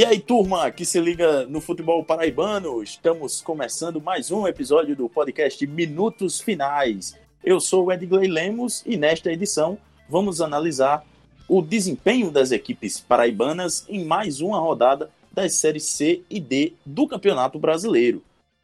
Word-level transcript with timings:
E 0.00 0.04
aí, 0.06 0.18
turma 0.18 0.70
que 0.70 0.86
se 0.86 0.98
liga 0.98 1.44
no 1.44 1.60
futebol 1.60 2.02
paraibano, 2.02 2.82
estamos 2.82 3.42
começando 3.42 4.00
mais 4.00 4.30
um 4.30 4.48
episódio 4.48 4.96
do 4.96 5.10
podcast 5.10 5.66
Minutos 5.66 6.40
Finais. 6.40 7.14
Eu 7.44 7.60
sou 7.60 7.84
o 7.84 7.92
Edgley 7.92 8.26
Lemos 8.26 8.82
e 8.86 8.96
nesta 8.96 9.30
edição 9.30 9.76
vamos 10.08 10.40
analisar 10.40 11.04
o 11.46 11.60
desempenho 11.60 12.30
das 12.30 12.50
equipes 12.50 12.98
paraibanas 12.98 13.84
em 13.90 14.02
mais 14.02 14.40
uma 14.40 14.58
rodada 14.58 15.10
das 15.30 15.52
séries 15.56 15.84
C 15.84 16.22
e 16.30 16.40
D 16.40 16.72
do 16.86 17.06
Campeonato 17.06 17.58
Brasileiro. 17.58 18.22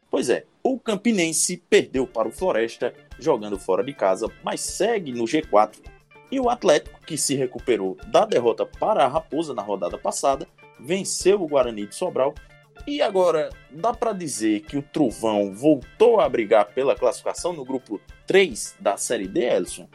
Pois 0.09 0.31
é, 0.31 0.43
o 0.63 0.79
Campinense 0.79 1.61
perdeu 1.69 2.07
para 2.07 2.27
o 2.27 2.31
Floresta 2.31 2.95
jogando 3.19 3.59
fora 3.59 3.83
de 3.83 3.93
casa, 3.93 4.27
mas 4.43 4.61
segue 4.61 5.11
no 5.11 5.25
G4. 5.25 5.75
E 6.31 6.39
o 6.39 6.49
Atlético, 6.49 6.99
que 7.05 7.15
se 7.15 7.35
recuperou 7.35 7.95
da 8.07 8.25
derrota 8.25 8.65
para 8.65 9.05
a 9.05 9.07
Raposa 9.07 9.53
na 9.53 9.61
rodada 9.61 9.99
passada, 9.99 10.47
venceu 10.79 11.41
o 11.41 11.47
Guarani 11.47 11.85
de 11.85 11.95
Sobral. 11.95 12.33
E 12.85 13.01
agora, 13.01 13.49
dá 13.71 13.93
para 13.93 14.13
dizer 14.13 14.61
que 14.61 14.77
o 14.77 14.81
Trovão 14.81 15.53
voltou 15.53 16.19
a 16.19 16.29
brigar 16.29 16.65
pela 16.67 16.95
classificação 16.95 17.53
no 17.53 17.65
grupo 17.65 17.99
3 18.25 18.77
da 18.79 18.95
Série 18.97 19.27
D, 19.27 19.43
Elson? 19.43 19.89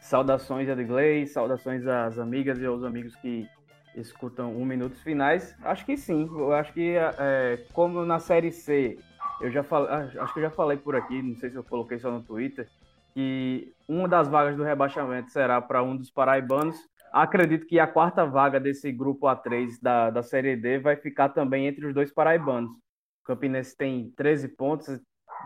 Saudações, 0.00 0.68
Edgley, 0.68 1.26
saudações 1.26 1.86
às 1.86 2.18
amigas 2.18 2.58
e 2.58 2.64
aos 2.64 2.82
amigos 2.82 3.14
que 3.16 3.46
escutam 3.94 4.56
um 4.56 4.64
Minutos 4.64 5.02
Finais. 5.02 5.54
Acho 5.62 5.84
que 5.84 5.96
sim, 5.96 6.26
eu 6.30 6.52
acho 6.52 6.72
que, 6.72 6.94
é, 6.96 7.62
como 7.72 8.04
na 8.06 8.18
Série 8.18 8.50
C, 8.50 8.98
eu 9.40 9.50
já 9.50 9.62
falei, 9.62 9.90
ah, 9.90 10.22
acho 10.22 10.32
que 10.32 10.40
eu 10.40 10.44
já 10.44 10.50
falei 10.50 10.76
por 10.76 10.96
aqui, 10.96 11.20
não 11.20 11.36
sei 11.36 11.50
se 11.50 11.56
eu 11.56 11.64
coloquei 11.64 11.98
só 11.98 12.10
no 12.10 12.22
Twitter, 12.22 12.68
que 13.12 13.72
uma 13.86 14.08
das 14.08 14.28
vagas 14.28 14.56
do 14.56 14.62
rebaixamento 14.62 15.30
será 15.30 15.60
para 15.60 15.82
um 15.82 15.96
dos 15.96 16.10
paraibanos, 16.10 16.78
Acredito 17.12 17.66
que 17.66 17.78
a 17.78 17.86
quarta 17.86 18.24
vaga 18.24 18.60
desse 18.60 18.90
grupo 18.92 19.26
A3 19.26 19.78
da, 19.80 20.10
da 20.10 20.22
Série 20.22 20.56
D 20.56 20.78
vai 20.78 20.96
ficar 20.96 21.30
também 21.30 21.66
entre 21.66 21.86
os 21.86 21.94
dois 21.94 22.12
paraibanos. 22.12 22.70
O 22.70 23.26
Campinense 23.26 23.76
tem 23.76 24.12
13 24.16 24.48
pontos, 24.48 25.00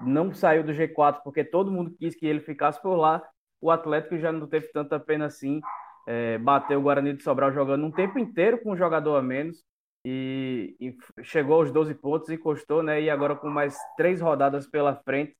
não 0.04 0.32
saiu 0.32 0.64
do 0.64 0.72
G4 0.72 1.20
porque 1.22 1.44
todo 1.44 1.70
mundo 1.70 1.94
quis 1.98 2.14
que 2.14 2.26
ele 2.26 2.40
ficasse 2.40 2.80
por 2.80 2.96
lá. 2.96 3.22
O 3.60 3.70
Atlético 3.70 4.18
já 4.18 4.32
não 4.32 4.46
teve 4.46 4.68
tanta 4.72 4.98
pena 4.98 5.26
assim. 5.26 5.60
É, 6.06 6.38
bateu 6.38 6.80
o 6.80 6.82
Guarani 6.82 7.12
de 7.12 7.22
Sobral 7.22 7.52
jogando 7.52 7.86
um 7.86 7.90
tempo 7.90 8.18
inteiro 8.18 8.58
com 8.60 8.72
um 8.72 8.76
jogador 8.76 9.16
a 9.16 9.22
menos 9.22 9.62
e, 10.04 10.76
e 10.80 10.96
chegou 11.22 11.60
aos 11.60 11.70
12 11.70 11.94
pontos, 11.94 12.28
encostou, 12.28 12.82
né? 12.82 13.00
E 13.00 13.08
agora 13.08 13.36
com 13.36 13.48
mais 13.48 13.76
três 13.96 14.20
rodadas 14.20 14.66
pela 14.66 14.96
frente, 14.96 15.36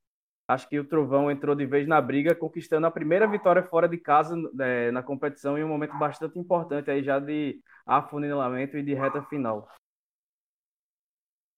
acho 0.53 0.69
que 0.69 0.78
o 0.78 0.84
Trovão 0.84 1.31
entrou 1.31 1.55
de 1.55 1.67
vez 1.67 1.86
na 1.86 2.00
briga, 2.00 2.34
conquistando 2.34 2.86
a 2.86 2.91
primeira 2.91 3.27
vitória 3.27 3.62
fora 3.62 3.89
de 3.89 3.98
casa 3.98 4.36
é, 4.61 4.91
na 4.91 5.03
competição 5.03 5.59
em 5.59 5.64
um 5.64 5.69
momento 5.69 5.98
bastante 5.98 6.39
importante 6.39 6.91
aí 6.91 7.03
já 7.03 7.19
de 7.19 7.61
afunilamento 7.86 8.77
e 8.77 8.83
de 8.83 8.94
reta 8.94 9.22
final. 9.25 9.69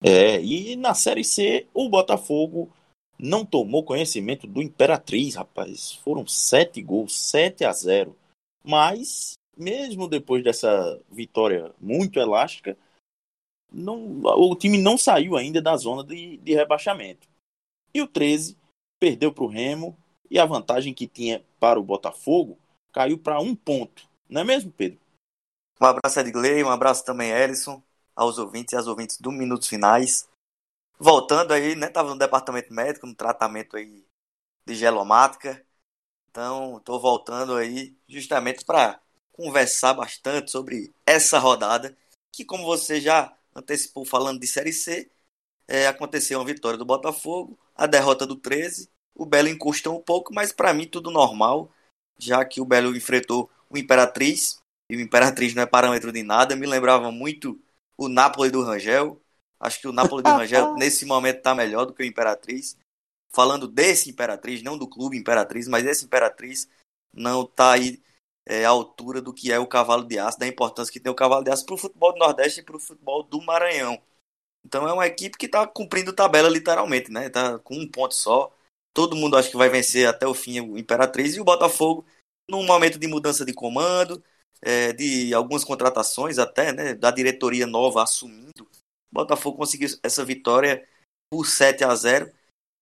É, 0.03 0.41
e 0.43 0.77
na 0.77 0.95
Série 0.95 1.25
C, 1.25 1.67
o 1.73 1.89
Botafogo 1.89 2.71
não 3.19 3.45
tomou 3.45 3.85
conhecimento 3.85 4.47
do 4.47 4.61
Imperatriz, 4.63 5.35
rapaz. 5.35 5.93
Foram 5.93 6.27
sete 6.27 6.83
gols, 6.83 7.17
7 7.17 7.65
a 7.65 7.73
0. 7.73 8.17
Mas, 8.63 9.35
mesmo 9.57 10.09
depois 10.09 10.43
dessa 10.45 11.01
vitória 11.11 11.73
muito 11.81 12.19
elástica, 12.19 12.77
não, 13.73 14.21
o 14.23 14.55
time 14.55 14.79
não 14.79 14.97
saiu 14.99 15.37
ainda 15.37 15.61
da 15.61 15.77
zona 15.77 16.05
de, 16.05 16.37
de 16.39 16.55
rebaixamento. 16.55 17.27
E 17.93 18.03
o 18.03 18.07
13 18.07 18.57
perdeu 18.99 19.33
para 19.33 19.45
o 19.45 19.49
Remo 19.49 19.97
e 20.31 20.39
a 20.39 20.47
vantagem 20.47 20.95
que 20.95 21.07
tinha 21.07 21.45
para 21.61 21.79
o 21.79 21.83
Botafogo 21.83 22.59
caiu 22.93 23.19
para 23.19 23.41
um 23.41 23.55
ponto. 23.55 24.09
Não 24.29 24.41
é 24.41 24.45
mesmo, 24.45 24.73
Pedro? 24.73 24.99
Um 25.81 25.87
abraço, 25.87 26.21
Edgley, 26.21 26.63
um 26.63 26.71
abraço 26.71 27.05
também, 27.05 27.31
Erison, 27.31 27.83
aos 28.15 28.39
ouvintes 28.39 28.73
e 28.73 28.77
às 28.77 28.87
ouvintes 28.87 29.19
do 29.21 29.33
Minutos 29.33 29.69
Finais. 29.69 30.29
Voltando 30.99 31.53
aí, 31.53 31.75
né? 31.75 31.89
Tava 31.89 32.11
no 32.11 32.19
departamento 32.19 32.73
médico, 32.73 33.07
no 33.07 33.15
tratamento 33.15 33.77
aí 33.77 34.05
de 34.65 34.75
gelomática. 34.75 35.65
Então, 36.31 36.79
estou 36.79 37.01
voltando 37.01 37.55
aí 37.55 37.97
justamente 38.09 38.65
para 38.65 39.01
conversar 39.33 39.95
bastante 39.95 40.51
sobre 40.51 40.93
essa 41.05 41.39
rodada, 41.39 41.97
que 42.33 42.45
como 42.45 42.65
você 42.65 43.01
já 43.01 43.37
antecipou 43.55 44.05
falando 44.05 44.41
de 44.41 44.47
Série 44.47 44.73
C, 44.73 45.11
é, 45.69 45.87
aconteceu 45.87 46.39
uma 46.39 46.45
vitória 46.45 46.79
do 46.79 46.85
Botafogo, 46.85 47.59
a 47.75 47.87
derrota 47.87 48.27
do 48.27 48.37
13 48.37 48.89
o 49.15 49.25
Belo 49.25 49.49
encostou 49.49 49.97
um 49.97 50.03
pouco, 50.03 50.35
mas 50.35 50.53
para 50.53 50.75
mim 50.75 50.87
tudo 50.87 51.11
normal, 51.11 51.71
já 52.19 52.45
que 52.45 52.61
o 52.61 52.65
Belo 52.65 52.97
enfrentou 52.97 53.49
o 53.71 53.79
Imperatriz, 53.79 54.61
e 54.91 54.97
o 54.97 55.01
Imperatriz 55.01 55.55
não 55.55 55.63
é 55.63 55.67
parâmetro 55.67 56.13
de 56.13 56.23
nada, 56.23 56.57
me 56.57 56.67
lembrava 56.67 57.11
muito 57.11 57.61
o 57.97 58.09
Napoli 58.09 58.51
do 58.51 58.63
Rangel. 58.63 59.21
Acho 59.59 59.81
que 59.81 59.89
o 59.89 59.93
Napoli 59.93 60.23
do 60.23 60.31
Rangel 60.31 60.75
nesse 60.77 61.07
momento 61.07 61.39
está 61.39 61.55
melhor 61.55 61.87
do 61.87 61.95
que 61.95 62.03
o 62.03 62.07
Imperatriz. 62.07 62.77
Falando 63.31 63.67
desse 63.67 64.11
Imperatriz, 64.11 64.63
não 64.63 64.77
do 64.77 64.89
clube 64.89 65.17
Imperatriz, 65.17 65.67
mas 65.69 65.87
esse 65.87 66.05
Imperatriz 66.05 66.69
não 67.13 67.43
está 67.43 67.73
aí 67.73 68.03
é, 68.45 68.65
à 68.65 68.69
altura 68.69 69.23
do 69.23 69.33
que 69.33 69.51
é 69.51 69.59
o 69.59 69.67
Cavalo 69.67 70.05
de 70.05 70.19
Aço, 70.19 70.39
da 70.39 70.47
importância 70.47 70.93
que 70.93 71.01
tem 71.01 71.11
o 71.11 71.17
Cavalo 71.17 71.45
de 71.45 71.51
Aço 71.51 71.65
para 71.65 71.75
o 71.75 71.79
futebol 71.79 72.13
do 72.13 72.19
Nordeste 72.19 72.61
e 72.61 72.63
para 72.63 72.77
o 72.77 72.81
futebol 72.81 73.23
do 73.23 73.41
Maranhão. 73.41 74.01
Então 74.65 74.89
é 74.89 74.93
uma 74.93 75.07
equipe 75.07 75.37
que 75.37 75.47
está 75.47 75.67
cumprindo 75.67 76.13
tabela 76.13 76.49
literalmente, 76.49 77.11
né? 77.11 77.27
Está 77.27 77.59
com 77.59 77.77
um 77.77 77.89
ponto 77.89 78.15
só. 78.15 78.53
Todo 78.95 79.17
mundo 79.17 79.37
acha 79.37 79.51
que 79.51 79.57
vai 79.57 79.69
vencer 79.69 80.07
até 80.09 80.27
o 80.27 80.35
fim 80.35 80.61
o 80.61 80.79
Imperatriz 80.79 81.35
e 81.35 81.41
o 81.41 81.45
Botafogo, 81.45 82.07
num 82.49 82.65
momento 82.65 82.99
de 82.99 83.07
mudança 83.07 83.45
de 83.45 83.53
comando, 83.53 84.23
é, 84.63 84.93
de 84.93 85.35
algumas 85.35 85.65
contratações 85.65 86.39
até, 86.39 86.73
né, 86.73 86.95
da 86.95 87.11
diretoria 87.11 87.67
nova 87.67 88.03
assumindo, 88.03 88.65
o 88.65 88.69
Botafogo 89.13 89.59
conseguiu 89.59 89.89
essa 90.03 90.25
vitória 90.25 90.87
por 91.31 91.47
7 91.47 91.85
a 91.85 91.95
0 91.95 92.33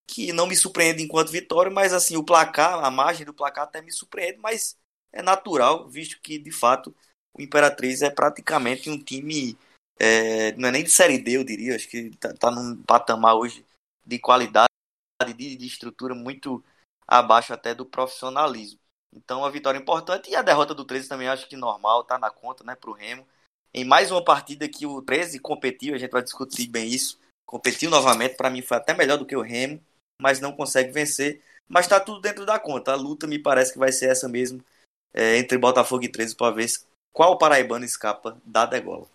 que 0.06 0.32
não 0.32 0.46
me 0.46 0.56
surpreende 0.56 1.02
enquanto 1.02 1.30
vitória, 1.30 1.70
mas 1.70 1.92
assim, 1.92 2.16
o 2.16 2.24
placar, 2.24 2.84
a 2.84 2.90
margem 2.90 3.24
do 3.24 3.32
placar 3.32 3.64
até 3.64 3.80
me 3.80 3.90
surpreende, 3.90 4.38
mas 4.38 4.76
é 5.12 5.22
natural, 5.22 5.88
visto 5.88 6.20
que 6.20 6.38
de 6.38 6.50
fato 6.50 6.94
o 7.34 7.40
Imperatriz 7.40 8.02
é 8.02 8.10
praticamente 8.10 8.90
um 8.90 8.98
time, 8.98 9.56
é, 10.02 10.50
não 10.56 10.68
é 10.68 10.72
nem 10.72 10.82
de 10.82 10.90
Série 10.90 11.16
D, 11.16 11.36
eu 11.36 11.44
diria, 11.44 11.76
acho 11.76 11.88
que 11.88 12.08
está 12.08 12.34
tá 12.34 12.50
num 12.50 12.82
patamar 12.82 13.36
hoje 13.36 13.64
de 14.04 14.18
qualidade 14.18 14.66
de, 15.36 15.54
de 15.54 15.64
estrutura 15.64 16.12
muito 16.12 16.60
abaixo 17.06 17.52
até 17.54 17.72
do 17.72 17.86
profissionalismo. 17.86 18.80
Então, 19.14 19.44
a 19.44 19.50
vitória 19.50 19.78
importante 19.78 20.28
e 20.28 20.34
a 20.34 20.42
derrota 20.42 20.74
do 20.74 20.84
13 20.84 21.08
também 21.08 21.28
acho 21.28 21.48
que 21.48 21.54
normal, 21.54 22.02
tá 22.02 22.18
na 22.18 22.30
conta, 22.30 22.64
né, 22.64 22.74
pro 22.74 22.90
Remo. 22.90 23.24
Em 23.72 23.84
mais 23.84 24.10
uma 24.10 24.24
partida 24.24 24.68
que 24.68 24.84
o 24.84 25.00
13 25.00 25.38
competiu, 25.38 25.94
a 25.94 25.98
gente 25.98 26.10
vai 26.10 26.22
discutir 26.22 26.66
bem 26.66 26.88
isso. 26.88 27.20
Competiu 27.46 27.88
novamente, 27.88 28.36
para 28.36 28.50
mim 28.50 28.60
foi 28.60 28.78
até 28.78 28.94
melhor 28.94 29.18
do 29.18 29.26
que 29.26 29.36
o 29.36 29.40
Remo, 29.40 29.80
mas 30.20 30.40
não 30.40 30.50
consegue 30.50 30.90
vencer. 30.90 31.40
Mas 31.68 31.86
tá 31.86 32.00
tudo 32.00 32.20
dentro 32.20 32.44
da 32.44 32.58
conta. 32.58 32.92
A 32.92 32.96
luta 32.96 33.28
me 33.28 33.38
parece 33.38 33.72
que 33.72 33.78
vai 33.78 33.92
ser 33.92 34.10
essa 34.10 34.28
mesmo 34.28 34.64
é, 35.14 35.36
entre 35.36 35.56
Botafogo 35.58 36.02
e 36.02 36.08
13 36.08 36.34
para 36.34 36.52
ver 36.52 36.68
qual 37.12 37.38
paraibano 37.38 37.84
escapa 37.84 38.36
da 38.44 38.66
degola. 38.66 39.06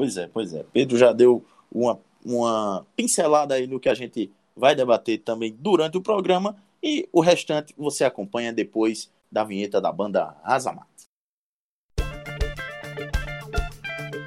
Pois 0.00 0.16
é, 0.16 0.26
pois 0.26 0.54
é. 0.54 0.64
Pedro 0.72 0.96
já 0.96 1.12
deu 1.12 1.44
uma, 1.70 2.00
uma 2.24 2.86
pincelada 2.96 3.54
aí 3.54 3.66
no 3.66 3.78
que 3.78 3.86
a 3.86 3.92
gente 3.92 4.32
vai 4.56 4.74
debater 4.74 5.18
também 5.18 5.54
durante 5.58 5.98
o 5.98 6.00
programa 6.00 6.56
e 6.82 7.06
o 7.12 7.20
restante 7.20 7.74
você 7.76 8.02
acompanha 8.02 8.50
depois 8.50 9.10
da 9.30 9.44
vinheta 9.44 9.78
da 9.78 9.92
banda 9.92 10.34
Azamat. 10.42 10.88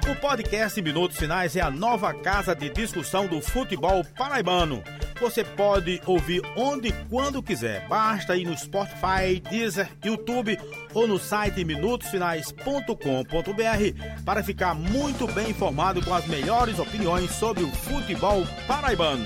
O 0.08 0.20
podcast 0.20 0.80
Minutos 0.80 1.16
Finais 1.16 1.56
é 1.56 1.60
a 1.60 1.72
nova 1.72 2.14
casa 2.14 2.54
de 2.54 2.70
discussão 2.70 3.26
do 3.26 3.42
futebol 3.42 4.04
paraibano. 4.16 4.80
Você 5.20 5.44
pode 5.44 6.00
ouvir 6.06 6.42
onde 6.56 6.88
e 6.88 6.92
quando 7.08 7.42
quiser. 7.42 7.86
Basta 7.88 8.36
ir 8.36 8.44
no 8.44 8.56
Spotify, 8.58 9.40
Deezer, 9.48 9.88
YouTube 10.04 10.58
ou 10.92 11.06
no 11.06 11.18
site 11.18 11.64
minutosfinais.com.br 11.64 14.24
para 14.24 14.42
ficar 14.42 14.74
muito 14.74 15.26
bem 15.28 15.50
informado 15.50 16.04
com 16.04 16.12
as 16.12 16.26
melhores 16.26 16.78
opiniões 16.78 17.30
sobre 17.30 17.62
o 17.62 17.70
futebol 17.70 18.42
paraibano. 18.66 19.24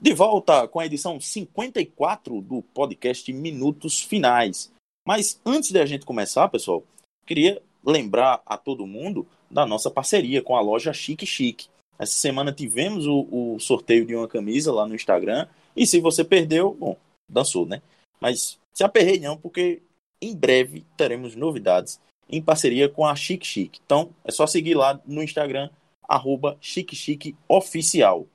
De 0.00 0.14
volta 0.14 0.68
com 0.68 0.78
a 0.78 0.86
edição 0.86 1.18
54 1.18 2.40
do 2.40 2.62
podcast 2.62 3.32
Minutos 3.32 4.02
Finais. 4.02 4.70
Mas 5.04 5.40
antes 5.44 5.70
de 5.70 5.80
a 5.80 5.86
gente 5.86 6.06
começar, 6.06 6.48
pessoal, 6.48 6.84
queria 7.26 7.60
lembrar 7.84 8.40
a 8.46 8.56
todo 8.56 8.86
mundo 8.86 9.26
da 9.54 9.64
nossa 9.64 9.88
parceria 9.88 10.42
com 10.42 10.56
a 10.56 10.60
loja 10.60 10.92
Chique 10.92 11.24
Chique. 11.24 11.68
Essa 11.96 12.18
semana 12.18 12.52
tivemos 12.52 13.06
o, 13.06 13.28
o 13.30 13.60
sorteio 13.60 14.04
de 14.04 14.14
uma 14.16 14.26
camisa 14.26 14.72
lá 14.72 14.84
no 14.84 14.96
Instagram. 14.96 15.46
E 15.76 15.86
se 15.86 16.00
você 16.00 16.24
perdeu, 16.24 16.74
bom, 16.74 16.96
dançou, 17.30 17.64
né? 17.64 17.80
Mas 18.20 18.58
se 18.72 18.82
aperrei 18.82 19.20
não, 19.20 19.36
porque 19.36 19.80
em 20.20 20.34
breve 20.34 20.84
teremos 20.96 21.36
novidades 21.36 22.00
em 22.28 22.42
parceria 22.42 22.88
com 22.88 23.06
a 23.06 23.14
Chique 23.14 23.46
Chique. 23.46 23.80
Então 23.86 24.10
é 24.24 24.32
só 24.32 24.44
seguir 24.44 24.74
lá 24.74 25.00
no 25.06 25.22
Instagram, 25.22 25.70
arroba 26.08 26.58
Chique 26.60 26.96
Chique 26.96 27.36
Oficial. 27.46 28.26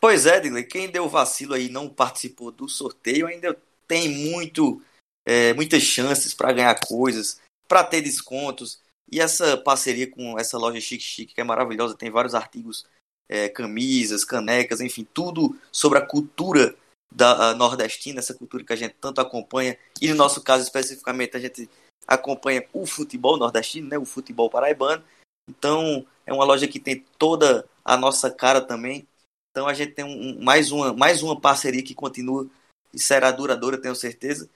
Pois 0.00 0.24
é, 0.24 0.38
Edgley, 0.38 0.64
quem 0.64 0.90
deu 0.90 1.08
vacilo 1.08 1.54
aí 1.54 1.68
não 1.68 1.90
participou 1.90 2.50
do 2.50 2.68
sorteio 2.68 3.26
ainda 3.26 3.54
tem 3.86 4.08
muito, 4.08 4.80
é, 5.26 5.52
muitas 5.52 5.82
chances 5.82 6.32
para 6.32 6.52
ganhar 6.52 6.80
coisas, 6.86 7.40
para 7.66 7.84
ter 7.84 8.00
descontos. 8.00 8.80
E 9.10 9.20
essa 9.20 9.56
parceria 9.56 10.10
com 10.10 10.38
essa 10.38 10.58
loja 10.58 10.80
Chique 10.80 11.02
Chique, 11.02 11.34
que 11.34 11.40
é 11.40 11.44
maravilhosa, 11.44 11.96
tem 11.96 12.10
vários 12.10 12.34
artigos, 12.34 12.86
é, 13.28 13.48
camisas, 13.48 14.24
canecas, 14.24 14.80
enfim, 14.80 15.06
tudo 15.12 15.58
sobre 15.72 15.98
a 15.98 16.06
cultura 16.06 16.76
da 17.10 17.54
nordestina, 17.54 18.18
essa 18.18 18.34
cultura 18.34 18.64
que 18.64 18.72
a 18.72 18.76
gente 18.76 18.94
tanto 19.00 19.20
acompanha. 19.20 19.78
E 20.00 20.08
no 20.08 20.14
nosso 20.14 20.42
caso 20.42 20.62
especificamente, 20.62 21.36
a 21.36 21.40
gente 21.40 21.68
acompanha 22.06 22.66
o 22.72 22.86
futebol 22.86 23.36
nordestino, 23.36 23.88
né, 23.88 23.98
o 23.98 24.04
futebol 24.04 24.50
paraibano. 24.50 25.02
Então, 25.48 26.06
é 26.26 26.32
uma 26.32 26.44
loja 26.44 26.68
que 26.68 26.78
tem 26.78 27.04
toda 27.18 27.66
a 27.84 27.96
nossa 27.96 28.30
cara 28.30 28.60
também. 28.60 29.06
Então, 29.50 29.66
a 29.66 29.74
gente 29.74 29.92
tem 29.92 30.04
um, 30.04 30.42
mais, 30.42 30.70
uma, 30.70 30.92
mais 30.92 31.22
uma 31.22 31.40
parceria 31.40 31.82
que 31.82 31.94
continua 31.94 32.46
e 32.92 32.98
será 32.98 33.30
duradoura, 33.30 33.80
tenho 33.80 33.94
certeza. 33.94 34.48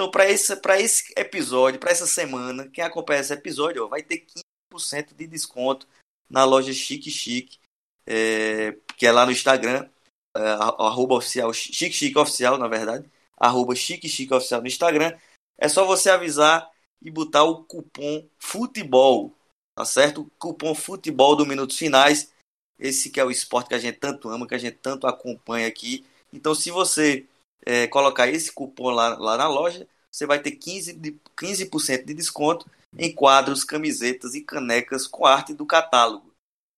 Então, 0.00 0.10
para 0.10 0.30
esse, 0.30 0.58
esse 0.78 1.12
episódio, 1.14 1.78
para 1.78 1.90
essa 1.90 2.06
semana, 2.06 2.66
quem 2.70 2.82
acompanha 2.82 3.20
esse 3.20 3.34
episódio 3.34 3.84
ó, 3.84 3.86
vai 3.86 4.02
ter 4.02 4.24
15% 4.72 5.14
de 5.14 5.26
desconto 5.26 5.86
na 6.26 6.42
loja 6.42 6.72
Chique 6.72 7.10
Chique, 7.10 7.58
é, 8.06 8.78
que 8.96 9.04
é 9.06 9.12
lá 9.12 9.26
no 9.26 9.32
Instagram, 9.32 9.86
é, 10.34 10.40
arroba 10.40 11.16
oficial, 11.16 11.52
Chique 11.52 11.92
Chique 11.92 12.18
Oficial, 12.18 12.56
na 12.56 12.66
verdade, 12.66 13.10
arroba 13.36 13.74
Chique 13.74 14.08
Chique 14.08 14.32
Oficial 14.32 14.62
no 14.62 14.68
Instagram. 14.68 15.14
É 15.58 15.68
só 15.68 15.84
você 15.84 16.08
avisar 16.08 16.70
e 17.02 17.10
botar 17.10 17.44
o 17.44 17.62
cupom 17.64 18.26
futebol, 18.38 19.36
tá 19.76 19.84
certo? 19.84 20.32
Cupom 20.38 20.74
futebol 20.74 21.36
do 21.36 21.44
Minutos 21.44 21.76
Finais. 21.76 22.32
Esse 22.78 23.10
que 23.10 23.20
é 23.20 23.24
o 23.24 23.30
esporte 23.30 23.68
que 23.68 23.74
a 23.74 23.78
gente 23.78 23.98
tanto 23.98 24.30
ama, 24.30 24.48
que 24.48 24.54
a 24.54 24.58
gente 24.58 24.78
tanto 24.78 25.06
acompanha 25.06 25.68
aqui. 25.68 26.06
Então, 26.32 26.54
se 26.54 26.70
você 26.70 27.26
é, 27.64 27.86
colocar 27.86 28.28
esse 28.28 28.52
cupom 28.52 28.90
lá, 28.90 29.16
lá 29.18 29.36
na 29.36 29.48
loja, 29.48 29.86
você 30.10 30.26
vai 30.26 30.40
ter 30.40 30.52
15%, 30.52 30.98
de, 30.98 31.20
15 31.36 32.04
de 32.04 32.14
desconto 32.14 32.70
em 32.98 33.12
quadros, 33.12 33.64
camisetas 33.64 34.34
e 34.34 34.40
canecas 34.40 35.06
com 35.06 35.24
arte 35.26 35.54
do 35.54 35.64
catálogo. 35.64 36.32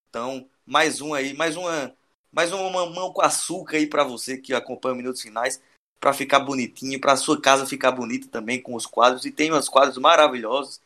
Então, 0.08 0.49
mais 0.67 1.00
um 1.00 1.14
aí, 1.14 1.32
mais 1.34 1.56
uma, 1.56 1.94
mais 2.31 2.52
uma 2.52 2.87
mão 2.87 3.12
com 3.12 3.23
açúcar 3.23 3.79
aí 3.79 3.87
para 3.87 4.05
você 4.05 4.37
que 4.37 4.52
acompanha 4.52 4.96
Minutos 4.96 5.23
Finais, 5.23 5.61
para 5.99 6.12
ficar 6.12 6.40
bonitinho, 6.40 7.00
para 7.00 7.17
sua 7.17 7.40
casa 7.40 7.64
ficar 7.64 7.93
bonita 7.93 8.29
também 8.29 8.61
com 8.61 8.75
os 8.75 8.87
quadros. 8.87 9.25
E 9.25 9.31
tem 9.31 9.52
uns 9.52 9.69
quadros 9.69 9.96
maravilhosos, 9.99 10.81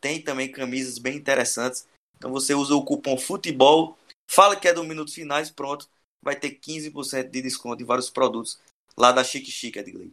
tem 0.00 0.22
também 0.22 0.50
camisas 0.50 0.96
bem 0.96 1.16
interessantes. 1.16 1.86
Então 2.16 2.30
você 2.30 2.54
usa 2.54 2.74
o 2.74 2.84
cupom 2.84 3.18
futebol, 3.18 3.98
fala 4.30 4.56
que 4.56 4.68
é 4.68 4.72
do 4.72 4.84
Minutos 4.84 5.12
Finais, 5.12 5.50
pronto, 5.50 5.88
vai 6.22 6.36
ter 6.36 6.50
15% 6.50 7.30
de 7.30 7.42
desconto 7.42 7.82
em 7.82 7.86
vários 7.86 8.08
produtos 8.08 8.58
lá 9.00 9.12
da 9.12 9.24
Chique 9.24 9.50
Chique, 9.50 9.78
Edgley. 9.78 10.12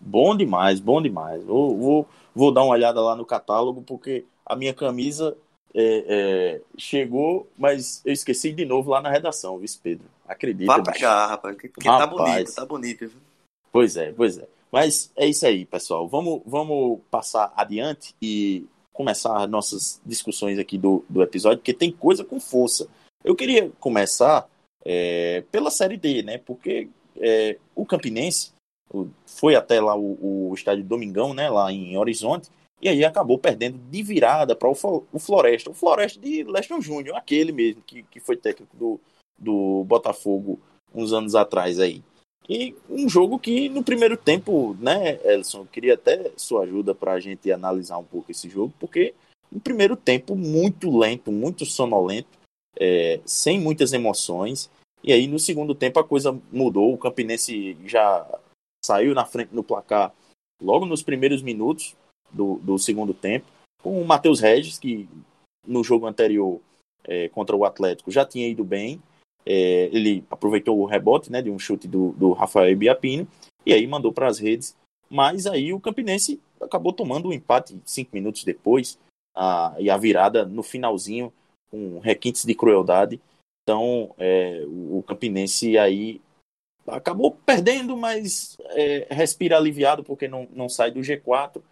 Bom 0.00 0.34
demais, 0.36 0.80
bom 0.80 1.02
demais. 1.02 1.44
Vou, 1.44 1.76
vou, 1.76 2.08
vou 2.34 2.52
dar 2.52 2.62
uma 2.62 2.72
olhada 2.72 3.00
lá 3.00 3.14
no 3.14 3.26
catálogo, 3.26 3.82
porque 3.82 4.24
a 4.46 4.56
minha 4.56 4.72
camisa 4.72 5.36
é, 5.74 6.04
é, 6.08 6.60
chegou, 6.78 7.46
mas 7.58 8.00
eu 8.04 8.12
esqueci 8.12 8.52
de 8.52 8.64
novo 8.64 8.90
lá 8.90 9.02
na 9.02 9.10
redação, 9.10 9.58
viu, 9.58 9.68
Pedro? 9.82 10.06
Acredita. 10.26 10.72
Vai 10.72 10.82
pegar, 10.82 11.26
rapaz, 11.26 11.54
porque 11.54 11.68
tá 11.68 11.98
rapaz, 11.98 12.08
tá 12.08 12.24
bonito, 12.24 12.54
tá 12.54 12.66
bonito. 12.66 13.08
Viu? 13.08 13.20
Pois 13.70 13.96
é, 13.96 14.12
pois 14.12 14.38
é. 14.38 14.48
Mas 14.72 15.12
é 15.16 15.26
isso 15.26 15.44
aí, 15.46 15.64
pessoal. 15.66 16.08
Vamos, 16.08 16.42
vamos 16.46 17.00
passar 17.10 17.52
adiante 17.56 18.14
e 18.22 18.64
começar 18.92 19.46
nossas 19.48 20.00
discussões 20.04 20.58
aqui 20.58 20.78
do, 20.78 21.04
do 21.08 21.22
episódio, 21.22 21.58
porque 21.58 21.74
tem 21.74 21.90
coisa 21.90 22.24
com 22.24 22.38
força. 22.38 22.88
Eu 23.24 23.34
queria 23.34 23.70
começar 23.80 24.48
é, 24.84 25.44
pela 25.50 25.70
Série 25.70 25.96
D, 25.96 26.22
né? 26.22 26.38
Porque 26.38 26.88
é, 27.16 27.58
o 27.74 27.84
Campinense 27.86 28.52
foi 29.24 29.54
até 29.54 29.80
lá 29.80 29.96
o, 29.96 30.50
o 30.50 30.54
estádio 30.54 30.84
Domingão, 30.84 31.32
né, 31.32 31.48
lá 31.48 31.72
em 31.72 31.96
Horizonte, 31.96 32.50
e 32.82 32.88
aí 32.88 33.04
acabou 33.04 33.38
perdendo 33.38 33.78
de 33.78 34.02
virada 34.02 34.56
para 34.56 34.68
o, 34.68 35.06
o 35.12 35.18
Floresta. 35.18 35.70
O 35.70 35.74
Floresta 35.74 36.18
de 36.18 36.42
Leston 36.44 36.80
Júnior, 36.80 37.16
aquele 37.16 37.52
mesmo 37.52 37.82
que, 37.82 38.02
que 38.04 38.18
foi 38.18 38.36
técnico 38.36 38.76
do, 38.76 39.00
do 39.38 39.84
Botafogo 39.84 40.58
uns 40.94 41.12
anos 41.12 41.34
atrás 41.34 41.78
aí. 41.78 42.02
E 42.48 42.74
um 42.88 43.08
jogo 43.08 43.38
que 43.38 43.68
no 43.68 43.84
primeiro 43.84 44.16
tempo, 44.16 44.76
né, 44.80 45.20
Elson, 45.24 45.60
eu 45.60 45.66
queria 45.66 45.94
até 45.94 46.32
sua 46.36 46.64
ajuda 46.64 46.94
para 46.94 47.12
a 47.12 47.20
gente 47.20 47.52
analisar 47.52 47.98
um 47.98 48.04
pouco 48.04 48.30
esse 48.30 48.48
jogo, 48.48 48.72
porque 48.80 49.14
no 49.52 49.60
primeiro 49.60 49.94
tempo 49.94 50.34
muito 50.34 50.96
lento, 50.96 51.30
muito 51.30 51.64
sonolento, 51.64 52.38
é, 52.78 53.20
sem 53.24 53.60
muitas 53.60 53.92
emoções, 53.92 54.70
e 55.02 55.12
aí 55.12 55.26
no 55.26 55.38
segundo 55.38 55.74
tempo 55.74 55.98
a 55.98 56.04
coisa 56.04 56.38
mudou, 56.52 56.92
o 56.92 56.98
Campinense 56.98 57.76
já 57.84 58.26
saiu 58.84 59.14
na 59.14 59.24
frente 59.24 59.54
no 59.54 59.64
placar 59.64 60.12
logo 60.60 60.84
nos 60.86 61.02
primeiros 61.02 61.42
minutos 61.42 61.96
do, 62.30 62.56
do 62.56 62.78
segundo 62.78 63.14
tempo, 63.14 63.46
com 63.82 64.00
o 64.00 64.06
Matheus 64.06 64.40
Regis, 64.40 64.78
que 64.78 65.08
no 65.66 65.82
jogo 65.82 66.06
anterior 66.06 66.60
é, 67.04 67.28
contra 67.28 67.56
o 67.56 67.64
Atlético 67.64 68.10
já 68.10 68.24
tinha 68.24 68.48
ido 68.48 68.64
bem. 68.64 69.02
É, 69.46 69.88
ele 69.92 70.22
aproveitou 70.30 70.78
o 70.78 70.84
rebote 70.84 71.32
né, 71.32 71.40
de 71.40 71.50
um 71.50 71.58
chute 71.58 71.88
do, 71.88 72.12
do 72.12 72.32
Rafael 72.32 72.76
Biapino 72.76 73.26
e 73.64 73.72
aí 73.72 73.86
mandou 73.86 74.12
para 74.12 74.28
as 74.28 74.38
redes. 74.38 74.76
Mas 75.08 75.46
aí 75.46 75.72
o 75.72 75.80
Campinense 75.80 76.40
acabou 76.60 76.92
tomando 76.92 77.26
o 77.26 77.28
um 77.30 77.32
empate 77.32 77.76
cinco 77.84 78.10
minutos 78.12 78.44
depois 78.44 78.98
a, 79.34 79.74
e 79.78 79.90
a 79.90 79.96
virada 79.96 80.44
no 80.44 80.62
finalzinho 80.62 81.32
com 81.70 81.98
requintes 82.00 82.44
de 82.44 82.54
crueldade. 82.54 83.20
Então, 83.70 84.12
é, 84.18 84.64
o 84.66 85.00
Campinense 85.06 85.78
aí 85.78 86.20
acabou 86.88 87.30
perdendo, 87.46 87.96
mas 87.96 88.56
é, 88.70 89.06
respira 89.08 89.56
aliviado 89.56 90.02
porque 90.02 90.26
não, 90.26 90.48
não 90.52 90.68
sai 90.68 90.90
do 90.90 90.98
G4, 90.98 91.62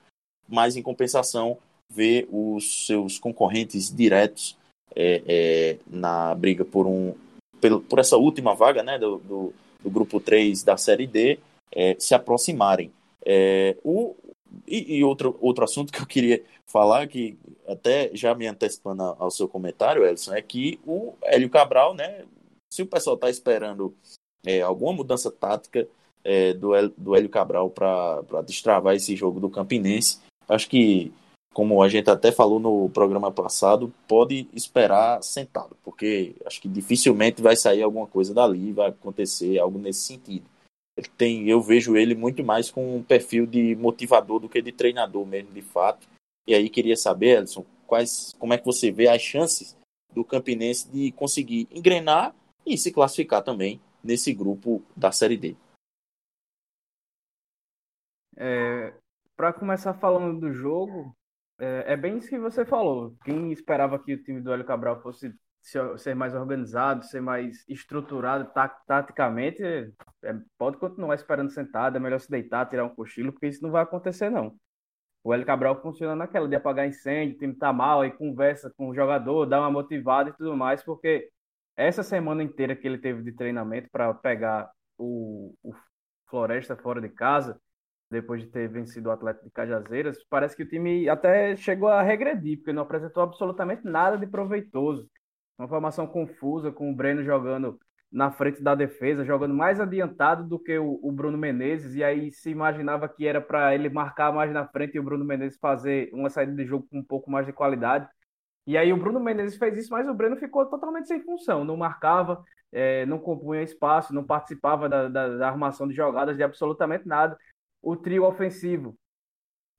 mas 0.48 0.76
em 0.76 0.82
compensação 0.82 1.58
vê 1.92 2.28
os 2.30 2.86
seus 2.86 3.18
concorrentes 3.18 3.92
diretos 3.92 4.56
é, 4.94 5.22
é, 5.26 5.78
na 5.88 6.32
briga 6.36 6.64
por 6.64 6.86
um 6.86 7.16
por, 7.88 7.98
essa 7.98 8.16
última 8.16 8.54
vaga 8.54 8.84
né, 8.84 8.96
do, 8.96 9.18
do, 9.18 9.52
do 9.82 9.90
grupo 9.90 10.20
3 10.20 10.62
da 10.62 10.76
Série 10.76 11.08
D 11.08 11.40
é, 11.72 11.96
se 11.98 12.14
aproximarem. 12.14 12.92
É, 13.26 13.76
o, 13.82 14.14
e, 14.68 14.98
e, 14.98 15.02
outro, 15.02 15.36
outro 15.40 15.64
assunto 15.64 15.92
que 15.92 16.00
eu 16.00 16.06
queria 16.06 16.44
falar, 16.68 17.08
que 17.08 17.36
até 17.66 18.10
já 18.14 18.34
me 18.34 18.46
antecipando 18.46 19.02
ao 19.02 19.30
seu 19.30 19.48
comentário, 19.48 20.04
Elson, 20.04 20.34
é 20.34 20.42
que 20.42 20.78
o 20.86 21.14
Hélio 21.22 21.50
Cabral, 21.50 21.94
né? 21.94 22.24
Se 22.70 22.82
o 22.82 22.86
pessoal 22.86 23.16
está 23.16 23.30
esperando 23.30 23.94
é, 24.46 24.60
alguma 24.60 24.92
mudança 24.92 25.30
tática 25.30 25.88
é, 26.22 26.52
do, 26.52 26.70
do 26.96 27.16
Hélio 27.16 27.30
Cabral 27.30 27.70
para 27.70 28.42
destravar 28.46 28.94
esse 28.94 29.16
jogo 29.16 29.40
do 29.40 29.48
Campinense, 29.48 30.20
acho 30.46 30.68
que, 30.68 31.10
como 31.54 31.82
a 31.82 31.88
gente 31.88 32.10
até 32.10 32.30
falou 32.30 32.60
no 32.60 32.90
programa 32.90 33.32
passado, 33.32 33.92
pode 34.06 34.46
esperar 34.52 35.22
sentado, 35.22 35.76
porque 35.82 36.34
acho 36.44 36.60
que 36.60 36.68
dificilmente 36.68 37.40
vai 37.40 37.56
sair 37.56 37.82
alguma 37.82 38.06
coisa 38.06 38.34
dali, 38.34 38.72
vai 38.72 38.90
acontecer 38.90 39.58
algo 39.58 39.78
nesse 39.78 40.00
sentido. 40.00 40.44
Ele 40.98 41.08
tem, 41.16 41.48
eu 41.48 41.62
vejo 41.62 41.96
ele 41.96 42.14
muito 42.14 42.44
mais 42.44 42.70
com 42.70 42.96
um 42.96 43.02
perfil 43.02 43.46
de 43.46 43.76
motivador 43.76 44.40
do 44.40 44.48
que 44.48 44.60
de 44.60 44.72
treinador 44.72 45.24
mesmo, 45.24 45.52
de 45.52 45.62
fato. 45.62 46.06
E 46.48 46.54
aí 46.54 46.70
queria 46.70 46.96
saber, 46.96 47.40
Elson, 47.40 47.66
quais, 47.86 48.34
como 48.38 48.54
é 48.54 48.58
que 48.58 48.64
você 48.64 48.90
vê 48.90 49.06
as 49.06 49.20
chances 49.20 49.76
do 50.14 50.24
Campinense 50.24 50.90
de 50.90 51.12
conseguir 51.12 51.68
engrenar 51.70 52.34
e 52.64 52.78
se 52.78 52.90
classificar 52.90 53.42
também 53.42 53.78
nesse 54.02 54.32
grupo 54.32 54.82
da 54.96 55.12
Série 55.12 55.36
D. 55.36 55.54
É, 58.34 58.94
Para 59.36 59.52
começar 59.52 59.92
falando 59.92 60.40
do 60.40 60.50
jogo, 60.50 61.14
é, 61.58 61.92
é, 61.92 61.96
bem 61.98 62.16
isso 62.16 62.30
que 62.30 62.38
você 62.38 62.64
falou. 62.64 63.14
Quem 63.22 63.52
esperava 63.52 63.98
que 64.02 64.14
o 64.14 64.22
time 64.22 64.40
do 64.40 64.50
Hélio 64.50 64.64
Cabral 64.64 65.02
fosse 65.02 65.34
ser 65.98 66.14
mais 66.14 66.34
organizado, 66.34 67.04
ser 67.04 67.20
mais 67.20 67.62
estruturado 67.68 68.50
taticamente, 68.86 69.62
é, 69.62 70.34
pode 70.56 70.78
continuar 70.78 71.14
esperando 71.14 71.50
sentado, 71.50 71.98
é 71.98 72.00
melhor 72.00 72.20
se 72.20 72.30
deitar, 72.30 72.64
tirar 72.70 72.86
um 72.86 72.94
cochilo, 72.94 73.32
porque 73.32 73.48
isso 73.48 73.62
não 73.62 73.70
vai 73.70 73.82
acontecer, 73.82 74.30
não. 74.30 74.58
O 75.28 75.34
Hélio 75.34 75.44
Cabral 75.44 75.78
funciona 75.82 76.16
naquela 76.16 76.48
de 76.48 76.56
apagar 76.56 76.88
incêndio, 76.88 77.36
o 77.36 77.38
time 77.38 77.52
tá 77.52 77.70
mal, 77.70 78.00
aí 78.00 78.10
conversa 78.10 78.72
com 78.74 78.88
o 78.88 78.94
jogador, 78.94 79.44
dá 79.44 79.60
uma 79.60 79.70
motivada 79.70 80.30
e 80.30 80.32
tudo 80.32 80.56
mais, 80.56 80.82
porque 80.82 81.28
essa 81.76 82.02
semana 82.02 82.42
inteira 82.42 82.74
que 82.74 82.86
ele 82.86 82.96
teve 82.96 83.22
de 83.22 83.32
treinamento 83.32 83.90
para 83.92 84.14
pegar 84.14 84.70
o, 84.96 85.54
o, 85.62 85.74
Floresta 86.30 86.74
fora 86.78 86.98
de 86.98 87.10
casa, 87.10 87.60
depois 88.10 88.40
de 88.40 88.48
ter 88.48 88.70
vencido 88.70 89.10
o 89.10 89.12
Atlético 89.12 89.44
de 89.44 89.50
Cajazeiras, 89.50 90.16
parece 90.30 90.56
que 90.56 90.62
o 90.62 90.68
time 90.68 91.06
até 91.10 91.54
chegou 91.56 91.90
a 91.90 92.00
regredir, 92.00 92.56
porque 92.56 92.72
não 92.72 92.84
apresentou 92.84 93.22
absolutamente 93.22 93.84
nada 93.84 94.16
de 94.16 94.26
proveitoso. 94.26 95.10
Uma 95.58 95.68
formação 95.68 96.06
confusa, 96.06 96.72
com 96.72 96.90
o 96.90 96.96
Breno 96.96 97.22
jogando 97.22 97.78
na 98.10 98.30
frente 98.30 98.62
da 98.62 98.74
defesa, 98.74 99.24
jogando 99.24 99.54
mais 99.54 99.80
adiantado 99.80 100.44
do 100.44 100.58
que 100.58 100.78
o, 100.78 100.98
o 101.02 101.12
Bruno 101.12 101.36
Menezes, 101.36 101.94
e 101.94 102.02
aí 102.02 102.32
se 102.32 102.50
imaginava 102.50 103.08
que 103.08 103.26
era 103.26 103.40
para 103.40 103.74
ele 103.74 103.88
marcar 103.90 104.32
mais 104.32 104.52
na 104.52 104.66
frente 104.66 104.94
e 104.96 105.00
o 105.00 105.02
Bruno 105.02 105.24
Menezes 105.24 105.58
fazer 105.60 106.10
uma 106.12 106.30
saída 106.30 106.54
de 106.54 106.64
jogo 106.64 106.86
com 106.90 106.98
um 106.98 107.04
pouco 107.04 107.30
mais 107.30 107.46
de 107.46 107.52
qualidade. 107.52 108.08
E 108.66 108.76
aí 108.76 108.92
o 108.92 108.96
Bruno 108.96 109.20
Menezes 109.20 109.58
fez 109.58 109.76
isso, 109.78 109.90
mas 109.90 110.08
o 110.08 110.14
Breno 110.14 110.36
ficou 110.36 110.66
totalmente 110.66 111.08
sem 111.08 111.22
função, 111.22 111.64
não 111.64 111.76
marcava, 111.76 112.44
é, 112.72 113.06
não 113.06 113.18
compunha 113.18 113.62
espaço, 113.62 114.14
não 114.14 114.24
participava 114.24 114.88
da, 114.88 115.08
da, 115.08 115.36
da, 115.38 115.48
armação 115.48 115.88
de 115.88 115.94
jogadas, 115.94 116.36
de 116.36 116.42
absolutamente 116.42 117.06
nada. 117.06 117.38
o 117.82 117.96
trio 117.96 118.24
ofensivo 118.24 118.96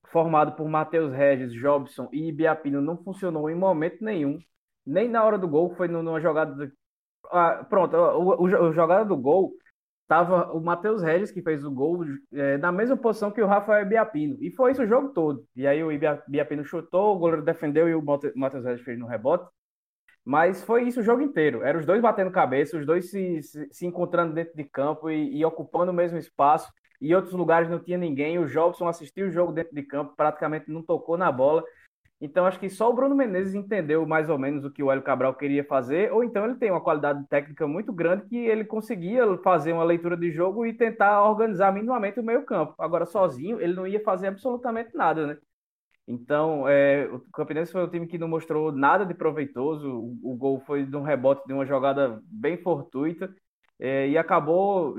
formado 0.07 0.53
por 0.55 0.67
Matheus 0.67 1.13
Regis, 1.13 1.53
Jobson 1.53 2.09
e 2.11 2.29
Ibiapino 2.29 2.81
não 2.81 2.97
funcionou 2.97 3.49
em 3.49 3.55
momento 3.55 4.03
nenhum. 4.03 4.39
Nem 4.85 5.07
na 5.07 5.23
hora 5.23 5.37
do 5.37 5.47
gol, 5.47 5.75
foi 5.75 5.87
numa 5.87 6.19
jogada. 6.19 6.71
Ah, 7.31 7.65
pronto, 7.69 7.95
o, 7.95 8.43
o, 8.43 8.67
a 8.69 8.71
jogada 8.71 9.05
do 9.05 9.17
gol 9.17 9.53
tava 10.07 10.51
o 10.53 10.59
Matheus 10.59 11.03
Regis, 11.03 11.31
que 11.31 11.41
fez 11.41 11.63
o 11.63 11.71
gol, 11.71 12.03
é, 12.33 12.57
na 12.57 12.71
mesma 12.71 12.97
posição 12.97 13.31
que 13.31 13.41
o 13.41 13.47
Rafael 13.47 13.85
Biapino. 13.85 14.37
E 14.41 14.51
foi 14.51 14.71
isso 14.71 14.81
o 14.81 14.87
jogo 14.87 15.09
todo. 15.09 15.45
E 15.55 15.67
aí 15.67 15.83
o 15.83 15.89
Biapino 16.27 16.65
chutou, 16.65 17.15
o 17.15 17.19
goleiro 17.19 17.43
defendeu 17.43 17.87
e 17.87 17.93
o 17.93 18.03
Matheus 18.35 18.65
Regis 18.65 18.83
fez 18.83 18.97
no 18.97 19.05
rebote. 19.05 19.47
Mas 20.25 20.63
foi 20.63 20.83
isso 20.83 20.99
o 20.99 21.03
jogo 21.03 21.21
inteiro. 21.21 21.63
Eram 21.63 21.79
os 21.79 21.85
dois 21.85 22.01
batendo 22.01 22.31
cabeça, 22.31 22.77
os 22.77 22.85
dois 22.85 23.09
se, 23.09 23.41
se, 23.41 23.67
se 23.71 23.85
encontrando 23.85 24.33
dentro 24.33 24.55
de 24.55 24.63
campo 24.63 25.09
e, 25.09 25.37
e, 25.37 25.45
ocupando 25.45 25.91
o 25.91 25.95
mesmo 25.95 26.17
espaço. 26.17 26.71
E 27.01 27.15
outros 27.15 27.33
lugares 27.33 27.69
não 27.69 27.79
tinha 27.79 27.97
ninguém. 27.97 28.37
O 28.37 28.47
Jobson 28.47 28.87
assistiu 28.87 29.27
o 29.27 29.31
jogo 29.31 29.51
dentro 29.53 29.73
de 29.73 29.83
campo, 29.83 30.15
praticamente 30.15 30.69
não 30.69 30.83
tocou 30.83 31.17
na 31.17 31.31
bola. 31.31 31.63
Então, 32.21 32.45
acho 32.45 32.59
que 32.59 32.69
só 32.69 32.89
o 32.89 32.93
Bruno 32.93 33.15
Menezes 33.15 33.55
entendeu 33.55 34.05
mais 34.05 34.29
ou 34.29 34.37
menos 34.37 34.65
o 34.65 34.71
que 34.71 34.83
o 34.83 34.91
Hélio 34.91 35.03
Cabral 35.03 35.33
queria 35.35 35.63
fazer, 35.63 36.11
ou 36.11 36.21
então 36.21 36.43
ele 36.43 36.55
tem 36.55 36.69
uma 36.69 36.81
qualidade 36.81 37.25
técnica 37.29 37.65
muito 37.65 37.93
grande 37.93 38.25
que 38.25 38.35
ele 38.35 38.65
conseguia 38.65 39.37
fazer 39.37 39.71
uma 39.71 39.85
leitura 39.85 40.17
de 40.17 40.29
jogo 40.29 40.65
e 40.65 40.73
tentar 40.73 41.23
organizar 41.23 41.73
minimamente 41.73 42.19
o 42.19 42.23
meio-campo. 42.23 42.75
Agora, 42.77 43.05
sozinho, 43.05 43.61
ele 43.61 43.73
não 43.73 43.87
ia 43.87 44.03
fazer 44.03 44.27
absolutamente 44.27 44.93
nada, 44.95 45.27
né? 45.27 45.37
Então, 46.05 46.67
é, 46.67 47.07
o 47.07 47.19
Campinense 47.31 47.71
foi 47.71 47.83
um 47.85 47.89
time 47.89 48.07
que 48.07 48.17
não 48.17 48.27
mostrou 48.27 48.71
nada 48.71 49.05
de 49.05 49.13
proveitoso. 49.13 49.87
O, 49.87 50.33
o 50.33 50.35
gol 50.35 50.59
foi 50.65 50.83
de 50.83 50.97
um 50.97 51.03
rebote 51.03 51.45
de 51.47 51.53
uma 51.53 51.65
jogada 51.65 52.19
bem 52.25 52.57
fortuita 52.57 53.33
é, 53.79 54.09
e 54.09 54.17
acabou 54.17 54.95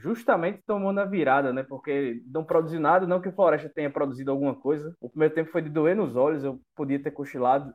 justamente 0.00 0.62
tomando 0.66 1.00
a 1.00 1.04
virada, 1.04 1.52
né? 1.52 1.62
Porque 1.62 2.22
não 2.26 2.42
produziu 2.44 2.80
nada, 2.80 3.06
não 3.06 3.20
que 3.20 3.28
o 3.28 3.32
Floresta 3.32 3.68
tenha 3.68 3.90
produzido 3.90 4.30
alguma 4.30 4.54
coisa. 4.54 4.96
O 5.00 5.10
primeiro 5.10 5.34
tempo 5.34 5.50
foi 5.50 5.60
de 5.60 5.68
doer 5.68 5.94
nos 5.94 6.16
olhos, 6.16 6.42
eu 6.42 6.58
podia 6.74 7.02
ter 7.02 7.10
cochilado, 7.10 7.74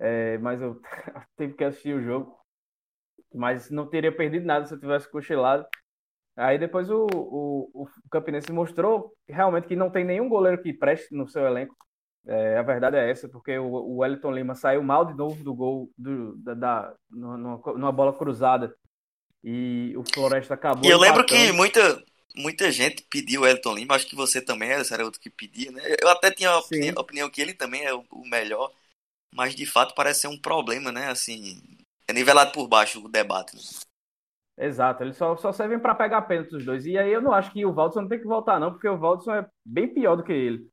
é, 0.00 0.36
mas 0.38 0.60
eu 0.60 0.80
tive 1.38 1.54
que 1.54 1.64
assistir 1.64 1.94
o 1.94 2.02
jogo. 2.02 2.36
Mas 3.32 3.70
não 3.70 3.88
teria 3.88 4.14
perdido 4.14 4.46
nada 4.46 4.66
se 4.66 4.74
eu 4.74 4.80
tivesse 4.80 5.10
cochilado. 5.10 5.66
Aí 6.36 6.58
depois 6.58 6.90
o, 6.90 7.06
o, 7.14 7.70
o 7.84 7.88
Campinense 8.10 8.52
mostrou 8.52 9.12
realmente 9.28 9.68
que 9.68 9.76
não 9.76 9.90
tem 9.90 10.04
nenhum 10.04 10.28
goleiro 10.28 10.60
que 10.60 10.72
preste 10.72 11.14
no 11.14 11.28
seu 11.28 11.46
elenco. 11.46 11.76
É, 12.26 12.58
a 12.58 12.62
verdade 12.62 12.96
é 12.96 13.10
essa, 13.10 13.28
porque 13.28 13.56
o, 13.58 13.66
o 13.66 13.98
Wellington 13.98 14.32
Lima 14.32 14.54
saiu 14.54 14.82
mal 14.82 15.04
de 15.04 15.14
novo 15.14 15.42
do 15.44 15.54
gol 15.54 15.90
do, 15.96 16.36
da, 16.38 16.54
da, 16.54 16.94
numa, 17.10 17.60
numa 17.74 17.92
bola 17.92 18.12
cruzada 18.12 18.74
e 19.44 19.94
o 19.94 20.02
Floresta 20.02 20.54
acabou. 20.54 20.82
E 20.86 20.90
eu 20.90 20.98
lembro 20.98 21.22
que 21.26 21.52
muita, 21.52 22.02
muita 22.34 22.72
gente 22.72 23.02
pediu 23.10 23.42
o 23.42 23.46
Elton 23.46 23.74
Lima, 23.74 23.94
acho 23.94 24.06
que 24.06 24.16
você 24.16 24.40
também 24.40 24.70
era, 24.70 24.82
era 24.90 25.04
outro 25.04 25.20
que 25.20 25.28
pedia, 25.28 25.70
né? 25.70 25.82
Eu 26.00 26.08
até 26.08 26.30
tinha 26.30 26.48
a 26.48 26.58
opinião, 26.58 26.94
a 26.96 27.00
opinião, 27.02 27.30
que 27.30 27.42
ele 27.42 27.52
também 27.52 27.84
é 27.84 27.92
o, 27.92 28.02
o, 28.10 28.26
melhor, 28.26 28.72
mas 29.30 29.54
de 29.54 29.66
fato 29.66 29.94
parece 29.94 30.22
ser 30.22 30.28
um 30.28 30.40
problema, 30.40 30.90
né? 30.90 31.10
Assim, 31.10 31.60
é 32.08 32.14
nivelado 32.14 32.52
por 32.52 32.66
baixo 32.66 33.04
o 33.04 33.08
debate. 33.08 33.54
Né? 33.54 33.62
Exato, 34.56 35.02
eles 35.02 35.16
só, 35.16 35.36
só 35.36 35.52
servem 35.52 35.78
para 35.78 35.94
pegar 35.94 36.22
pênalti 36.22 36.50
dos 36.50 36.64
dois. 36.64 36.86
E 36.86 36.96
aí 36.96 37.12
eu 37.12 37.20
não 37.20 37.32
acho 37.32 37.52
que 37.52 37.66
o 37.66 37.72
Valdson 37.74 38.02
não 38.02 38.08
tem 38.08 38.20
que 38.20 38.26
voltar, 38.26 38.58
não, 38.58 38.72
porque 38.72 38.88
o 38.88 38.98
Valdson 38.98 39.34
é 39.34 39.46
bem 39.62 39.92
pior 39.92 40.16
do 40.16 40.24
que 40.24 40.32
ele. 40.32 40.66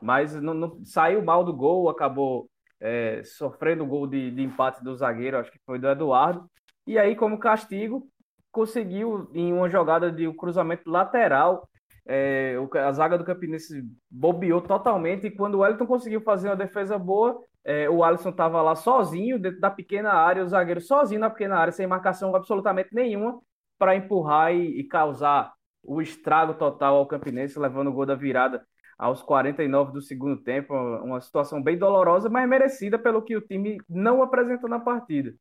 Mas 0.00 0.34
não, 0.34 0.54
não 0.54 0.84
saiu 0.84 1.24
mal 1.24 1.42
do 1.42 1.52
gol, 1.52 1.88
acabou 1.88 2.48
é, 2.78 3.24
sofrendo 3.24 3.82
o 3.82 3.86
gol 3.86 4.06
de, 4.06 4.30
de 4.30 4.42
empate 4.42 4.84
do 4.84 4.94
zagueiro, 4.94 5.38
acho 5.38 5.50
que 5.50 5.58
foi 5.66 5.80
do 5.80 5.88
Eduardo. 5.88 6.48
E 6.86 6.98
aí, 6.98 7.16
como 7.16 7.38
castigo, 7.38 8.06
conseguiu, 8.52 9.30
em 9.32 9.52
uma 9.52 9.68
jogada 9.68 10.12
de 10.12 10.28
um 10.28 10.34
cruzamento 10.34 10.88
lateral, 10.88 11.68
é, 12.06 12.56
a 12.74 12.92
zaga 12.92 13.16
do 13.16 13.24
Campinense 13.24 13.82
bobeou 14.10 14.60
totalmente. 14.60 15.26
E 15.26 15.30
quando 15.30 15.56
o 15.56 15.58
Wellington 15.58 15.86
conseguiu 15.86 16.20
fazer 16.20 16.48
uma 16.48 16.56
defesa 16.56 16.98
boa, 16.98 17.40
é, 17.64 17.88
o 17.88 18.04
Alisson 18.04 18.28
estava 18.28 18.60
lá 18.60 18.76
sozinho, 18.76 19.38
dentro 19.38 19.58
da 19.60 19.70
pequena 19.70 20.12
área, 20.12 20.44
o 20.44 20.48
zagueiro 20.48 20.80
sozinho 20.80 21.20
na 21.20 21.30
pequena 21.30 21.56
área, 21.56 21.72
sem 21.72 21.86
marcação 21.86 22.34
absolutamente 22.36 22.90
nenhuma, 22.92 23.40
para 23.78 23.96
empurrar 23.96 24.54
e, 24.54 24.80
e, 24.80 24.84
causar 24.84 25.52
o 25.82 26.00
estrago 26.00 26.54
total 26.54 26.96
ao 26.96 27.06
Campinense, 27.06 27.58
levando 27.58 27.88
o 27.88 27.92
gol 27.92 28.06
da 28.06 28.14
virada 28.14 28.64
aos 28.98 29.22
49 29.22 29.92
do 29.92 30.02
segundo 30.02 30.42
tempo. 30.42 30.74
Uma 30.74 31.20
situação 31.20 31.62
bem 31.62 31.76
dolorosa, 31.78 32.28
mas 32.28 32.48
merecida 32.48 32.98
pelo 32.98 33.22
que 33.22 33.36
o 33.36 33.40
time 33.40 33.78
não 33.88 34.22
apresentou 34.22 34.68
na 34.68 34.78
partida. 34.78 35.34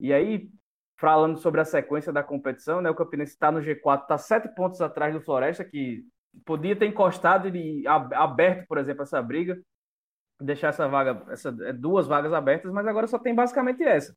E 0.00 0.12
aí, 0.12 0.50
falando 0.98 1.38
sobre 1.38 1.60
a 1.60 1.64
sequência 1.64 2.12
da 2.12 2.22
competição, 2.22 2.80
né? 2.80 2.90
O 2.90 2.94
Campinense 2.94 3.32
está 3.32 3.52
no 3.52 3.60
G4, 3.60 4.02
está 4.02 4.18
sete 4.18 4.48
pontos 4.48 4.80
atrás 4.80 5.14
do 5.14 5.20
Floresta, 5.20 5.64
que 5.64 6.04
podia 6.44 6.76
ter 6.76 6.86
encostado 6.86 7.48
e 7.48 7.86
aberto, 7.86 8.66
por 8.66 8.78
exemplo, 8.78 9.02
essa 9.02 9.22
briga, 9.22 9.58
deixar 10.40 10.68
essa 10.68 10.88
vaga, 10.88 11.24
essa, 11.30 11.56
é, 11.62 11.72
duas 11.72 12.06
vagas 12.06 12.32
abertas, 12.32 12.72
mas 12.72 12.86
agora 12.86 13.06
só 13.06 13.18
tem 13.18 13.34
basicamente 13.34 13.82
essa. 13.82 14.14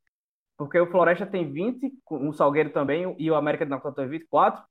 Porque 0.58 0.80
o 0.80 0.88
Floresta 0.88 1.26
tem 1.26 1.52
20, 1.52 1.92
o 2.10 2.34
Salgueiro 2.34 2.72
também, 2.72 3.16
e 3.18 3.30
o 3.30 3.36
América 3.36 3.66
de 3.66 3.72
Natal 3.72 3.94
tem 3.94 4.08
24, 4.08 4.64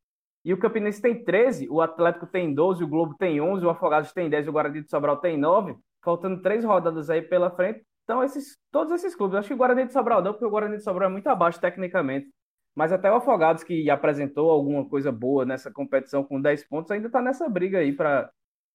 e 0.44 0.52
o 0.52 0.58
Campinense 0.58 1.00
tem 1.00 1.22
13, 1.24 1.68
o 1.68 1.80
Atlético 1.80 2.26
tem 2.26 2.52
12, 2.52 2.82
o 2.82 2.88
Globo 2.88 3.14
tem 3.18 3.40
11, 3.40 3.64
o 3.64 3.70
Afogados 3.70 4.12
tem 4.12 4.28
10, 4.28 4.48
o 4.48 4.52
Guarani 4.52 4.82
de 4.82 4.90
Sobral 4.90 5.18
tem 5.18 5.36
9, 5.36 5.76
faltando 6.02 6.40
três 6.42 6.64
rodadas 6.64 7.10
aí 7.10 7.22
pela 7.22 7.50
frente. 7.50 7.84
Então, 8.10 8.24
esses, 8.24 8.58
todos 8.72 8.92
esses 8.92 9.14
clubes, 9.14 9.36
acho 9.36 9.46
que 9.46 9.54
o 9.54 9.56
Guarani 9.56 9.86
de 9.86 9.92
Sobral 9.92 10.20
não, 10.20 10.32
porque 10.32 10.44
o 10.44 10.50
Guarani 10.50 10.78
de 10.78 10.82
Sobral 10.82 11.08
é 11.08 11.12
muito 11.12 11.28
abaixo 11.28 11.60
tecnicamente. 11.60 12.28
Mas 12.74 12.90
até 12.90 13.08
o 13.08 13.14
Afogados, 13.14 13.62
que 13.62 13.88
apresentou 13.88 14.50
alguma 14.50 14.84
coisa 14.88 15.12
boa 15.12 15.44
nessa 15.44 15.70
competição 15.70 16.24
com 16.24 16.40
10 16.40 16.64
pontos, 16.66 16.90
ainda 16.90 17.06
está 17.06 17.22
nessa 17.22 17.48
briga 17.48 17.78
aí 17.78 17.92
para. 17.92 18.28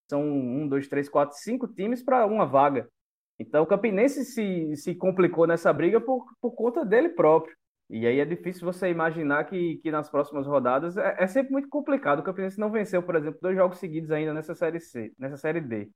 São 0.09 0.23
um, 0.23 0.65
dois, 0.69 0.87
três, 0.87 1.09
quatro, 1.09 1.37
cinco 1.37 1.67
times 1.67 2.01
para 2.01 2.25
uma 2.25 2.45
vaga. 2.45 2.87
Então 3.37 3.63
o 3.63 3.67
Campinense 3.67 4.23
se, 4.23 4.73
se 4.77 4.95
complicou 4.95 5.45
nessa 5.45 5.73
briga 5.73 5.99
por, 5.99 6.25
por 6.39 6.51
conta 6.51 6.85
dele 6.85 7.09
próprio. 7.09 7.53
E 7.89 8.07
aí 8.07 8.21
é 8.21 8.25
difícil 8.25 8.63
você 8.63 8.89
imaginar 8.89 9.43
que, 9.45 9.79
que 9.83 9.91
nas 9.91 10.09
próximas 10.09 10.47
rodadas 10.47 10.95
é, 10.95 11.15
é 11.19 11.27
sempre 11.27 11.51
muito 11.51 11.67
complicado. 11.67 12.19
O 12.19 12.23
Campinense 12.23 12.57
não 12.57 12.71
venceu, 12.71 13.03
por 13.03 13.15
exemplo, 13.17 13.39
dois 13.41 13.57
jogos 13.57 13.79
seguidos 13.79 14.11
ainda 14.11 14.33
nessa 14.33 14.55
série 14.55 14.79
C, 14.79 15.11
nessa 15.19 15.35
série 15.35 15.59
D. 15.59 15.89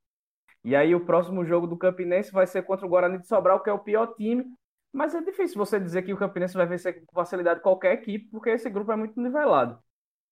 E 0.62 0.76
aí 0.76 0.94
o 0.94 1.04
próximo 1.04 1.44
jogo 1.44 1.66
do 1.66 1.76
Campinense 1.76 2.32
vai 2.32 2.46
ser 2.46 2.62
contra 2.62 2.86
o 2.86 2.88
Guarani 2.88 3.18
de 3.18 3.26
Sobral, 3.26 3.62
que 3.62 3.70
é 3.70 3.72
o 3.72 3.78
pior 3.78 4.14
time. 4.14 4.44
Mas 4.92 5.14
é 5.14 5.22
difícil 5.22 5.56
você 5.56 5.78
dizer 5.78 6.02
que 6.02 6.12
o 6.12 6.16
Campinense 6.16 6.54
vai 6.54 6.66
vencer 6.66 7.04
com 7.04 7.12
facilidade 7.12 7.60
qualquer 7.60 7.92
equipe, 7.94 8.28
porque 8.30 8.50
esse 8.50 8.68
grupo 8.68 8.92
é 8.92 8.96
muito 8.96 9.20
nivelado. 9.20 9.78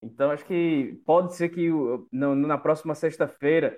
Então 0.03 0.31
acho 0.31 0.45
que 0.45 1.01
pode 1.07 1.35
ser 1.35 1.49
que 1.49 1.71
na 2.13 2.59
próxima 2.59 2.95
sexta-feira, 2.95 3.77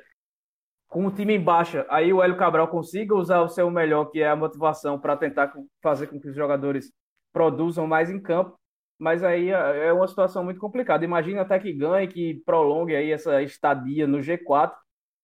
com 0.89 1.07
o 1.07 1.11
time 1.11 1.35
em 1.35 1.43
baixa, 1.43 1.87
aí 1.89 2.13
o 2.13 2.23
Hélio 2.23 2.37
Cabral 2.37 2.69
consiga 2.69 3.15
usar 3.15 3.41
o 3.43 3.49
seu 3.49 3.71
melhor, 3.71 4.07
que 4.07 4.21
é 4.21 4.29
a 4.29 4.37
motivação, 4.37 4.99
para 4.99 5.17
tentar 5.17 5.53
fazer 5.83 6.09
com 6.09 6.19
que 6.21 6.29
os 6.29 6.35
jogadores 6.35 6.93
produzam 7.33 7.87
mais 7.87 8.11
em 8.11 8.21
campo. 8.21 8.59
Mas 8.99 9.23
aí 9.23 9.51
é, 9.51 9.89
é 9.89 9.93
uma 9.93 10.07
situação 10.09 10.45
muito 10.45 10.61
complicada. 10.61 11.05
Imagina 11.05 11.43
até 11.43 11.59
que 11.59 11.73
ganhe, 11.73 12.09
que 12.09 12.43
prolongue 12.45 12.95
aí 12.95 13.13
essa 13.13 13.41
estadia 13.43 14.07
no 14.07 14.19
G4 14.19 14.73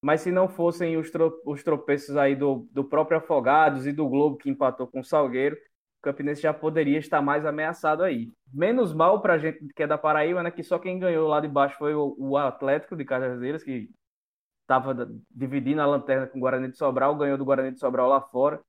mas 0.03 0.21
se 0.21 0.31
não 0.31 0.49
fossem 0.49 0.97
os, 0.97 1.11
tro 1.11 1.41
os 1.45 1.63
tropeços 1.63 2.17
aí 2.17 2.37
do, 2.37 2.69
do 2.71 2.85
próprio 2.85 3.19
Afogados 3.19 3.87
e 3.87 3.93
do 3.93 4.09
Globo 4.09 4.37
que 4.37 4.51
empatou 4.51 4.87
com 4.87 5.01
o 5.01 5.05
Salgueiro, 5.05 5.57
o 5.57 6.03
Campinense 6.03 6.43
já 6.43 6.55
poderia 6.55 6.99
estar 6.99 7.21
mais 7.23 7.45
ameaçado 7.45 8.03
aí. 8.03 8.33
Menos 8.53 8.95
mal 8.95 9.21
para 9.21 9.35
a 9.35 9.39
gente 9.39 9.67
que 9.75 9.83
é 9.83 9.87
da 9.87 9.99
Paraíba, 9.99 10.43
né? 10.43 10.51
Que 10.51 10.63
só 10.63 10.79
quem 10.79 10.99
ganhou 10.99 11.29
lá 11.29 11.41
de 11.41 11.49
baixo 11.49 11.77
foi 11.79 11.95
o, 11.95 12.15
o 12.19 12.37
Atlético 12.37 12.97
de 12.97 13.05
Cajazeiras, 13.05 13.63
que 13.63 13.89
estava 14.63 15.09
dividindo 15.31 15.81
a 15.81 15.87
lanterna 15.87 16.27
com 16.27 16.39
o 16.39 16.41
Guarani 16.41 16.69
de 16.71 16.77
Sobral, 16.77 17.17
ganhou 17.17 17.39
do 17.39 17.45
Guarani 17.45 17.73
de 17.73 17.81
Sobral 17.81 18.09
lá 18.09 18.21
fora, 18.21 18.61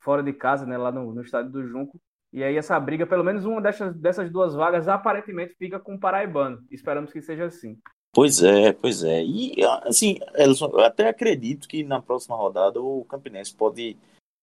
fora 0.00 0.22
de 0.22 0.32
casa, 0.32 0.66
né? 0.66 0.76
Lá 0.78 0.90
no, 0.90 1.12
no 1.12 1.22
estádio 1.22 1.50
do 1.50 1.66
Junco. 1.66 2.00
E 2.32 2.42
aí 2.42 2.56
essa 2.56 2.78
briga, 2.80 3.06
pelo 3.06 3.22
menos 3.22 3.44
uma 3.44 3.60
dessas, 3.60 3.94
dessas 3.94 4.30
duas 4.30 4.54
vagas, 4.54 4.88
aparentemente 4.88 5.54
fica 5.54 5.78
com 5.78 5.94
o 5.94 6.00
Paraibano. 6.00 6.64
Esperamos 6.70 7.12
que 7.12 7.20
seja 7.20 7.44
assim. 7.44 7.78
Pois 8.14 8.42
é, 8.42 8.72
pois 8.72 9.02
é. 9.02 9.24
E 9.24 9.54
assim, 9.84 10.18
Elson, 10.34 10.66
eu 10.66 10.80
até 10.80 11.08
acredito 11.08 11.66
que 11.66 11.82
na 11.82 12.00
próxima 12.00 12.36
rodada 12.36 12.80
o 12.80 13.04
Campinense 13.06 13.54
pode 13.54 13.96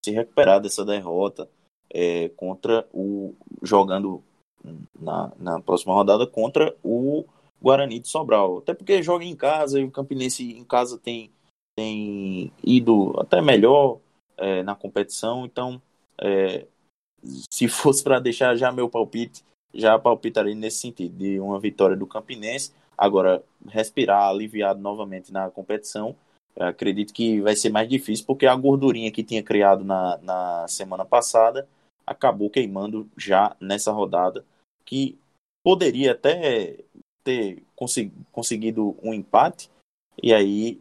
se 0.04 0.12
recuperar 0.12 0.60
dessa 0.60 0.84
derrota 0.84 1.48
é, 1.90 2.30
contra 2.30 2.88
o. 2.92 3.36
jogando 3.62 4.24
na, 5.00 5.32
na 5.38 5.62
próxima 5.62 5.94
rodada 5.94 6.26
contra 6.26 6.76
o 6.84 7.26
Guarani 7.62 8.00
de 8.00 8.08
Sobral. 8.08 8.58
Até 8.58 8.74
porque 8.74 9.04
joga 9.04 9.24
em 9.24 9.36
casa 9.36 9.80
e 9.80 9.84
o 9.84 9.92
Campinense 9.92 10.52
em 10.52 10.64
casa 10.64 10.98
tem, 10.98 11.32
tem 11.78 12.52
ido 12.64 13.14
até 13.20 13.40
melhor 13.40 14.00
é, 14.36 14.64
na 14.64 14.76
competição. 14.76 15.46
Então, 15.46 15.80
é, 16.20 16.66
se 17.52 17.68
fosse 17.68 18.04
para 18.04 18.20
deixar 18.20 18.56
já 18.56 18.72
meu 18.72 18.90
palpite, 18.90 19.44
já 19.74 20.00
palpitaria 20.00 20.56
nesse 20.56 20.80
sentido, 20.80 21.16
de 21.16 21.40
uma 21.40 21.60
vitória 21.60 21.96
do 21.96 22.08
Campinense 22.08 22.74
Agora, 23.00 23.42
respirar 23.68 24.30
aliviado 24.30 24.82
novamente 24.82 25.32
na 25.32 25.50
competição, 25.50 26.16
acredito 26.60 27.14
que 27.14 27.40
vai 27.40 27.56
ser 27.56 27.70
mais 27.70 27.88
difícil, 27.88 28.26
porque 28.26 28.46
a 28.46 28.56
gordurinha 28.56 29.10
que 29.10 29.24
tinha 29.24 29.42
criado 29.42 29.86
na, 29.86 30.18
na 30.18 30.68
semana 30.68 31.06
passada 31.06 31.66
acabou 32.06 32.50
queimando 32.50 33.10
já 33.16 33.56
nessa 33.62 33.92
rodada, 33.94 34.44
que 34.84 35.18
poderia 35.64 36.12
até 36.12 36.80
ter 37.24 37.64
consegui, 37.74 38.12
conseguido 38.32 38.98
um 39.02 39.14
empate 39.14 39.70
E 40.22 40.34
aí, 40.34 40.80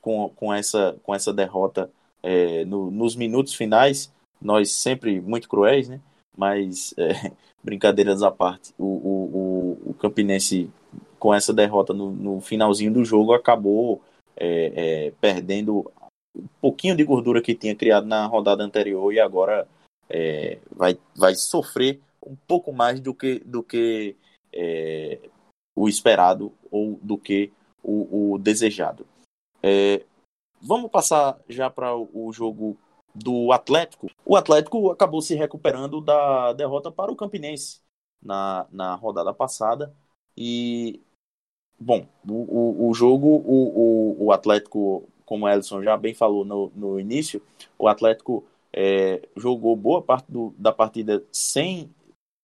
com, 0.00 0.28
com, 0.36 0.54
essa, 0.54 0.96
com 1.02 1.12
essa 1.12 1.32
derrota 1.32 1.90
é, 2.22 2.64
no, 2.64 2.90
nos 2.90 3.16
minutos 3.16 3.54
finais, 3.54 4.12
nós 4.40 4.70
sempre 4.72 5.20
muito 5.20 5.48
cruéis, 5.48 5.88
né? 5.88 6.00
Mas, 6.36 6.94
é, 6.96 7.32
brincadeiras 7.64 8.22
à 8.22 8.30
parte, 8.30 8.72
o, 8.78 8.84
o, 8.84 9.90
o, 9.90 9.94
Campinense, 9.94 10.70
com 11.18 11.34
essa 11.34 11.52
derrota 11.52 11.92
no, 11.92 12.10
no 12.10 12.40
finalzinho 12.40 12.92
do 12.92 13.04
jogo, 13.04 13.32
acabou 13.32 14.02
é, 14.36 15.06
é, 15.06 15.10
perdendo 15.20 15.90
um 16.36 16.46
pouquinho 16.60 16.96
de 16.96 17.04
gordura 17.04 17.42
que 17.42 17.54
tinha 17.54 17.74
criado 17.74 18.06
na 18.06 18.26
rodada 18.26 18.62
anterior 18.62 19.12
e 19.12 19.18
agora 19.18 19.66
é, 20.08 20.58
vai, 20.70 20.98
vai 21.14 21.34
sofrer 21.34 22.00
um 22.24 22.36
pouco 22.46 22.72
mais 22.72 23.00
do 23.00 23.14
que, 23.14 23.40
do 23.40 23.62
que 23.62 24.16
é, 24.52 25.18
o 25.76 25.88
esperado 25.88 26.52
ou 26.70 26.98
do 27.02 27.18
que 27.18 27.52
o, 27.82 28.32
o 28.32 28.38
desejado. 28.38 29.06
É, 29.62 30.04
vamos 30.60 30.90
passar 30.90 31.38
já 31.48 31.68
para 31.70 31.96
o 31.96 32.32
jogo 32.32 32.76
do 33.14 33.52
Atlético. 33.52 34.08
O 34.24 34.36
Atlético 34.36 34.90
acabou 34.90 35.20
se 35.20 35.34
recuperando 35.34 36.00
da 36.00 36.52
derrota 36.52 36.90
para 36.90 37.10
o 37.10 37.16
Campinense 37.16 37.80
na, 38.22 38.66
na 38.70 38.94
rodada 38.94 39.32
passada. 39.32 39.94
E, 40.36 41.00
bom, 41.78 42.06
o, 42.28 42.32
o, 42.32 42.88
o 42.88 42.94
jogo, 42.94 43.26
o, 43.26 44.16
o, 44.20 44.24
o 44.26 44.32
Atlético, 44.32 45.04
como 45.24 45.46
o 45.46 45.48
Ellison 45.48 45.82
já 45.82 45.96
bem 45.96 46.14
falou 46.14 46.44
no, 46.44 46.72
no 46.74 46.98
início, 46.98 47.42
o 47.78 47.88
Atlético 47.88 48.44
é, 48.72 49.22
jogou 49.36 49.76
boa 49.76 50.02
parte 50.02 50.30
do, 50.30 50.52
da 50.58 50.72
partida 50.72 51.22
sem, 51.32 51.90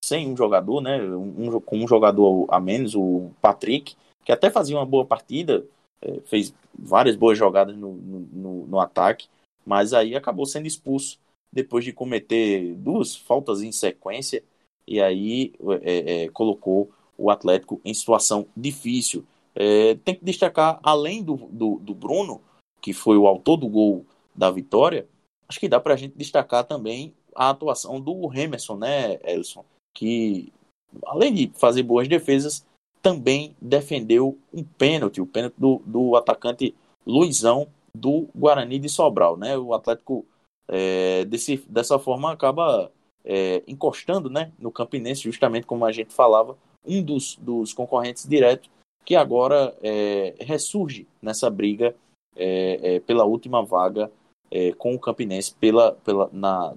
sem 0.04 0.30
um 0.30 0.36
jogador, 0.36 0.80
né? 0.80 1.02
Um, 1.02 1.60
com 1.60 1.78
um 1.78 1.88
jogador 1.88 2.46
a 2.48 2.60
menos, 2.60 2.94
o 2.94 3.30
Patrick, 3.40 3.96
que 4.24 4.32
até 4.32 4.50
fazia 4.50 4.76
uma 4.76 4.86
boa 4.86 5.04
partida, 5.04 5.64
é, 6.00 6.20
fez 6.24 6.54
várias 6.78 7.16
boas 7.16 7.36
jogadas 7.36 7.76
no, 7.76 7.92
no, 7.92 8.66
no, 8.66 8.80
ataque, 8.80 9.28
mas 9.64 9.92
aí 9.92 10.14
acabou 10.14 10.46
sendo 10.46 10.66
expulso 10.66 11.18
depois 11.52 11.84
de 11.84 11.92
cometer 11.92 12.74
duas 12.74 13.14
faltas 13.14 13.62
em 13.62 13.70
sequência 13.70 14.42
e 14.86 15.00
aí 15.00 15.52
é, 15.82 16.24
é, 16.24 16.28
colocou 16.28 16.90
o 17.16 17.30
Atlético 17.30 17.80
em 17.85 17.94
situação 17.94 18.47
difícil. 18.56 19.25
É, 19.54 19.94
tem 19.97 20.14
que 20.14 20.25
destacar, 20.25 20.80
além 20.83 21.23
do, 21.23 21.37
do, 21.50 21.76
do, 21.76 21.94
Bruno, 21.94 22.40
que 22.80 22.92
foi 22.92 23.16
o 23.16 23.26
autor 23.26 23.56
do 23.56 23.68
gol 23.68 24.04
da 24.35 24.50
vitória, 24.50 25.09
acho 25.49 25.61
que 25.61 25.68
dá 25.68 25.78
para 25.78 25.94
a 25.94 25.97
gente 25.97 26.16
destacar 26.16 26.64
também 26.64 27.14
a 27.35 27.50
atuação 27.50 28.00
do 28.00 28.26
Remerson, 28.26 28.76
né, 28.76 29.18
Elson? 29.25 29.64
Que 29.97 30.52
além 31.06 31.33
de 31.33 31.52
fazer 31.54 31.83
boas 31.83 32.09
defesas, 32.09 32.66
também 33.02 33.54
defendeu 33.61 34.38
um 34.52 34.64
pênalti, 34.64 35.21
o 35.21 35.26
pênalti 35.26 35.54
do, 35.59 35.83
do 35.85 36.16
atacante 36.16 36.75
Luizão 37.06 37.68
do 37.94 38.28
Guarani 38.35 38.78
de 38.78 38.88
Sobral. 38.88 39.37
Né? 39.37 39.56
O 39.59 39.75
Atlético, 39.75 40.25
é, 40.68 41.25
desse, 41.26 41.59
dessa 41.68 41.99
forma, 41.99 42.33
acaba 42.33 42.90
é, 43.25 43.62
encostando 43.68 44.30
né, 44.30 44.52
no 44.59 44.73
Campinense, 44.73 45.23
justamente 45.23 45.66
como 45.66 45.85
a 45.85 45.92
gente 45.92 46.12
falava, 46.12 46.56
um 46.86 47.02
dos, 47.02 47.36
dos 47.36 47.72
concorrentes 47.72 48.28
diretos, 48.28 48.70
que 49.04 49.14
agora 49.14 49.76
é, 49.82 50.34
ressurge 50.40 51.06
nessa 51.20 51.50
briga 51.50 51.94
é, 52.36 52.96
é, 52.96 53.00
pela 53.00 53.24
última 53.24 53.64
vaga 53.64 54.10
é, 54.50 54.72
com 54.72 54.94
o 54.94 55.00
Campinense, 55.00 55.54
pela, 55.56 55.92
pela, 55.96 56.30
na, 56.32 56.74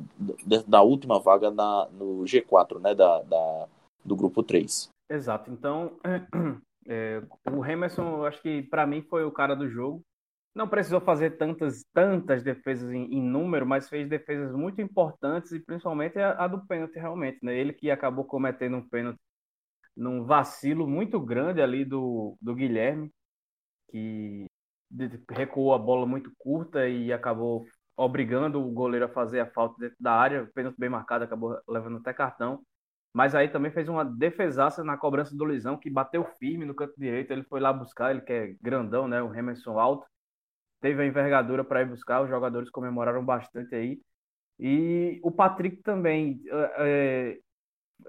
da 0.67 0.81
última 0.81 1.19
vaga 1.19 1.51
na, 1.51 1.87
no 1.91 2.23
G4, 2.23 2.79
né, 2.79 2.95
da, 2.95 3.21
da, 3.21 3.67
do 4.03 4.15
grupo 4.15 4.41
3. 4.41 4.89
Exato. 5.09 5.51
Então, 5.51 5.91
é, 6.87 7.21
o 7.51 7.65
Emerson, 7.65 8.17
eu 8.17 8.25
acho 8.25 8.41
que 8.41 8.63
para 8.63 8.87
mim 8.87 9.01
foi 9.03 9.23
o 9.23 9.31
cara 9.31 9.55
do 9.55 9.69
jogo. 9.69 10.01
Não 10.55 10.67
precisou 10.67 10.99
fazer 10.99 11.37
tantas, 11.37 11.83
tantas 11.93 12.41
defesas 12.41 12.91
em, 12.91 13.13
em, 13.13 13.21
número, 13.21 13.63
mas 13.63 13.87
fez 13.87 14.09
defesas 14.09 14.51
muito 14.55 14.81
importantes 14.81 15.51
e 15.51 15.59
principalmente 15.59 16.17
a, 16.17 16.31
a, 16.31 16.47
do 16.47 16.65
pênalti 16.65 16.97
realmente, 16.97 17.37
né? 17.43 17.55
Ele 17.55 17.71
que 17.71 17.91
acabou 17.91 18.25
cometendo 18.25 18.77
um 18.77 18.89
pênalti 18.89 19.19
num 19.97 20.23
vacilo 20.23 20.87
muito 20.87 21.19
grande 21.19 21.61
ali 21.61 21.83
do, 21.83 22.37
do 22.41 22.55
Guilherme, 22.55 23.11
que 23.89 24.45
recuou 25.29 25.73
a 25.73 25.77
bola 25.79 26.05
muito 26.05 26.31
curta 26.37 26.87
e 26.87 27.11
acabou 27.11 27.65
obrigando 27.95 28.61
o 28.61 28.71
goleiro 28.71 29.05
a 29.05 29.09
fazer 29.09 29.39
a 29.39 29.51
falta 29.51 29.75
dentro 29.79 29.97
da 29.99 30.13
área, 30.13 30.49
pênalti 30.53 30.77
bem 30.77 30.89
marcado, 30.89 31.23
acabou 31.23 31.59
levando 31.67 31.97
até 31.97 32.13
cartão. 32.13 32.63
Mas 33.13 33.33
aí 33.33 33.49
também 33.49 33.71
fez 33.71 33.89
uma 33.89 34.05
defesaça 34.05 34.83
na 34.83 34.95
cobrança 34.95 35.35
do 35.35 35.43
Luizão, 35.43 35.77
que 35.77 35.89
bateu 35.89 36.23
firme 36.37 36.65
no 36.65 36.75
canto 36.75 36.93
direito. 36.97 37.31
Ele 37.31 37.43
foi 37.43 37.59
lá 37.59 37.73
buscar, 37.73 38.11
ele 38.11 38.21
que 38.21 38.31
é 38.31 38.55
grandão, 38.61 39.07
né? 39.07 39.21
O 39.21 39.29
Remerson 39.29 39.79
alto. 39.79 40.05
Teve 40.81 41.01
a 41.01 41.05
envergadura 41.07 41.63
para 41.63 41.81
ir 41.81 41.87
buscar, 41.87 42.21
os 42.21 42.29
jogadores 42.29 42.69
comemoraram 42.69 43.25
bastante 43.25 43.73
aí. 43.73 43.99
E 44.59 45.19
o 45.23 45.31
Patrick 45.31 45.81
também. 45.81 46.39
É, 46.77 47.39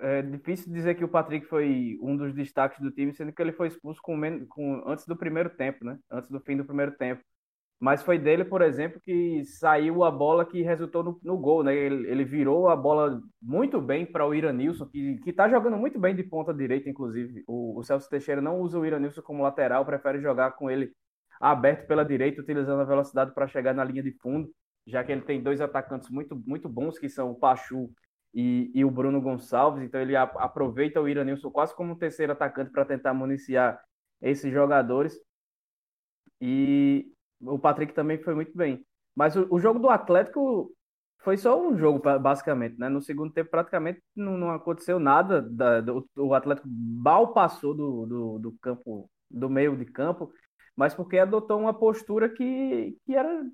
é, 0.01 0.23
difícil 0.23 0.73
dizer 0.73 0.95
que 0.95 1.05
o 1.05 1.09
Patrick 1.09 1.47
foi 1.47 1.99
um 2.03 2.17
dos 2.17 2.35
destaques 2.35 2.79
do 2.81 2.91
time, 2.91 3.13
sendo 3.15 3.33
que 3.33 3.41
ele 3.41 3.53
foi 3.53 3.69
expulso 3.69 4.01
com, 4.03 4.47
com, 4.47 4.83
antes 4.87 5.07
do 5.07 5.17
primeiro 5.17 5.51
tempo, 5.51 5.85
né? 5.85 5.99
Antes 6.11 6.31
do 6.31 6.41
fim 6.41 6.57
do 6.57 6.65
primeiro 6.65 6.93
tempo. 6.93 7.23
Mas 7.81 8.03
foi 8.03 8.19
dele, 8.19 8.45
por 8.45 8.61
exemplo, 8.61 9.01
que 9.01 9.45
saiu 9.45 10.03
a 10.03 10.11
bola 10.11 10.45
que 10.45 10.63
resultou 10.63 11.05
no, 11.05 11.21
no 11.23 11.39
gol, 11.39 11.63
né? 11.63 11.75
Ele, 11.75 12.09
ele, 12.11 12.25
virou 12.25 12.69
a 12.69 12.75
bola 12.75 13.21
muito 13.41 13.81
bem 13.81 14.05
para 14.05 14.27
o 14.27 14.35
Iranilson, 14.35 14.87
que, 14.87 15.19
que 15.19 15.33
tá 15.33 15.49
jogando 15.49 15.77
muito 15.77 15.99
bem 15.99 16.15
de 16.15 16.25
ponta 16.25 16.53
direita, 16.53 16.91
inclusive. 16.91 17.45
O, 17.47 17.79
o 17.79 17.83
Celso 17.85 18.11
Teixeira 18.11 18.41
não 18.41 18.61
usa 18.61 18.79
o 18.79 18.85
Iranilson 18.85 19.23
como 19.23 19.45
lateral, 19.45 19.87
prefere 19.87 20.21
jogar 20.21 20.53
com 20.53 20.69
ele 20.69 20.93
aberto 21.41 21.87
pela 21.87 22.05
direita, 22.05 22.41
utilizando 22.41 22.81
a 22.81 22.85
velocidade 22.85 23.33
para 23.33 23.47
chegar 23.47 23.73
na 23.73 23.85
linha 23.85 24.03
de 24.03 24.11
fundo, 24.21 24.51
já 24.85 25.05
que 25.05 25.13
ele 25.13 25.23
tem 25.23 25.41
dois 25.41 25.61
atacantes 25.61 26.11
muito, 26.11 26.35
muito 26.47 26.69
bons, 26.69 26.99
que 26.99 27.09
são 27.09 27.31
o 27.31 27.37
Pachu 27.37 27.91
e, 28.35 28.71
e 28.75 28.85
o 28.85 28.91
Bruno 28.91 29.21
Gonçalves. 29.21 29.83
Então 29.83 30.01
ele 30.01 30.17
a, 30.17 30.23
aproveita 30.23 31.01
o 31.01 31.09
Iranilson 31.09 31.51
quase 31.51 31.75
como 31.75 31.97
terceiro 31.97 32.33
atacante 32.33 32.71
para 32.71 32.85
tentar 32.85 33.15
municiar 33.15 33.81
esses 34.21 34.53
jogadores. 34.53 35.19
E 36.41 37.13
o 37.41 37.59
Patrick 37.59 37.93
também 37.93 38.19
foi 38.23 38.35
muito 38.35 38.57
bem. 38.57 38.85
Mas 39.15 39.37
o, 39.37 39.47
o 39.51 39.59
jogo 39.59 39.79
do 39.79 39.91
Atlético 39.91 40.73
foi 41.19 41.37
só 41.37 41.61
um 41.61 41.77
jogo, 41.77 41.99
basicamente, 42.21 42.79
né? 42.79 42.89
No 42.89 43.03
segundo 43.03 43.33
tempo, 43.33 43.51
praticamente 43.51 44.01
não, 44.15 44.39
não 44.39 44.51
aconteceu 44.51 44.99
nada. 45.01 45.43
Da, 45.43 45.81
do, 45.81 46.09
o 46.17 46.35
Atlético 46.35 46.69
mal 46.69 47.33
passou 47.33 47.75
do, 47.75 48.07
do, 48.07 48.39
do, 48.39 48.53
campo, 48.63 49.11
do 49.31 49.51
meio 49.51 49.77
de 49.77 49.85
campo, 49.85 50.33
mas 50.77 50.95
porque 50.95 51.19
adotou 51.19 51.59
uma 51.59 51.75
postura 51.75 52.29
que, 52.29 52.97
que 53.05 53.15
era 53.15 53.45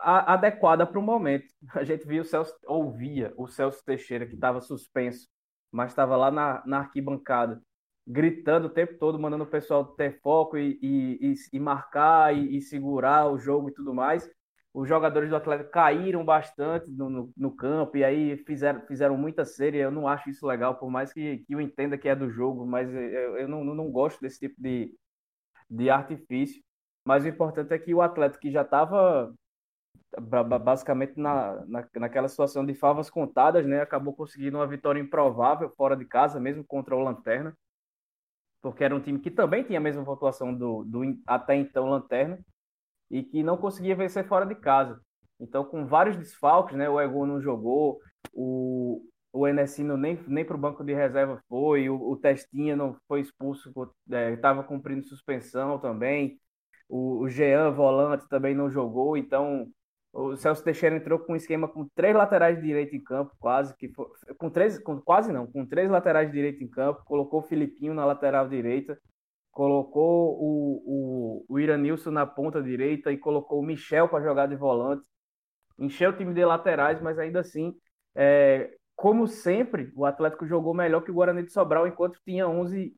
adequada 0.00 0.86
para 0.86 0.98
o 0.98 1.02
momento. 1.02 1.46
A 1.74 1.84
gente 1.84 2.06
viu 2.06 2.22
o 2.22 2.24
Celso, 2.24 2.54
ouvia 2.66 3.32
o 3.36 3.46
Celso 3.46 3.84
Teixeira, 3.84 4.26
que 4.26 4.34
estava 4.34 4.60
suspenso, 4.60 5.28
mas 5.70 5.90
estava 5.90 6.16
lá 6.16 6.30
na, 6.30 6.62
na 6.66 6.78
arquibancada 6.78 7.60
gritando 8.06 8.66
o 8.66 8.70
tempo 8.70 8.98
todo, 8.98 9.18
mandando 9.18 9.44
o 9.44 9.46
pessoal 9.50 9.84
ter 9.84 10.20
foco 10.20 10.58
e, 10.58 10.78
e, 10.82 11.34
e 11.52 11.60
marcar 11.60 12.34
e, 12.34 12.56
e, 12.56 12.60
segurar 12.60 13.30
o 13.30 13.38
jogo 13.38 13.68
e 13.68 13.74
tudo 13.74 13.94
mais. 13.94 14.28
Os 14.72 14.88
jogadores 14.88 15.30
do 15.30 15.36
Atlético 15.36 15.70
caíram 15.70 16.24
bastante 16.24 16.90
no, 16.90 17.08
no, 17.08 17.32
no, 17.36 17.54
campo 17.54 17.96
e 17.96 18.04
aí 18.04 18.36
fizeram, 18.38 18.84
fizeram 18.86 19.16
muita 19.16 19.44
série. 19.44 19.78
Eu 19.78 19.90
não 19.90 20.08
acho 20.08 20.28
isso 20.28 20.46
legal, 20.46 20.76
por 20.76 20.90
mais 20.90 21.12
que, 21.12 21.38
que 21.38 21.54
eu 21.54 21.60
entenda 21.60 21.96
que 21.96 22.08
é 22.08 22.14
do 22.14 22.28
jogo, 22.28 22.66
mas 22.66 22.92
eu, 22.92 23.38
eu 23.38 23.48
não, 23.48 23.64
não 23.64 23.90
gosto 23.90 24.20
desse 24.20 24.40
tipo 24.40 24.60
de, 24.60 24.94
de 25.70 25.88
artifício. 25.90 26.62
Mas 27.06 27.24
o 27.24 27.28
importante 27.28 27.72
é 27.72 27.78
que 27.78 27.94
o 27.94 28.02
Atlético 28.02 28.42
que 28.42 28.50
já 28.50 28.62
estava 28.62 29.32
basicamente 30.58 31.18
na, 31.18 31.64
na, 31.66 31.88
naquela 31.96 32.28
situação 32.28 32.64
de 32.64 32.74
favas 32.74 33.10
contadas, 33.10 33.66
né? 33.66 33.80
Acabou 33.80 34.14
conseguindo 34.14 34.58
uma 34.58 34.66
vitória 34.66 35.00
improvável 35.00 35.70
fora 35.76 35.96
de 35.96 36.04
casa, 36.04 36.40
mesmo 36.40 36.64
contra 36.64 36.96
o 36.96 37.00
Lanterna 37.00 37.56
porque 38.64 38.82
era 38.82 38.96
um 38.96 39.00
time 39.00 39.18
que 39.18 39.30
também 39.30 39.62
tinha 39.62 39.78
a 39.78 39.82
mesma 39.82 40.02
pontuação 40.02 40.54
do, 40.54 40.84
do 40.84 41.02
até 41.26 41.54
então 41.54 41.84
Lanterna 41.84 42.38
e 43.10 43.22
que 43.22 43.42
não 43.42 43.58
conseguia 43.58 43.94
vencer 43.94 44.26
fora 44.26 44.46
de 44.46 44.54
casa. 44.54 44.98
Então, 45.38 45.66
com 45.66 45.84
vários 45.84 46.16
desfalques, 46.16 46.74
né? 46.74 46.88
O 46.88 46.98
Ego 46.98 47.26
não 47.26 47.42
jogou, 47.42 48.00
o, 48.32 49.02
o 49.30 49.46
Enesino 49.46 49.98
nem, 49.98 50.18
nem 50.26 50.46
para 50.46 50.56
o 50.56 50.58
banco 50.58 50.82
de 50.82 50.94
reserva 50.94 51.42
foi, 51.46 51.90
o, 51.90 51.96
o 51.96 52.16
Testinha 52.16 52.74
não 52.74 52.96
foi 53.06 53.20
expulso, 53.20 53.70
estava 54.08 54.62
é, 54.62 54.64
cumprindo 54.64 55.04
suspensão 55.04 55.78
também, 55.78 56.40
o, 56.88 57.18
o 57.20 57.28
Jean 57.28 57.70
Volante 57.70 58.26
também 58.30 58.54
não 58.54 58.70
jogou, 58.70 59.14
então 59.14 59.68
o 60.14 60.36
Celso 60.36 60.62
Teixeira 60.62 60.96
entrou 60.96 61.18
com 61.18 61.32
um 61.32 61.36
esquema 61.36 61.66
com 61.66 61.88
três 61.88 62.14
laterais 62.14 62.62
direito 62.62 62.94
em 62.94 63.02
campo, 63.02 63.34
quase 63.40 63.76
que 63.76 63.88
foi, 63.88 64.06
com 64.38 64.48
três, 64.48 64.78
com, 64.78 65.00
quase 65.00 65.32
não, 65.32 65.44
com 65.44 65.66
três 65.66 65.90
laterais 65.90 66.30
direito 66.30 66.62
em 66.62 66.68
campo, 66.68 67.02
colocou 67.04 67.40
o 67.40 67.42
Filipinho 67.42 67.92
na 67.92 68.04
lateral 68.04 68.48
direita, 68.48 68.96
colocou 69.50 70.38
o, 70.40 70.82
o, 70.86 71.44
o 71.48 71.58
Iranilson 71.58 72.12
na 72.12 72.24
ponta 72.24 72.62
direita 72.62 73.10
e 73.10 73.18
colocou 73.18 73.58
o 73.58 73.66
Michel 73.66 74.08
para 74.08 74.22
jogar 74.22 74.46
de 74.46 74.54
volante. 74.54 75.02
Encheu 75.76 76.10
o 76.10 76.16
time 76.16 76.32
de 76.32 76.44
laterais, 76.44 77.00
mas 77.02 77.18
ainda 77.18 77.40
assim, 77.40 77.74
é, 78.14 78.72
como 78.94 79.26
sempre, 79.26 79.92
o 79.96 80.04
Atlético 80.04 80.46
jogou 80.46 80.72
melhor 80.72 81.02
que 81.02 81.10
o 81.10 81.14
Guarani 81.14 81.42
de 81.42 81.52
Sobral 81.52 81.88
enquanto 81.88 82.20
tinha 82.24 82.48
11, 82.48 82.94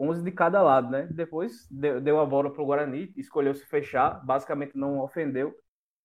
11 0.00 0.22
de 0.22 0.32
cada 0.32 0.62
lado, 0.62 0.90
né? 0.90 1.06
Depois 1.10 1.68
deu 1.70 2.18
a 2.20 2.24
bola 2.24 2.50
para 2.50 2.62
o 2.62 2.66
Guarani, 2.66 3.12
escolheu 3.18 3.54
se 3.54 3.66
fechar, 3.66 4.24
basicamente 4.24 4.74
não 4.74 5.00
ofendeu, 5.00 5.54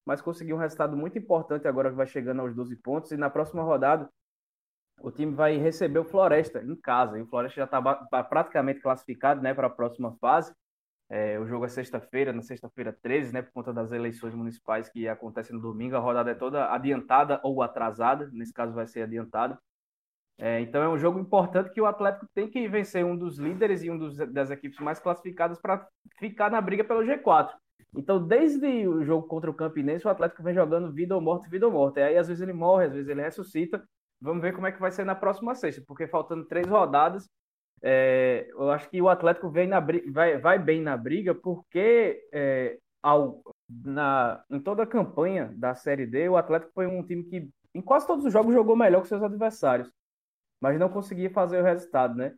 mas 0.09 0.23
conseguiu 0.23 0.55
um 0.55 0.59
resultado 0.59 0.97
muito 0.97 1.19
importante 1.19 1.67
agora 1.67 1.91
que 1.91 1.95
vai 1.95 2.07
chegando 2.07 2.41
aos 2.41 2.55
12 2.55 2.75
pontos. 2.77 3.11
E 3.11 3.15
na 3.15 3.29
próxima 3.29 3.61
rodada, 3.61 4.09
o 5.03 5.11
time 5.11 5.35
vai 5.35 5.55
receber 5.57 5.99
o 5.99 6.03
Floresta 6.03 6.63
em 6.63 6.75
casa. 6.75 7.19
E 7.19 7.21
o 7.21 7.27
Floresta 7.27 7.57
já 7.57 7.65
está 7.65 8.23
praticamente 8.23 8.81
classificado 8.81 9.39
né, 9.39 9.53
para 9.53 9.67
a 9.67 9.69
próxima 9.69 10.17
fase. 10.19 10.51
É, 11.11 11.39
o 11.39 11.45
jogo 11.45 11.65
é 11.65 11.67
sexta-feira, 11.67 12.33
na 12.33 12.41
sexta-feira 12.41 12.91
13, 12.91 13.31
né, 13.31 13.43
por 13.43 13.51
conta 13.51 13.71
das 13.71 13.91
eleições 13.91 14.33
municipais 14.33 14.89
que 14.89 15.07
acontecem 15.07 15.55
no 15.55 15.61
domingo. 15.61 15.95
A 15.95 15.99
rodada 15.99 16.31
é 16.31 16.35
toda 16.35 16.73
adiantada 16.73 17.39
ou 17.43 17.61
atrasada, 17.61 18.31
nesse 18.33 18.51
caso 18.51 18.73
vai 18.73 18.87
ser 18.87 19.03
adiantada. 19.03 19.59
É, 20.39 20.59
então 20.59 20.81
é 20.81 20.89
um 20.89 20.97
jogo 20.97 21.19
importante 21.19 21.69
que 21.69 21.81
o 21.81 21.85
Atlético 21.85 22.27
tem 22.33 22.49
que 22.49 22.67
vencer 22.67 23.05
um 23.05 23.15
dos 23.15 23.37
líderes 23.37 23.83
e 23.83 23.91
um 23.91 23.97
dos, 23.99 24.17
das 24.33 24.49
equipes 24.49 24.79
mais 24.79 24.99
classificadas 24.99 25.61
para 25.61 25.87
ficar 26.17 26.49
na 26.49 26.59
briga 26.59 26.83
pelo 26.83 27.01
G4. 27.03 27.53
Então, 27.95 28.25
desde 28.25 28.87
o 28.87 29.03
jogo 29.03 29.27
contra 29.27 29.49
o 29.49 29.53
Campinense, 29.53 30.05
o 30.05 30.09
Atlético 30.09 30.43
vem 30.43 30.53
jogando 30.53 30.91
vida 30.91 31.15
ou 31.15 31.21
morte, 31.21 31.49
vida 31.49 31.65
ou 31.65 31.73
morte. 31.73 31.99
Aí, 31.99 32.17
às 32.17 32.27
vezes, 32.27 32.41
ele 32.41 32.53
morre, 32.53 32.85
às 32.85 32.93
vezes, 32.93 33.09
ele 33.09 33.21
ressuscita. 33.21 33.83
Vamos 34.21 34.41
ver 34.41 34.53
como 34.53 34.67
é 34.67 34.71
que 34.71 34.79
vai 34.79 34.91
ser 34.91 35.05
na 35.05 35.15
próxima 35.15 35.55
sexta, 35.55 35.81
porque 35.87 36.07
faltando 36.07 36.45
três 36.45 36.67
rodadas, 36.67 37.29
é, 37.81 38.47
eu 38.51 38.69
acho 38.71 38.89
que 38.89 39.01
o 39.01 39.09
Atlético 39.09 39.49
vem 39.49 39.67
na, 39.67 39.79
vai, 40.11 40.37
vai 40.37 40.59
bem 40.59 40.81
na 40.81 40.97
briga, 40.97 41.33
porque 41.33 42.21
é, 42.33 42.77
ao, 43.01 43.41
na, 43.69 44.43
em 44.49 44.59
toda 44.59 44.83
a 44.83 44.87
campanha 44.87 45.53
da 45.55 45.73
Série 45.73 46.05
D, 46.05 46.27
o 46.27 46.37
Atlético 46.37 46.71
foi 46.73 46.87
um 46.87 47.03
time 47.03 47.23
que, 47.23 47.49
em 47.73 47.81
quase 47.81 48.05
todos 48.05 48.25
os 48.25 48.33
jogos, 48.33 48.53
jogou 48.53 48.75
melhor 48.75 49.01
que 49.01 49.07
seus 49.07 49.23
adversários, 49.23 49.89
mas 50.61 50.77
não 50.79 50.89
conseguia 50.89 51.29
fazer 51.29 51.61
o 51.61 51.63
resultado, 51.63 52.15
né? 52.15 52.35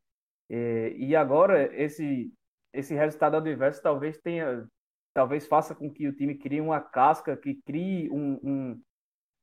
É, 0.50 0.94
e 0.96 1.16
agora, 1.16 1.74
esse, 1.82 2.32
esse 2.74 2.94
resultado 2.94 3.38
adverso 3.38 3.82
talvez 3.82 4.20
tenha, 4.20 4.68
talvez 5.14 5.48
faça 5.48 5.76
com 5.76 5.92
que 5.92 6.08
o 6.08 6.14
time 6.14 6.36
crie 6.36 6.62
uma 6.62 6.80
casca, 6.80 7.36
que 7.38 7.56
crie 7.66 8.10
um, 8.12 8.40
um 8.44 8.82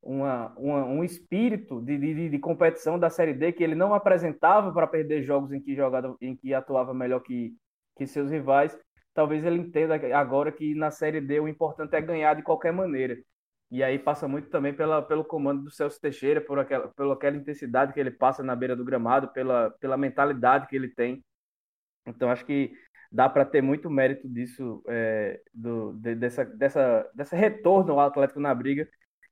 uma, 0.02 0.54
uma, 0.56 0.84
um 0.84 1.04
espírito 1.04 1.80
de, 1.82 1.98
de, 1.98 2.30
de, 2.30 2.38
competição 2.38 2.98
da 2.98 3.10
Série 3.10 3.34
D 3.34 3.52
que 3.52 3.62
ele 3.62 3.74
não 3.74 3.92
apresentava 3.92 4.72
para 4.72 4.86
perder 4.86 5.22
jogos 5.22 5.52
em 5.52 5.60
que 5.60 5.74
jogava, 5.74 6.16
em 6.20 6.36
que 6.36 6.54
atuava 6.54 6.94
melhor 6.94 7.20
que, 7.20 7.54
que 7.96 8.06
seus 8.06 8.30
rivais. 8.30 8.78
Talvez 9.12 9.44
ele 9.44 9.58
entenda 9.58 9.94
agora 10.16 10.52
que 10.52 10.74
na 10.74 10.90
Série 10.90 11.20
D 11.20 11.40
o 11.40 11.48
importante 11.48 11.94
é 11.94 12.00
ganhar 12.00 12.34
de 12.34 12.42
qualquer 12.42 12.72
maneira. 12.72 13.16
E 13.70 13.82
aí 13.82 13.98
passa 13.98 14.26
muito 14.26 14.48
também 14.48 14.72
pela, 14.72 15.02
pelo 15.02 15.24
comando 15.24 15.64
do 15.64 15.70
Celso 15.70 16.00
Teixeira, 16.00 16.40
por 16.40 16.58
aquela, 16.58 16.88
pela 16.88 17.14
aquela 17.14 17.36
intensidade 17.36 17.92
que 17.92 18.00
ele 18.00 18.10
passa 18.10 18.42
na 18.42 18.56
beira 18.56 18.74
do 18.74 18.84
gramado, 18.84 19.28
pela, 19.28 19.70
pela 19.80 19.96
mentalidade 19.96 20.66
que 20.68 20.76
ele 20.76 20.88
tem. 20.88 21.22
Então 22.06 22.30
acho 22.30 22.46
que 22.46 22.72
dá 23.10 23.28
para 23.28 23.44
ter 23.44 23.62
muito 23.62 23.90
mérito 23.90 24.28
disso, 24.28 24.82
é, 24.86 25.40
do, 25.52 25.92
de, 25.94 26.14
dessa, 26.14 26.44
dessa, 26.44 27.10
dessa 27.14 27.36
retorno 27.36 27.92
ao 27.92 28.00
Atlético 28.00 28.40
na 28.40 28.54
briga, 28.54 28.88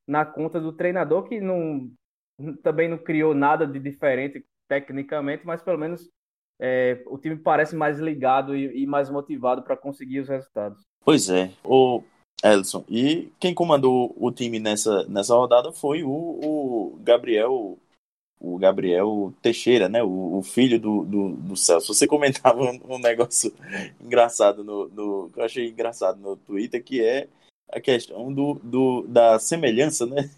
na 0.06 0.24
conta 0.24 0.60
do 0.60 0.72
treinador, 0.72 1.24
que 1.24 1.40
não, 1.40 1.90
também 2.62 2.88
não 2.88 2.98
criou 2.98 3.34
nada 3.34 3.66
de 3.66 3.78
diferente 3.78 4.44
tecnicamente, 4.68 5.46
mas 5.46 5.62
pelo 5.62 5.78
menos 5.78 6.08
é, 6.58 7.02
o 7.06 7.18
time 7.18 7.36
parece 7.36 7.76
mais 7.76 7.98
ligado 7.98 8.56
e, 8.56 8.82
e 8.82 8.86
mais 8.86 9.10
motivado 9.10 9.62
para 9.62 9.76
conseguir 9.76 10.20
os 10.20 10.28
resultados. 10.28 10.82
Pois 11.04 11.28
é, 11.28 11.50
o 11.64 12.02
Elson. 12.42 12.84
E 12.88 13.30
quem 13.38 13.54
comandou 13.54 14.14
o 14.16 14.30
time 14.32 14.58
nessa, 14.58 15.04
nessa 15.04 15.34
rodada 15.34 15.72
foi 15.72 16.02
o, 16.02 16.10
o 16.10 16.98
Gabriel 17.02 17.78
o 18.40 18.58
Gabriel 18.58 19.32
Teixeira, 19.42 19.88
né? 19.88 20.02
O, 20.02 20.38
o 20.38 20.42
filho 20.42 20.78
do, 20.78 21.04
do, 21.04 21.28
do, 21.30 21.56
Celso. 21.56 21.94
Você 21.94 22.06
comentava 22.06 22.60
um, 22.60 22.98
negócio 22.98 23.52
engraçado 24.00 24.62
no, 24.62 24.88
no, 24.88 25.30
que 25.30 25.40
eu 25.40 25.44
achei 25.44 25.68
engraçado 25.68 26.20
no 26.20 26.36
Twitter, 26.36 26.82
que 26.82 27.02
é 27.02 27.28
a 27.70 27.80
questão 27.80 28.32
do, 28.32 28.54
do, 28.62 29.02
da 29.08 29.38
semelhança 29.38 30.06
né, 30.06 30.30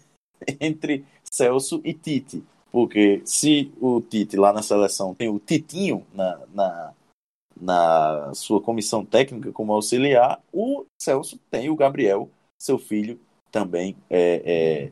entre 0.59 1.05
Celso 1.31 1.81
e 1.83 1.93
Tite. 1.93 2.43
Porque 2.71 3.21
se 3.25 3.71
o 3.81 3.99
Tite 4.01 4.37
lá 4.37 4.53
na 4.53 4.61
seleção 4.61 5.15
tem 5.15 5.27
o 5.27 5.39
Titinho 5.39 6.05
na, 6.13 6.41
na, 6.53 6.93
na 7.59 8.33
sua 8.33 8.61
comissão 8.61 9.03
técnica 9.03 9.51
como 9.51 9.73
auxiliar, 9.73 10.41
o 10.53 10.85
Celso 11.01 11.39
tem 11.49 11.69
o 11.69 11.75
Gabriel, 11.75 12.29
seu 12.59 12.77
filho, 12.77 13.19
também 13.51 13.95
é, 14.09 14.43
é, 14.45 14.91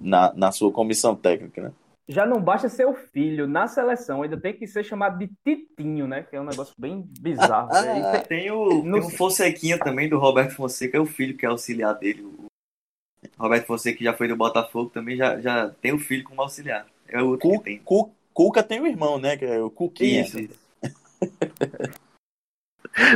na, 0.00 0.32
na 0.34 0.52
sua 0.52 0.72
comissão 0.72 1.14
técnica. 1.14 1.62
Né? 1.62 1.72
Já 2.08 2.26
não 2.26 2.40
basta 2.40 2.68
ser 2.68 2.86
o 2.86 2.94
filho 2.94 3.46
na 3.46 3.66
seleção, 3.66 4.22
ainda 4.22 4.36
tem 4.36 4.52
que 4.52 4.66
ser 4.66 4.84
chamado 4.84 5.18
de 5.18 5.30
Titinho, 5.44 6.06
né? 6.06 6.22
Que 6.22 6.36
é 6.36 6.40
um 6.40 6.44
negócio 6.44 6.74
bem 6.78 7.08
bizarro. 7.20 7.68
né? 7.72 8.18
tem, 8.28 8.50
o, 8.50 8.82
no... 8.82 9.00
tem 9.00 9.08
o 9.08 9.10
Fonsequinha 9.10 9.78
também, 9.78 10.08
do 10.08 10.18
Roberto 10.18 10.54
Fonseca, 10.54 10.96
é 10.96 11.00
o 11.00 11.06
filho 11.06 11.36
que 11.36 11.46
é 11.46 11.48
auxiliar 11.48 11.94
dele. 11.94 12.22
O 12.22 12.48
Roberto 13.38 13.66
Fonseca, 13.66 13.98
que 13.98 14.04
já 14.04 14.12
foi 14.12 14.28
do 14.28 14.36
Botafogo, 14.36 14.90
também 14.90 15.16
já, 15.16 15.40
já 15.40 15.70
tem 15.80 15.92
o 15.92 15.98
filho 15.98 16.24
como 16.24 16.42
auxiliar. 16.42 16.86
É 17.08 17.22
o 17.22 17.28
outro 17.28 17.48
Cu, 17.48 17.58
que 17.58 17.64
tem. 17.64 17.78
Cu, 17.78 18.10
Cuca 18.32 18.62
tem 18.62 18.80
o 18.80 18.86
irmão, 18.86 19.18
né? 19.18 19.36
Que 19.36 19.44
é 19.44 19.60
o 19.60 19.70
Cuquinha. 19.70 20.22
Isso. 20.22 20.38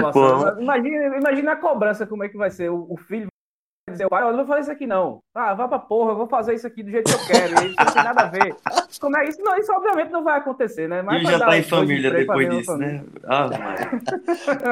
Nossa, 0.00 0.60
imagina, 0.60 1.16
imagina 1.16 1.52
a 1.52 1.56
cobrança, 1.56 2.06
como 2.06 2.24
é 2.24 2.28
que 2.28 2.36
vai 2.36 2.50
ser. 2.50 2.70
O, 2.70 2.86
o 2.90 2.96
filho 2.96 3.26
dizer, 3.92 4.08
pai, 4.08 4.24
eu 4.24 4.30
não 4.30 4.38
vou 4.38 4.46
fazer 4.46 4.62
isso 4.62 4.72
aqui 4.72 4.84
não. 4.84 5.22
Ah, 5.32 5.54
vá 5.54 5.68
pra 5.68 5.78
porra, 5.78 6.10
eu 6.10 6.16
vou 6.16 6.26
fazer 6.26 6.54
isso 6.54 6.66
aqui 6.66 6.82
do 6.82 6.90
jeito 6.90 7.04
que 7.04 7.14
eu 7.14 7.26
quero. 7.26 7.54
Isso 7.66 7.76
não 7.78 7.92
tem 7.92 8.02
nada 8.02 8.22
a 8.22 8.26
ver. 8.26 8.56
Como 9.00 9.16
é 9.16 9.28
isso? 9.28 9.40
Não, 9.40 9.56
isso 9.56 9.72
obviamente 9.72 10.10
não 10.10 10.24
vai 10.24 10.38
acontecer, 10.38 10.88
né? 10.88 11.02
Mas 11.02 11.22
e 11.22 11.26
já 11.30 11.38
tá 11.38 11.56
em 11.56 11.62
família 11.62 12.10
depois 12.10 12.50
disso, 12.50 12.76
né? 12.76 13.04
Ah, 13.24 13.48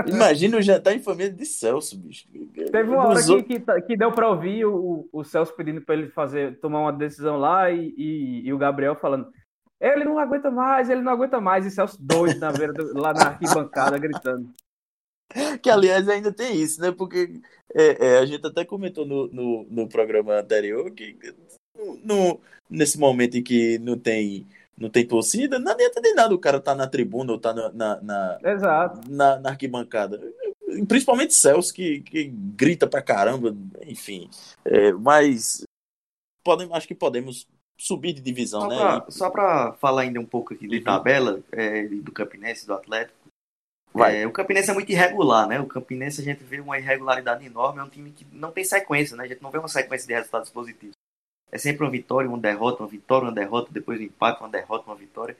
Imagina 0.06 0.56
o 0.56 0.62
jantar 0.62 0.94
em 0.94 0.98
família 0.98 1.32
de 1.32 1.46
Celso, 1.46 1.96
bicho. 1.96 2.26
Teve 2.72 2.90
uma 2.90 3.06
hora 3.06 3.22
que, 3.22 3.42
que, 3.44 3.60
tá, 3.60 3.80
que, 3.80 3.96
deu 3.96 4.10
pra 4.10 4.28
ouvir 4.28 4.64
o, 4.64 5.08
o 5.12 5.22
Celso 5.22 5.54
pedindo 5.54 5.80
pra 5.80 5.94
ele 5.94 6.08
fazer, 6.08 6.58
tomar 6.58 6.80
uma 6.80 6.92
decisão 6.92 7.36
lá 7.36 7.70
e, 7.70 7.94
e, 7.96 8.48
e 8.48 8.52
o 8.52 8.58
Gabriel 8.58 8.96
falando. 8.96 9.28
Ele 9.80 10.04
não 10.04 10.18
aguenta 10.18 10.50
mais, 10.50 10.90
ele 10.90 11.02
não 11.02 11.12
aguenta 11.12 11.40
mais. 11.40 11.64
E 11.64 11.70
Celso 11.70 11.96
doido 12.00 12.40
na 12.40 12.50
beira 12.50 12.72
do, 12.72 12.98
lá 12.98 13.12
na 13.12 13.26
arquibancada 13.26 13.96
gritando. 13.96 14.52
Que 15.62 15.70
aliás 15.70 16.08
ainda 16.08 16.32
tem 16.32 16.56
isso, 16.56 16.80
né? 16.80 16.92
Porque 16.92 17.40
é, 17.74 18.06
é, 18.06 18.18
a 18.18 18.26
gente 18.26 18.46
até 18.46 18.64
comentou 18.64 19.04
no, 19.04 19.26
no, 19.28 19.66
no 19.68 19.88
programa 19.88 20.38
anterior 20.38 20.90
que 20.92 21.16
no, 22.04 22.40
nesse 22.70 22.98
momento 22.98 23.36
em 23.36 23.42
que 23.42 23.78
não 23.78 23.98
tem, 23.98 24.46
não 24.78 24.88
tem 24.88 25.04
torcida, 25.04 25.58
não 25.58 25.72
adianta 25.72 26.00
de 26.00 26.14
nada 26.14 26.34
o 26.34 26.38
cara 26.38 26.60
tá 26.60 26.74
na 26.74 26.86
tribuna 26.86 27.32
ou 27.32 27.38
tá 27.38 27.52
na, 27.52 27.72
na, 27.72 28.00
na, 28.00 28.38
na, 29.08 29.40
na 29.40 29.50
arquibancada. 29.50 30.20
Principalmente 30.88 31.34
Celso, 31.34 31.74
que, 31.74 32.00
que 32.00 32.24
grita 32.24 32.86
pra 32.86 33.02
caramba, 33.02 33.54
enfim. 33.86 34.30
É, 34.64 34.92
mas 34.92 35.64
podemos, 36.44 36.76
acho 36.76 36.88
que 36.88 36.94
podemos 36.94 37.46
subir 37.78 38.12
de 38.12 38.20
divisão, 38.20 38.62
só 38.62 38.68
né? 38.68 38.76
Pra, 38.76 39.04
só 39.10 39.30
para 39.30 39.72
falar 39.74 40.02
ainda 40.02 40.20
um 40.20 40.26
pouco 40.26 40.54
aqui 40.54 40.66
de 40.68 40.78
uhum. 40.78 40.84
tabela, 40.84 41.40
é, 41.52 41.86
do 41.86 42.12
Campinense, 42.12 42.66
do 42.66 42.74
Atlético, 42.74 43.23
é, 44.02 44.26
o 44.26 44.32
Campinense 44.32 44.70
é 44.70 44.74
muito 44.74 44.90
irregular, 44.90 45.46
né? 45.46 45.60
O 45.60 45.66
Campinense 45.66 46.20
a 46.20 46.24
gente 46.24 46.42
vê 46.42 46.58
uma 46.58 46.78
irregularidade 46.78 47.46
enorme, 47.46 47.78
é 47.78 47.84
um 47.84 47.88
time 47.88 48.10
que 48.10 48.26
não 48.32 48.50
tem 48.50 48.64
sequência, 48.64 49.16
né? 49.16 49.24
A 49.24 49.28
gente 49.28 49.42
não 49.42 49.52
vê 49.52 49.58
uma 49.58 49.68
sequência 49.68 50.06
de 50.06 50.14
resultados 50.14 50.50
positivos. 50.50 50.96
É 51.52 51.58
sempre 51.58 51.84
uma 51.84 51.90
vitória, 51.90 52.28
uma 52.28 52.38
derrota, 52.38 52.82
uma 52.82 52.88
vitória, 52.88 53.28
uma 53.28 53.34
derrota, 53.34 53.70
depois 53.70 54.00
um 54.00 54.02
empate, 54.02 54.40
uma 54.40 54.48
derrota, 54.48 54.86
uma 54.90 54.96
vitória. 54.96 55.36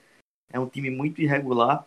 É 0.49 0.57
um 0.57 0.69
time 0.69 0.89
muito 0.89 1.21
irregular. 1.21 1.85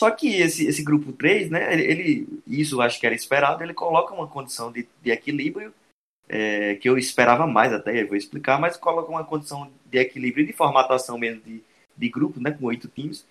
Só 0.00 0.10
que 0.10 0.40
esse, 0.40 0.66
esse 0.66 0.82
grupo 0.82 1.12
3, 1.12 1.50
né? 1.50 1.72
Ele, 1.72 2.42
isso 2.46 2.80
acho 2.80 2.98
que 2.98 3.06
era 3.06 3.14
esperado, 3.14 3.62
ele 3.62 3.74
coloca 3.74 4.12
uma 4.12 4.26
condição 4.26 4.72
de, 4.72 4.88
de 5.00 5.10
equilíbrio, 5.10 5.72
é, 6.28 6.74
que 6.74 6.88
eu 6.88 6.98
esperava 6.98 7.46
mais 7.46 7.72
até, 7.72 8.02
eu 8.02 8.08
vou 8.08 8.16
explicar, 8.16 8.60
mas 8.60 8.76
coloca 8.76 9.10
uma 9.10 9.24
condição 9.24 9.70
de 9.86 9.98
equilíbrio 9.98 10.44
de 10.44 10.52
formatação 10.52 11.16
mesmo 11.16 11.40
de, 11.42 11.62
de 11.96 12.08
grupo, 12.08 12.40
né? 12.40 12.50
Com 12.50 12.66
oito 12.66 12.88
times 12.88 13.24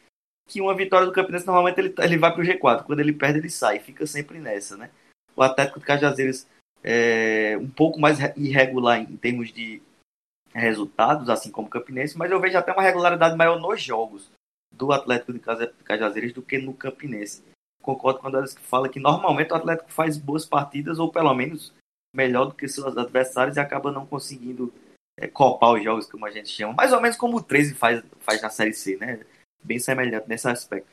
que 0.48 0.62
uma 0.62 0.74
vitória 0.74 1.06
do 1.06 1.14
Campinense 1.14 1.46
normalmente 1.46 1.80
ele, 1.80 1.94
ele 2.00 2.18
vai 2.18 2.32
para 2.32 2.42
o 2.42 2.46
G4. 2.46 2.84
Quando 2.84 3.00
ele 3.00 3.14
perde, 3.14 3.40
ele 3.40 3.50
sai. 3.50 3.80
Fica 3.80 4.08
sempre 4.08 4.40
nessa, 4.40 4.78
né? 4.78 4.90
O 5.36 5.44
Atlético 5.44 5.80
de 5.80 5.86
Cajazeiras 5.86 6.48
é 6.84 7.58
um 7.60 7.70
pouco 7.70 8.00
mais 8.00 8.18
irregular 8.36 9.00
em 9.00 9.18
termos 9.18 9.52
de 9.52 9.82
resultados, 10.54 11.30
assim 11.30 11.52
como 11.52 11.68
o 11.68 11.70
Campinense, 11.70 12.18
mas 12.18 12.32
eu 12.32 12.40
vejo 12.40 12.58
até 12.58 12.72
uma 12.72 12.82
regularidade 12.82 13.36
maior 13.36 13.60
nos 13.60 13.82
jogos 13.82 14.32
do 14.74 14.92
Atlético 14.92 15.34
de 15.34 15.40
Cajazeiras 15.84 16.34
do 16.34 16.42
que 16.42 16.58
no 16.58 16.74
Campinense. 16.74 17.44
Concordo 17.82 18.20
com 18.20 18.28
a 18.28 18.44
que 18.44 18.62
fala 18.62 18.90
que 18.90 19.00
normalmente 19.00 19.52
o 19.52 19.56
Atlético 19.56 19.92
faz 19.92 20.18
boas 20.18 20.46
partidas, 20.46 21.00
ou 21.00 21.12
pelo 21.12 21.34
menos 21.34 21.74
melhor 22.14 22.46
do 22.46 22.56
que 22.56 22.68
seus 22.68 22.98
adversários, 22.98 23.58
e 23.58 23.60
acaba 23.60 23.92
não 23.92 24.06
conseguindo 24.06 24.74
é, 25.18 25.28
copar 25.28 25.74
os 25.74 25.84
jogos, 25.84 26.06
como 26.06 26.26
a 26.26 26.32
gente 26.32 26.50
chama. 26.50 26.74
Mais 26.74 26.92
ou 26.92 27.02
menos 27.02 27.18
como 27.18 27.38
o 27.38 27.44
13 27.44 27.76
faz, 27.76 28.04
faz 28.20 28.42
na 28.42 28.50
Série 28.50 28.74
C, 28.74 28.98
né? 28.98 29.20
Bem 29.64 29.80
semelhante 29.80 30.28
nesse 30.28 30.48
aspecto. 30.48 30.88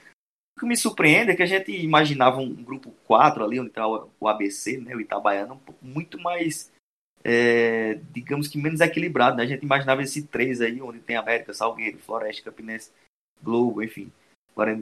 O 0.57 0.61
que 0.61 0.67
me 0.67 0.77
surpreende 0.77 1.33
é 1.33 1.37
que 1.37 1.43
a 1.43 1.47
gente 1.47 1.73
imaginava 1.73 2.39
um 2.39 2.63
grupo 2.63 2.93
4 3.07 3.45
ali, 3.45 3.59
onde 3.59 3.71
está 3.71 3.87
o 3.87 4.29
ABC, 4.29 4.79
né, 4.79 4.95
o 4.95 5.01
Itabaiana, 5.01 5.59
muito 5.83 6.19
mais, 6.19 6.71
é, 7.25 7.95
digamos 8.13 8.47
que 8.47 8.57
menos 8.57 8.81
equilibrado. 8.81 9.37
Né? 9.37 9.43
A 9.43 9.47
gente 9.47 9.65
imaginava 9.65 10.03
esse 10.03 10.23
3 10.29 10.61
aí, 10.61 10.81
onde 10.81 11.01
tem 11.01 11.17
América, 11.17 11.53
Salgueiro, 11.53 11.99
Floresta, 11.99 12.51
Campinense, 12.51 12.93
Globo, 13.43 13.83
enfim. 13.83 14.13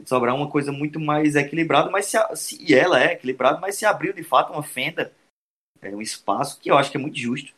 Sobral 0.05 0.37
é 0.37 0.39
uma 0.39 0.49
coisa 0.49 0.71
muito 0.71 0.99
mais 0.99 1.35
equilibrada, 1.35 1.89
mas 1.89 2.05
se, 2.05 2.17
se, 2.35 2.63
e 2.63 2.75
ela 2.75 3.03
é 3.03 3.13
equilibrada, 3.13 3.59
mas 3.59 3.75
se 3.75 3.85
abriu 3.85 4.13
de 4.13 4.23
fato 4.23 4.53
uma 4.53 4.61
fenda, 4.61 5.11
é, 5.81 5.89
um 5.89 6.01
espaço 6.01 6.59
que 6.59 6.69
eu 6.69 6.77
acho 6.77 6.91
que 6.91 6.97
é 6.97 6.99
muito 6.99 7.17
justo. 7.17 7.51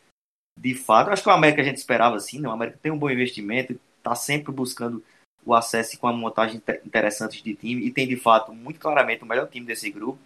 De 0.58 0.74
fato, 0.74 1.08
eu 1.08 1.12
acho 1.12 1.22
que 1.22 1.28
o 1.28 1.32
América 1.32 1.60
a 1.60 1.64
gente 1.64 1.76
esperava 1.76 2.16
assim, 2.16 2.40
né? 2.40 2.48
O 2.48 2.52
América 2.52 2.78
tem 2.80 2.90
um 2.90 2.98
bom 2.98 3.10
investimento, 3.10 3.78
está 3.98 4.14
sempre 4.14 4.50
buscando 4.50 5.04
o 5.46 5.54
acesso 5.54 5.96
com 5.98 6.08
a 6.08 6.12
montagem 6.12 6.60
interessante 6.84 7.42
de 7.42 7.54
time 7.54 7.86
e 7.86 7.92
tem 7.92 8.06
de 8.06 8.16
fato 8.16 8.52
muito 8.52 8.80
claramente 8.80 9.22
o 9.22 9.26
melhor 9.26 9.48
time 9.48 9.64
desse 9.64 9.88
grupo. 9.90 10.18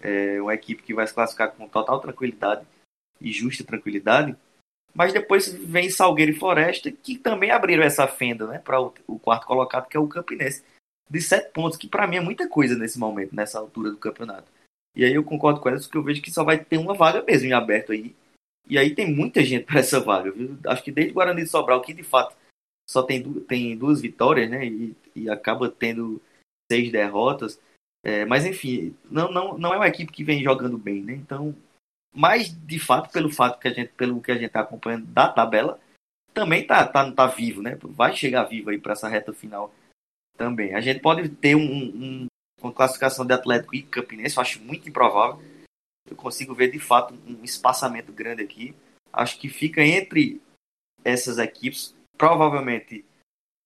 É 0.00 0.40
uma 0.40 0.54
equipe 0.54 0.82
que 0.82 0.94
vai 0.94 1.04
se 1.06 1.12
classificar 1.12 1.50
com 1.52 1.68
total 1.68 2.00
tranquilidade 2.00 2.64
e 3.20 3.32
justa 3.32 3.64
tranquilidade. 3.64 4.36
Mas 4.94 5.12
depois 5.12 5.52
vem 5.52 5.90
Salgueiro 5.90 6.30
e 6.30 6.38
Floresta, 6.38 6.92
que 6.92 7.18
também 7.18 7.50
abriram 7.50 7.82
essa 7.82 8.06
fenda 8.06 8.46
né, 8.46 8.58
para 8.60 8.80
o, 8.80 9.18
quarto 9.18 9.44
colocado, 9.44 9.88
que 9.88 9.96
é 9.96 10.00
o 10.00 10.06
Campinense, 10.06 10.62
de 11.10 11.20
sete 11.20 11.50
pontos, 11.52 11.76
que 11.76 11.88
para 11.88 12.06
mim 12.06 12.16
é 12.16 12.20
muita 12.20 12.48
coisa 12.48 12.76
nesse 12.76 12.96
momento, 12.96 13.34
nessa 13.34 13.58
altura 13.58 13.90
do 13.90 13.96
campeonato. 13.96 14.46
E 14.94 15.04
aí 15.04 15.12
eu 15.12 15.24
concordo 15.24 15.58
com 15.58 15.68
elas, 15.68 15.88
que 15.88 15.96
eu 15.96 16.02
vejo 16.02 16.22
que 16.22 16.30
só 16.30 16.44
vai 16.44 16.58
ter 16.58 16.78
uma 16.78 16.94
vaga 16.94 17.24
mesmo 17.24 17.48
em 17.48 17.52
aberto 17.52 17.90
aí. 17.90 18.14
E 18.68 18.78
aí 18.78 18.94
tem 18.94 19.12
muita 19.12 19.42
gente 19.42 19.64
para 19.64 19.80
essa 19.80 19.98
vaga. 19.98 20.30
Viu? 20.30 20.56
Acho 20.64 20.84
que 20.84 20.92
desde 20.92 21.12
Guarani 21.12 21.42
de 21.42 21.48
Sobral, 21.48 21.82
que 21.82 21.92
de 21.92 22.04
fato 22.04 22.36
só 22.88 23.02
tem, 23.02 23.22
tem 23.40 23.76
duas 23.76 24.00
vitórias, 24.00 24.48
né? 24.50 24.66
E, 24.66 24.96
e 25.14 25.30
acaba 25.30 25.70
tendo 25.70 26.20
seis 26.70 26.90
derrotas. 26.90 27.60
É, 28.02 28.24
mas 28.24 28.44
enfim, 28.44 28.94
não, 29.10 29.30
não, 29.30 29.56
não 29.56 29.72
é 29.72 29.76
uma 29.76 29.88
equipe 29.88 30.12
que 30.12 30.24
vem 30.24 30.42
jogando 30.42 30.76
bem, 30.76 31.02
né? 31.02 31.14
Então 31.14 31.54
mas 32.14 32.48
de 32.48 32.78
fato 32.78 33.10
pelo 33.10 33.28
fato 33.28 33.58
que 33.58 33.66
a 33.66 33.72
gente 33.72 33.92
pelo 33.94 34.20
que 34.22 34.30
a 34.30 34.36
gente 34.36 34.46
está 34.46 34.60
acompanhando 34.60 35.06
da 35.06 35.28
tabela 35.28 35.80
também 36.32 36.64
tá, 36.64 36.86
tá 36.86 37.10
tá 37.10 37.26
vivo 37.26 37.60
né 37.60 37.76
vai 37.82 38.14
chegar 38.14 38.44
vivo 38.44 38.70
aí 38.70 38.78
para 38.78 38.92
essa 38.92 39.08
reta 39.08 39.32
final 39.32 39.74
também 40.36 40.74
a 40.74 40.80
gente 40.80 41.00
pode 41.00 41.28
ter 41.28 41.56
um, 41.56 41.60
um, 41.60 42.26
uma 42.62 42.72
classificação 42.72 43.26
de 43.26 43.32
Atlético 43.34 43.74
e 43.74 43.82
Campinense 43.82 44.36
eu 44.36 44.42
acho 44.42 44.60
muito 44.62 44.88
improvável 44.88 45.42
eu 46.08 46.16
consigo 46.16 46.54
ver 46.54 46.70
de 46.70 46.78
fato 46.78 47.14
um 47.26 47.42
espaçamento 47.42 48.12
grande 48.12 48.42
aqui 48.42 48.74
acho 49.12 49.38
que 49.40 49.48
fica 49.48 49.82
entre 49.82 50.40
essas 51.04 51.38
equipes 51.38 51.96
provavelmente 52.16 53.04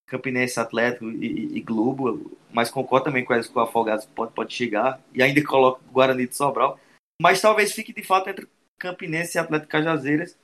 Campinense 0.07 0.59
Atlético 0.59 1.11
e, 1.11 1.57
e 1.57 1.61
Globo 1.61 2.37
mas 2.51 2.71
concordo 2.71 3.07
também 3.07 3.25
com 3.25 3.39
que 3.41 3.59
o 3.59 3.61
Afogados 3.61 4.07
pode, 4.07 4.33
pode 4.33 4.55
chegar 4.55 5.01
e 5.15 5.23
ainda 5.23 5.45
coloco 5.45 5.83
Guarani 5.93 6.27
de 6.27 6.35
Sobral 6.35 6.79
mas 7.21 7.41
talvez 7.41 7.73
fique 7.73 7.93
de 7.93 8.03
fato 8.03 8.31
entre 8.31 8.49
Campinense 8.79 9.37
e 9.37 9.41
Atlético 9.41 9.73
Cajazeiras. 9.73 10.37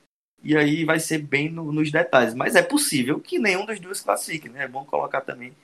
E 0.43 0.57
aí 0.57 0.85
vai 0.85 0.99
ser 0.99 1.19
bem 1.19 1.49
no, 1.49 1.73
nos 1.73 1.90
detalhes. 1.90 2.35
Mas 2.35 2.57
é 2.57 2.62
possível 2.62 3.21
que 3.21 3.38
nenhum 3.38 3.64
dos 3.64 3.81
dois 3.81 4.01
classifique, 4.01 4.49
né? 4.49 4.64
É 4.64 4.69
bom 4.69 4.85
colocar 4.85 5.21
também 5.21 5.55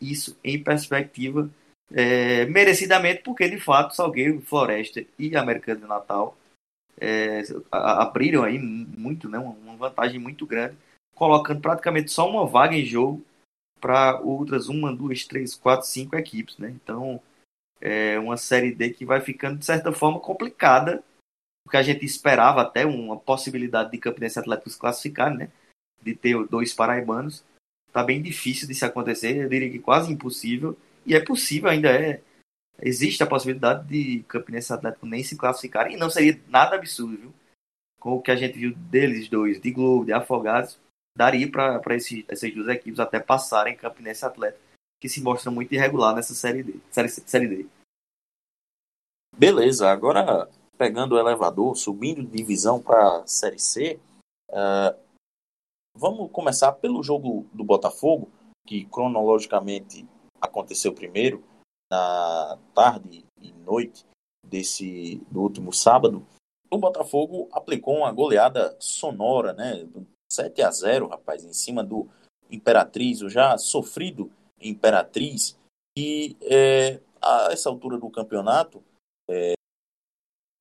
isso 0.00 0.36
em 0.42 0.62
perspectiva. 0.62 1.48
É, 1.92 2.44
merecidamente, 2.46 3.22
porque 3.22 3.48
de 3.48 3.58
fato 3.58 3.94
Salgueiro, 3.94 4.40
Floresta 4.40 5.04
e 5.18 5.34
América 5.36 5.74
do 5.74 5.86
Natal 5.86 6.36
é, 7.00 7.42
abriram 7.70 8.42
aí 8.42 8.58
muito, 8.58 9.26
né, 9.26 9.38
uma 9.38 9.74
vantagem 9.74 10.20
muito 10.20 10.44
grande, 10.44 10.76
colocando 11.18 11.60
praticamente 11.60 12.12
só 12.12 12.30
uma 12.30 12.46
vaga 12.46 12.76
em 12.76 12.84
jogo 12.84 13.24
para 13.80 14.20
outras 14.20 14.68
uma, 14.68 14.94
duas, 14.94 15.24
três, 15.24 15.54
quatro, 15.54 15.86
cinco 15.86 16.16
equipes, 16.16 16.56
né? 16.58 16.70
Então 16.70 17.20
é 17.80 18.18
uma 18.18 18.36
série 18.36 18.74
D 18.74 18.90
que 18.90 19.04
vai 19.04 19.20
ficando 19.20 19.58
de 19.58 19.64
certa 19.64 19.92
forma 19.92 20.20
complicada, 20.20 21.02
porque 21.64 21.76
a 21.76 21.82
gente 21.82 22.04
esperava 22.04 22.62
até 22.62 22.86
uma 22.86 23.16
possibilidade 23.16 23.90
de 23.90 23.98
Campinense 23.98 24.38
Atlético 24.38 24.70
se 24.70 24.78
classificar, 24.78 25.34
né? 25.34 25.50
De 26.02 26.14
ter 26.14 26.36
dois 26.46 26.72
paraibanos. 26.72 27.44
Tá 27.92 28.02
bem 28.04 28.22
difícil 28.22 28.68
de 28.68 28.74
se 28.74 28.84
acontecer, 28.84 29.36
eu 29.36 29.48
diria 29.48 29.70
que 29.70 29.78
quase 29.78 30.12
impossível. 30.12 30.76
E 31.04 31.14
é 31.14 31.20
possível, 31.20 31.68
ainda 31.68 31.90
é. 31.90 32.20
Existe 32.80 33.22
a 33.24 33.26
possibilidade 33.26 33.88
de 33.88 34.22
Campinense 34.28 34.72
Atlético 34.72 35.04
nem 35.04 35.24
se 35.24 35.36
classificar, 35.36 35.90
e 35.90 35.96
não 35.96 36.08
seria 36.08 36.40
nada 36.48 36.76
absurdo, 36.76 37.16
viu? 37.16 37.34
Com 37.98 38.12
o 38.12 38.22
que 38.22 38.30
a 38.30 38.36
gente 38.36 38.56
viu 38.56 38.72
deles 38.72 39.28
dois, 39.28 39.60
de 39.60 39.70
Globo, 39.72 40.04
de 40.04 40.12
Afogados, 40.12 40.78
daria 41.18 41.50
para 41.50 41.82
essas 42.28 42.54
duas 42.54 42.68
equipes 42.68 43.00
até 43.00 43.18
passarem 43.18 43.76
Campinense 43.76 44.24
Atlético 44.24 44.62
que 45.00 45.08
se 45.08 45.20
mostra 45.20 45.50
muito 45.50 45.74
irregular 45.74 46.14
nessa 46.14 46.32
série 46.32 46.62
D. 46.62 46.80
Série, 46.90 47.08
série 47.08 47.48
D. 47.48 47.68
Beleza, 49.36 49.90
agora 49.90 50.48
pegando 50.76 51.16
o 51.16 51.18
elevador, 51.18 51.76
subindo 51.76 52.22
de 52.22 52.36
divisão 52.36 52.80
para 52.80 53.26
Série 53.26 53.58
C, 53.58 54.00
uh, 54.50 54.96
vamos 55.96 56.30
começar 56.30 56.72
pelo 56.72 57.02
jogo 57.02 57.46
do 57.52 57.64
Botafogo, 57.64 58.30
que 58.64 58.84
cronologicamente 58.86 60.06
aconteceu 60.40 60.94
primeiro, 60.94 61.42
na 61.90 62.58
tarde 62.74 63.24
e 63.40 63.52
noite 63.52 64.04
desse 64.44 65.16
do 65.30 65.40
último 65.42 65.72
sábado. 65.72 66.24
O 66.70 66.78
Botafogo 66.78 67.48
aplicou 67.52 67.98
uma 67.98 68.12
goleada 68.12 68.76
sonora, 68.78 69.52
né? 69.52 69.84
7 70.30 70.62
a 70.62 70.70
0 70.70 71.08
rapaz, 71.08 71.44
em 71.44 71.52
cima 71.52 71.82
do 71.82 72.08
Imperatriz, 72.50 73.22
o 73.22 73.28
já 73.28 73.56
sofrido 73.58 74.30
Imperatriz, 74.60 75.58
e 75.96 76.36
é, 76.42 77.00
a 77.20 77.48
essa 77.52 77.68
altura 77.68 77.98
do 77.98 78.10
campeonato 78.10 78.82
está 79.28 79.34
é, 79.34 79.54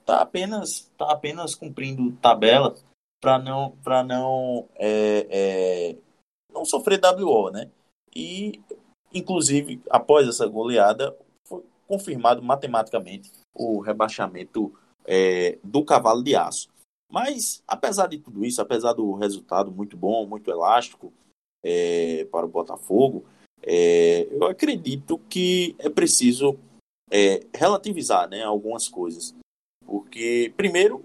tá 0.05 0.21
apenas, 0.21 0.91
tá 0.97 1.11
apenas 1.11 1.55
cumprindo 1.55 2.11
tabela 2.17 2.75
para 3.21 3.39
não, 3.39 3.71
pra 3.83 4.03
não, 4.03 4.67
é, 4.75 5.27
é, 5.29 5.97
não 6.51 6.65
sofrer 6.65 6.99
WO, 7.03 7.49
né? 7.49 7.69
E, 8.15 8.61
inclusive, 9.13 9.81
após 9.89 10.27
essa 10.27 10.47
goleada, 10.47 11.15
foi 11.45 11.63
confirmado 11.87 12.41
matematicamente 12.41 13.31
o 13.53 13.79
rebaixamento 13.79 14.73
é, 15.05 15.57
do 15.63 15.83
cavalo 15.83 16.23
de 16.23 16.35
aço. 16.35 16.69
Mas, 17.09 17.63
apesar 17.67 18.07
de 18.07 18.17
tudo 18.17 18.43
isso, 18.43 18.61
apesar 18.61 18.93
do 18.93 19.13
resultado 19.13 19.71
muito 19.71 19.95
bom, 19.95 20.25
muito 20.25 20.51
elástico 20.51 21.13
é, 21.63 22.25
para 22.25 22.45
o 22.45 22.49
Botafogo, 22.49 23.25
é, 23.63 24.27
eu 24.31 24.45
acredito 24.45 25.17
que 25.29 25.75
é 25.79 25.89
preciso 25.89 26.57
é, 27.09 27.45
relativizar 27.53 28.29
né, 28.29 28.43
algumas 28.43 28.87
coisas. 28.87 29.33
Porque, 29.85 30.53
primeiro, 30.57 31.03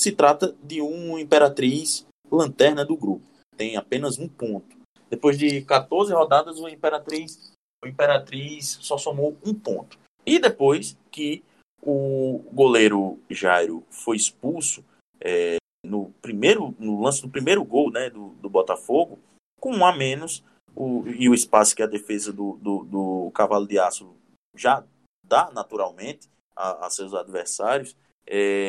se 0.00 0.12
trata 0.12 0.56
de 0.62 0.80
uma 0.80 1.20
Imperatriz 1.20 2.06
lanterna 2.30 2.84
do 2.84 2.96
grupo. 2.96 3.24
Tem 3.56 3.76
apenas 3.76 4.18
um 4.18 4.26
ponto. 4.26 4.76
Depois 5.10 5.38
de 5.38 5.60
14 5.62 6.12
rodadas, 6.14 6.58
o 6.58 6.68
Imperatriz, 6.68 7.52
o 7.84 7.86
Imperatriz 7.86 8.78
só 8.80 8.96
somou 8.96 9.36
um 9.44 9.52
ponto. 9.52 9.98
E 10.24 10.38
depois 10.38 10.96
que 11.10 11.44
o 11.82 12.38
goleiro 12.52 13.18
Jairo 13.28 13.84
foi 13.90 14.16
expulso 14.16 14.82
é, 15.24 15.56
no 15.84 16.10
primeiro 16.20 16.74
no 16.78 17.00
lance 17.02 17.22
do 17.22 17.28
primeiro 17.28 17.64
gol 17.64 17.90
né, 17.90 18.10
do, 18.10 18.30
do 18.30 18.50
Botafogo, 18.50 19.18
com 19.60 19.72
um 19.72 19.86
a 19.86 19.94
menos, 19.94 20.44
o, 20.74 21.06
e 21.06 21.28
o 21.28 21.34
espaço 21.34 21.76
que 21.76 21.82
a 21.82 21.86
defesa 21.86 22.32
do, 22.32 22.56
do, 22.56 22.84
do 22.84 23.30
Cavalo 23.32 23.66
de 23.66 23.78
Aço 23.78 24.14
já 24.56 24.84
dá 25.24 25.50
naturalmente 25.52 26.28
a, 26.56 26.86
a 26.86 26.90
seus 26.90 27.14
adversários, 27.14 27.96
é, 28.26 28.68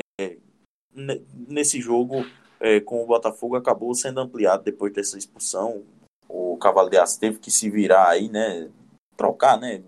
nesse 0.94 1.82
jogo 1.82 2.26
é, 2.60 2.80
com 2.80 3.04
o 3.04 3.08
Botafogo 3.08 3.56
acabou 3.56 3.94
sendo 3.94 4.20
ampliado 4.20 4.64
depois 4.64 4.94
dessa 4.94 5.18
expulsão. 5.18 5.84
O 6.30 6.58
Cavalo 6.58 6.90
de 6.90 6.98
Aço 6.98 7.20
teve 7.20 7.40
que 7.40 7.52
se 7.52 7.70
virar 7.70 8.10
aí, 8.10 8.30
né? 8.30 8.70
Trocar, 9.18 9.60
né? 9.60 9.84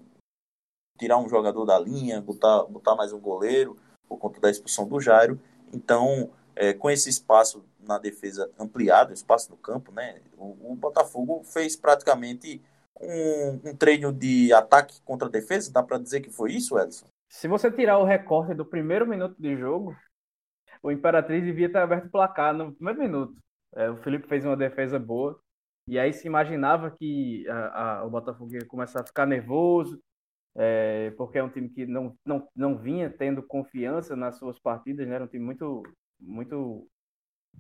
Tirar 1.00 1.18
um 1.18 1.30
jogador 1.30 1.66
da 1.66 1.80
linha, 1.80 2.22
botar, 2.22 2.64
botar 2.64 2.96
mais 2.96 3.14
um 3.14 3.20
goleiro 3.20 3.78
por 4.08 4.18
conta 4.18 4.40
da 4.40 4.50
expulsão 4.50 4.88
do 4.88 5.00
Jairo. 5.00 5.40
Então, 5.74 6.30
é, 6.56 6.74
com 6.74 6.90
esse 6.90 7.10
espaço 7.10 7.66
na 7.80 7.98
defesa 7.98 8.50
ampliado, 8.60 9.14
espaço 9.14 9.52
no 9.52 9.58
campo, 9.58 9.92
né? 9.92 10.22
O, 10.38 10.72
o 10.72 10.76
Botafogo 10.76 11.44
fez 11.44 11.76
praticamente 11.76 12.62
um, 13.00 13.70
um, 13.70 13.76
treino 13.76 14.12
de 14.12 14.54
ataque 14.54 15.02
contra 15.04 15.30
defesa, 15.30 15.72
dá 15.72 15.84
para 15.84 15.98
dizer 15.98 16.22
que 16.22 16.30
foi 16.30 16.54
isso, 16.54 16.80
Edson? 16.80 17.08
Se 17.30 17.48
você 17.48 17.70
tirar 17.70 17.98
o 17.98 18.06
recorte 18.06 18.54
do 18.54 18.66
primeiro 18.66 19.06
minuto 19.06 19.36
de 19.40 19.58
jogo, 19.58 19.96
o 20.82 20.92
Imperatriz 20.92 21.44
devia 21.44 21.70
ter 21.70 21.80
aberto 21.80 22.06
o 22.06 22.12
placar 22.12 22.54
no 22.54 22.74
primeiro 22.74 23.00
minuto. 23.00 23.36
É, 23.76 23.90
o 23.90 23.98
Felipe 23.98 24.28
fez 24.28 24.46
uma 24.46 24.56
defesa 24.56 24.98
boa, 24.98 25.38
e 25.88 26.00
aí 26.00 26.14
se 26.14 26.26
imaginava 26.26 26.90
que 26.92 27.48
a, 27.50 28.00
a, 28.00 28.06
o 28.06 28.10
Botafogo 28.10 28.54
ia 28.54 28.66
começar 28.66 29.02
a 29.02 29.06
ficar 29.06 29.26
nervoso, 29.26 30.00
é, 30.56 31.12
porque 31.18 31.38
é 31.38 31.44
um 31.44 31.50
time 31.50 31.70
que 31.70 31.86
não, 31.86 32.16
não, 32.26 32.48
não 32.56 32.78
vinha 32.78 33.10
tendo 33.10 33.44
confiança 33.44 34.16
nas 34.16 34.38
suas 34.38 34.58
partidas, 34.58 35.08
né? 35.08 35.16
era 35.16 35.26
um 35.26 35.28
time 35.28 35.44
muito, 35.44 35.84
muito 36.20 36.88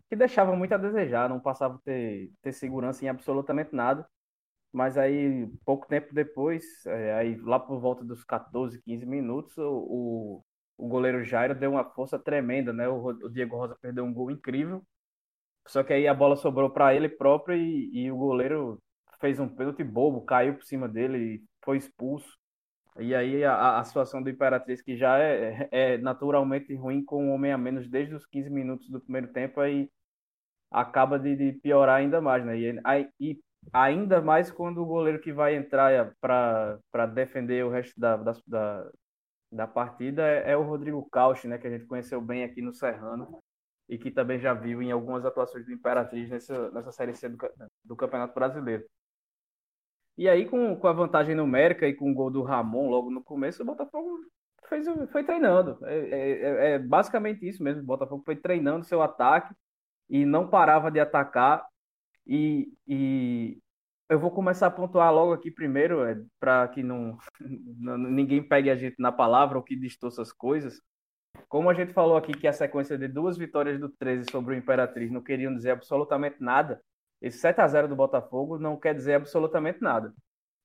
que 0.10 0.16
deixava 0.16 0.56
muito 0.56 0.74
a 0.74 0.78
desejar, 0.78 1.30
não 1.30 1.40
passava 1.40 1.76
a 1.76 1.80
ter, 1.80 2.32
ter 2.42 2.54
segurança 2.54 3.06
em 3.06 3.10
absolutamente 3.10 3.74
nada. 3.76 4.08
Mas 4.72 4.98
aí, 4.98 5.48
pouco 5.66 5.88
tempo 5.88 6.14
depois, 6.14 6.66
é, 6.86 7.14
aí 7.16 7.36
lá 7.38 7.60
por 7.60 7.80
volta 7.80 8.04
dos 8.04 8.26
14, 8.26 8.82
15 8.84 9.06
minutos, 9.06 9.58
o, 9.58 10.44
o, 10.78 10.88
goleiro 10.90 11.24
Jairo 11.24 11.56
deu 11.56 11.72
uma 11.72 11.86
força 11.86 12.20
tremenda, 12.20 12.74
né? 12.74 12.88
O, 12.90 12.98
o, 13.06 13.30
Diego 13.30 13.56
Rosa 13.58 13.78
perdeu 13.82 14.04
um 14.04 14.14
gol 14.14 14.32
incrível. 14.32 14.84
Só 15.68 15.84
que 15.84 15.94
aí 15.94 16.08
a 16.08 16.14
bola 16.14 16.36
sobrou 16.36 16.70
para 16.70 16.94
ele 16.96 17.10
próprio 17.10 17.58
e, 17.58 18.06
e, 18.06 18.12
o 18.12 18.18
goleiro 18.18 18.82
fez 19.22 19.40
um 19.40 19.48
pênalti 19.50 19.84
bobo, 19.84 20.26
caiu 20.26 20.56
por 20.56 20.64
cima 20.66 20.88
dele 20.90 21.18
e 21.18 21.44
foi 21.64 21.78
expulso. 21.78 22.38
E 23.00 23.14
aí 23.14 23.44
a, 23.44 23.80
a 23.80 23.84
situação 23.84 24.22
do 24.22 24.30
Imperatriz, 24.30 24.82
que 24.82 24.96
já 24.96 25.18
é, 25.20 25.68
é 25.72 25.98
naturalmente 25.98 26.74
ruim 26.76 27.04
com 27.04 27.26
um 27.26 27.32
homem 27.32 27.52
a 27.52 27.58
menos 27.58 27.90
desde 27.90 28.16
os 28.16 28.26
15 28.26 28.50
minutos 28.50 28.90
do 28.90 29.02
primeiro 29.02 29.28
tempo, 29.34 29.60
aí 29.60 29.90
acaba 30.72 31.20
de, 31.20 31.36
de 31.36 31.54
piorar 31.60 31.98
ainda 31.98 32.22
mais, 32.22 32.46
né? 32.46 32.58
E, 32.58 32.80
e, 33.20 33.40
ainda 33.74 34.22
mais 34.22 34.52
quando 34.52 34.82
o 34.82 34.86
goleiro 34.86 35.20
que 35.20 35.34
vai 35.34 35.56
entrar 35.56 36.16
para 36.22 37.06
defender 37.14 37.66
o 37.66 37.70
resto 37.70 38.00
da, 38.00 38.18
da, 38.18 38.34
da, 38.48 38.92
da 39.52 39.68
partida 39.68 40.24
é, 40.24 40.52
é, 40.52 40.58
o 40.58 40.64
Rodrigo 40.64 41.08
Cauch, 41.10 41.48
né? 41.48 41.58
Que 41.58 41.68
a 41.68 41.72
gente 41.72 41.86
conheceu 41.86 42.22
bem 42.22 42.44
aqui 42.44 42.62
no 42.62 42.74
Serrano 42.74 43.40
e 43.90 43.98
que 43.98 44.12
também 44.12 44.40
já 44.40 44.54
viu 44.54 44.82
em 44.82 44.92
algumas 44.92 45.26
atuações 45.26 45.66
do 45.66 45.74
Imperatriz 45.74 46.30
nessa, 46.30 46.72
nessa 46.72 46.92
Série 46.92 47.14
C 47.14 47.30
do, 47.30 47.38
do 47.84 47.96
Campeonato 47.96 48.34
Brasileiro. 48.34 48.86
E 50.18 50.30
aí, 50.30 50.46
com, 50.46 50.76
com 50.76 50.88
a 50.88 50.94
vantagem 50.94 51.36
numérica 51.36 51.88
e 51.88 51.94
com 51.94 52.12
o 52.12 52.14
gol 52.14 52.32
do 52.32 52.42
Ramon 52.42 52.90
logo 52.90 53.12
no 53.12 53.24
começo, 53.24 53.62
o 53.62 53.66
Botafogo 53.66 54.20
fez, 54.70 54.88
foi 55.12 55.24
treinando. 55.24 55.78
É, 55.84 55.98
é, 55.98 56.42
é, 56.42 56.72
é 56.72 56.80
basicamente 56.80 57.48
isso 57.48 57.64
mesmo. 57.64 57.82
O 57.82 57.86
Botafogo 57.86 58.24
foi 58.26 58.36
treinando 58.36 58.86
seu 58.86 59.02
ataque 59.02 59.54
e 60.10 60.26
não 60.26 60.48
parava 60.48 60.90
de 60.90 61.00
atacar. 61.00 61.66
E, 62.26 62.74
e 62.88 63.60
eu 64.10 64.20
vou 64.20 64.32
começar 64.32 64.68
a 64.68 64.72
pontuar 64.72 65.14
logo 65.14 65.34
aqui 65.34 65.52
primeiro, 65.52 66.04
é, 66.06 66.18
para 66.40 66.68
que 66.70 66.84
não, 66.84 67.18
não, 67.78 67.98
ninguém 67.98 68.42
pegue 68.42 68.70
a 68.70 68.76
gente 68.76 68.96
na 69.00 69.12
palavra 69.12 69.58
ou 69.58 69.64
que 69.64 69.76
distorça 69.76 70.22
as 70.22 70.32
coisas. 70.32 70.82
Como 71.50 71.70
a 71.70 71.74
gente 71.74 71.94
falou 71.94 72.16
aqui 72.16 72.32
que 72.34 72.48
a 72.48 72.54
sequência 72.54 72.98
de 72.98 73.08
duas 73.08 73.38
vitórias 73.38 73.80
do 73.80 73.90
13 73.90 74.32
sobre 74.32 74.56
o 74.56 74.58
Imperatriz 74.58 75.12
não 75.12 75.22
queriam 75.22 75.54
dizer 75.54 75.72
absolutamente 75.72 76.38
nada, 76.40 76.82
esse 77.26 77.40
7 77.40 77.60
a 77.60 77.68
0 77.68 77.88
do 77.88 77.96
Botafogo 77.96 78.60
não 78.60 78.78
quer 78.78 78.94
dizer 78.94 79.16
absolutamente 79.16 79.82
nada. 79.82 80.14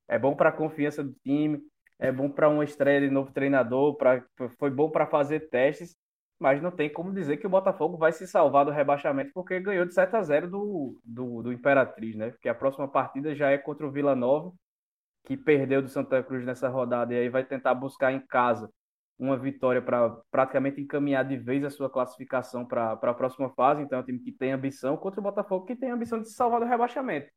É 0.07 0.19
bom 0.19 0.37
para 0.37 0.51
a 0.51 0.53
confiança 0.53 1.03
do 1.03 1.15
time, 1.25 1.59
é 1.99 2.13
bom 2.13 2.29
para 2.29 2.51
uma 2.51 2.63
estreia 2.63 3.01
de 3.01 3.09
novo 3.09 3.33
treinador, 3.33 3.97
pra, 3.97 4.23
foi 4.59 4.71
bom 4.71 4.91
para 4.91 5.07
fazer 5.07 5.49
testes, 5.49 5.97
mas 6.39 6.61
não 6.61 6.71
tem 6.71 6.93
como 6.93 7.15
dizer 7.15 7.39
que 7.39 7.47
o 7.47 7.51
Botafogo 7.51 7.97
vai 7.97 8.13
se 8.13 8.27
salvar 8.27 8.67
do 8.67 8.71
rebaixamento 8.71 9.31
porque 9.33 9.59
ganhou 9.59 9.87
de 9.87 9.95
7 9.95 10.15
a 10.15 10.23
0 10.23 10.51
do, 10.51 11.01
do, 11.03 11.43
do 11.45 11.53
Imperatriz, 11.53 12.15
né? 12.15 12.31
Porque 12.31 12.49
a 12.49 12.55
próxima 12.55 12.87
partida 12.87 13.35
já 13.35 13.51
é 13.51 13.57
contra 13.57 13.87
o 13.87 13.91
Vila 13.91 14.15
Nova, 14.15 14.53
que 15.25 15.39
perdeu 15.39 15.81
do 15.81 15.89
Santa 15.89 16.23
Cruz 16.23 16.45
nessa 16.45 16.69
rodada 16.69 17.15
e 17.15 17.19
aí 17.19 17.29
vai 17.31 17.45
tentar 17.45 17.75
buscar 17.75 18.13
em 18.13 18.21
casa 18.21 18.71
uma 19.21 19.37
vitória 19.37 19.83
para 19.83 20.09
praticamente 20.31 20.81
encaminhar 20.81 21.23
de 21.29 21.37
vez 21.37 21.63
a 21.63 21.69
sua 21.69 21.91
classificação 21.91 22.65
para 22.65 22.93
a 22.93 23.15
próxima 23.15 23.51
fase. 23.51 23.83
Então 23.83 23.99
é 23.99 24.03
um 24.03 24.05
time 24.05 24.19
que 24.19 24.33
tem 24.33 24.51
ambição 24.51 24.97
contra 24.97 25.21
o 25.21 25.23
Botafogo 25.23 25.67
que 25.67 25.77
tem 25.77 25.91
ambição 25.91 26.23
de 26.23 26.29
se 26.29 26.35
salvar 26.35 26.59
do 26.59 26.67
rebaixamento. 26.67 27.31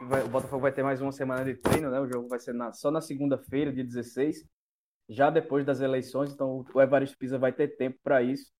O 0.00 0.28
Botafogo 0.28 0.62
vai 0.62 0.72
ter 0.72 0.84
mais 0.84 1.00
uma 1.00 1.10
semana 1.10 1.44
de 1.44 1.54
treino, 1.54 1.90
né? 1.90 1.98
O 1.98 2.06
jogo 2.06 2.28
vai 2.28 2.38
ser 2.38 2.52
na, 2.54 2.72
só 2.72 2.92
na 2.92 3.00
segunda-feira, 3.00 3.72
dia 3.72 3.82
16, 3.82 4.44
já 5.08 5.28
depois 5.28 5.66
das 5.66 5.80
eleições. 5.80 6.32
Então 6.32 6.64
o 6.72 6.80
Evaristo 6.80 7.18
Pisa 7.18 7.36
vai 7.36 7.52
ter 7.52 7.76
tempo 7.76 7.98
para 8.04 8.22
isso. 8.22 8.52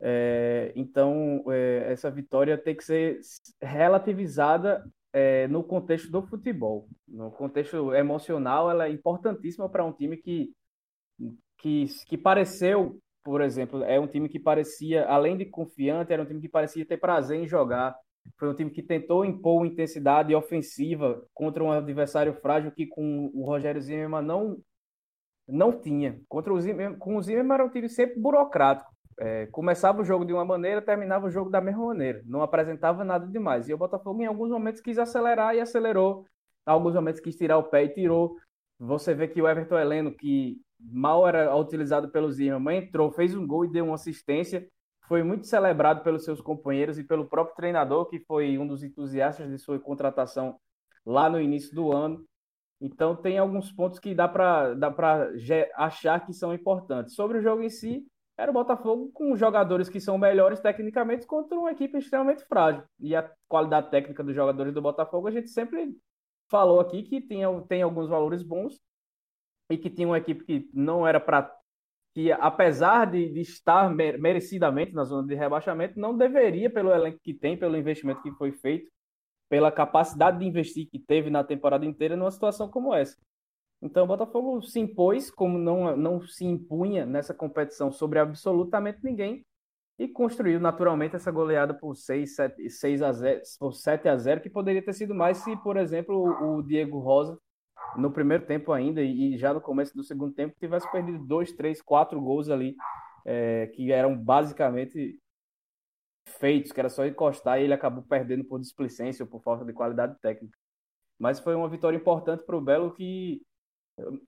É, 0.00 0.72
então 0.74 1.44
é, 1.48 1.92
essa 1.92 2.10
vitória 2.10 2.56
tem 2.56 2.74
que 2.74 2.84
ser 2.84 3.20
relativizada 3.60 4.82
é, 5.12 5.46
no 5.48 5.62
contexto 5.62 6.10
do 6.10 6.22
futebol. 6.22 6.88
No 7.06 7.30
contexto 7.30 7.94
emocional, 7.94 8.70
ela 8.70 8.86
é 8.86 8.90
importantíssima 8.90 9.68
para 9.68 9.84
um 9.84 9.92
time 9.92 10.16
que 10.16 10.50
que, 11.58 11.86
que 12.06 12.16
pareceu, 12.16 12.98
por 13.22 13.40
exemplo, 13.40 13.84
é 13.84 13.98
um 14.00 14.06
time 14.06 14.28
que 14.28 14.38
parecia, 14.38 15.06
além 15.06 15.36
de 15.36 15.44
confiante, 15.44 16.12
era 16.12 16.22
um 16.22 16.26
time 16.26 16.40
que 16.40 16.48
parecia 16.48 16.86
ter 16.86 16.96
prazer 16.96 17.38
em 17.38 17.46
jogar. 17.46 17.94
Foi 18.38 18.48
um 18.48 18.54
time 18.54 18.70
que 18.70 18.82
tentou 18.82 19.24
impor 19.24 19.66
intensidade 19.66 20.34
ofensiva 20.34 21.22
contra 21.34 21.62
um 21.62 21.72
adversário 21.72 22.34
frágil 22.34 22.70
que 22.70 22.86
com 22.86 23.30
o 23.34 23.44
Rogério 23.44 23.80
Zimmermann 23.80 24.24
não 24.24 24.58
não 25.48 25.72
tinha. 25.72 26.20
Contra 26.28 26.52
o 26.52 26.60
Zimmermann, 26.60 26.98
com 26.98 27.16
o 27.16 27.22
Zimmermann 27.22 27.54
era 27.54 27.64
um 27.64 27.70
time 27.70 27.88
sempre 27.88 28.20
burocrático. 28.20 28.90
É, 29.20 29.46
começava 29.46 30.00
o 30.00 30.04
jogo 30.04 30.24
de 30.24 30.32
uma 30.32 30.44
maneira, 30.44 30.82
terminava 30.82 31.26
o 31.26 31.30
jogo 31.30 31.50
da 31.50 31.60
mesma 31.60 31.86
maneira. 31.86 32.22
Não 32.26 32.42
apresentava 32.42 33.02
nada 33.02 33.26
demais. 33.26 33.68
E 33.68 33.74
o 33.74 33.78
Botafogo, 33.78 34.22
em 34.22 34.26
alguns 34.26 34.50
momentos, 34.50 34.80
quis 34.80 34.98
acelerar 34.98 35.54
e 35.54 35.60
acelerou. 35.60 36.24
Em 36.66 36.70
alguns 36.70 36.94
momentos, 36.94 37.20
quis 37.20 37.34
tirar 37.34 37.58
o 37.58 37.64
pé 37.64 37.84
e 37.84 37.88
tirou. 37.88 38.36
Você 38.78 39.14
vê 39.14 39.26
que 39.26 39.40
o 39.40 39.48
Everton 39.48 39.78
Heleno, 39.78 40.14
que 40.14 40.60
mal 40.78 41.26
era 41.26 41.54
utilizado 41.56 42.08
pelo 42.08 42.30
Zimmermann, 42.30 42.78
entrou, 42.78 43.10
fez 43.10 43.34
um 43.34 43.46
gol 43.46 43.64
e 43.64 43.72
deu 43.72 43.86
uma 43.86 43.94
assistência. 43.94 44.68
Foi 45.06 45.22
muito 45.22 45.46
celebrado 45.46 46.02
pelos 46.02 46.24
seus 46.24 46.40
companheiros 46.40 46.98
e 46.98 47.04
pelo 47.04 47.26
próprio 47.26 47.56
treinador, 47.56 48.06
que 48.06 48.20
foi 48.20 48.58
um 48.58 48.66
dos 48.66 48.82
entusiastas 48.82 49.48
de 49.48 49.58
sua 49.58 49.78
contratação 49.78 50.58
lá 51.04 51.30
no 51.30 51.40
início 51.40 51.74
do 51.74 51.90
ano. 51.92 52.24
Então, 52.80 53.16
tem 53.16 53.38
alguns 53.38 53.72
pontos 53.72 53.98
que 53.98 54.14
dá 54.14 54.28
para 54.28 54.74
dá 54.74 54.94
achar 55.74 56.24
que 56.24 56.32
são 56.32 56.54
importantes. 56.54 57.14
Sobre 57.14 57.38
o 57.38 57.42
jogo 57.42 57.62
em 57.62 57.70
si, 57.70 58.06
era 58.36 58.52
o 58.52 58.54
Botafogo 58.54 59.10
com 59.12 59.34
jogadores 59.34 59.88
que 59.88 60.00
são 60.00 60.16
melhores 60.16 60.60
tecnicamente 60.60 61.26
contra 61.26 61.58
uma 61.58 61.72
equipe 61.72 61.98
extremamente 61.98 62.44
frágil. 62.44 62.84
E 63.00 63.16
a 63.16 63.28
qualidade 63.48 63.90
técnica 63.90 64.22
dos 64.22 64.34
jogadores 64.34 64.72
do 64.72 64.80
Botafogo, 64.80 65.26
a 65.26 65.32
gente 65.32 65.48
sempre 65.48 65.96
falou 66.48 66.78
aqui 66.78 67.02
que 67.02 67.20
tem, 67.20 67.40
tem 67.66 67.82
alguns 67.82 68.08
valores 68.08 68.42
bons, 68.42 68.80
e 69.70 69.76
que 69.76 69.90
tinha 69.90 70.08
uma 70.08 70.18
equipe 70.18 70.44
que 70.44 70.70
não 70.72 71.06
era 71.06 71.20
para 71.20 71.54
que 72.14 72.32
apesar 72.32 73.04
de, 73.10 73.28
de, 73.28 73.40
estar 73.40 73.94
merecidamente 73.94 74.92
na 74.92 75.04
zona 75.04 75.26
de 75.26 75.34
rebaixamento, 75.34 76.00
não 76.00 76.16
deveria, 76.16 76.68
pelo 76.68 76.90
elenco 76.90 77.20
que 77.22 77.34
tem, 77.34 77.56
pelo 77.56 77.76
investimento 77.76 78.22
que 78.22 78.32
foi 78.32 78.50
feito, 78.50 78.90
pela 79.48 79.70
capacidade 79.70 80.38
de 80.38 80.44
investir 80.44 80.88
que 80.90 80.98
teve 80.98 81.30
na 81.30 81.44
temporada 81.44 81.86
inteira 81.86 82.16
numa 82.16 82.30
situação 82.30 82.68
como 82.68 82.94
essa. 82.94 83.16
Então 83.80 84.04
o 84.04 84.08
Botafogo 84.08 84.60
se 84.62 84.80
impôs, 84.80 85.30
como 85.30 85.58
não, 85.58 85.96
não 85.96 86.20
se 86.20 86.44
impunha 86.44 87.06
nessa 87.06 87.32
competição 87.32 87.92
sobre 87.92 88.18
absolutamente 88.18 88.98
ninguém, 89.04 89.44
e 89.98 90.08
construiu 90.08 90.60
naturalmente 90.60 91.16
essa 91.16 91.30
goleada 91.30 91.74
por 91.74 91.94
6, 91.94 92.34
7, 92.34 92.70
6 92.70 93.02
a 93.02 93.12
0, 93.12 93.42
por 93.58 93.72
7 93.72 94.08
a 94.08 94.16
0, 94.16 94.40
que 94.40 94.50
poderia 94.50 94.84
ter 94.84 94.92
sido 94.92 95.14
mais 95.14 95.38
se, 95.38 95.56
por 95.58 95.76
exemplo, 95.76 96.16
o 96.16 96.62
Diego 96.62 96.98
Rosa 96.98 97.38
no 97.96 98.10
primeiro 98.10 98.44
tempo 98.46 98.72
ainda 98.72 99.02
e 99.02 99.36
já 99.38 99.52
no 99.52 99.60
começo 99.60 99.96
do 99.96 100.04
segundo 100.04 100.34
tempo 100.34 100.56
tivesse 100.58 100.90
perdido 100.90 101.24
dois, 101.24 101.52
três, 101.52 101.80
quatro 101.80 102.20
gols 102.20 102.48
ali 102.48 102.76
é, 103.24 103.66
que 103.68 103.92
eram 103.92 104.16
basicamente 104.16 105.18
feitos, 106.26 106.72
que 106.72 106.80
era 106.80 106.88
só 106.88 107.06
encostar 107.06 107.60
e 107.60 107.64
ele 107.64 107.74
acabou 107.74 108.02
perdendo 108.02 108.44
por 108.44 108.60
displicência 108.60 109.24
ou 109.24 109.30
por 109.30 109.42
falta 109.42 109.64
de 109.64 109.72
qualidade 109.72 110.18
técnica. 110.20 110.56
Mas 111.18 111.40
foi 111.40 111.54
uma 111.54 111.68
vitória 111.68 111.96
importante 111.96 112.44
para 112.44 112.56
o 112.56 112.60
Belo 112.60 112.92
que, 112.92 113.42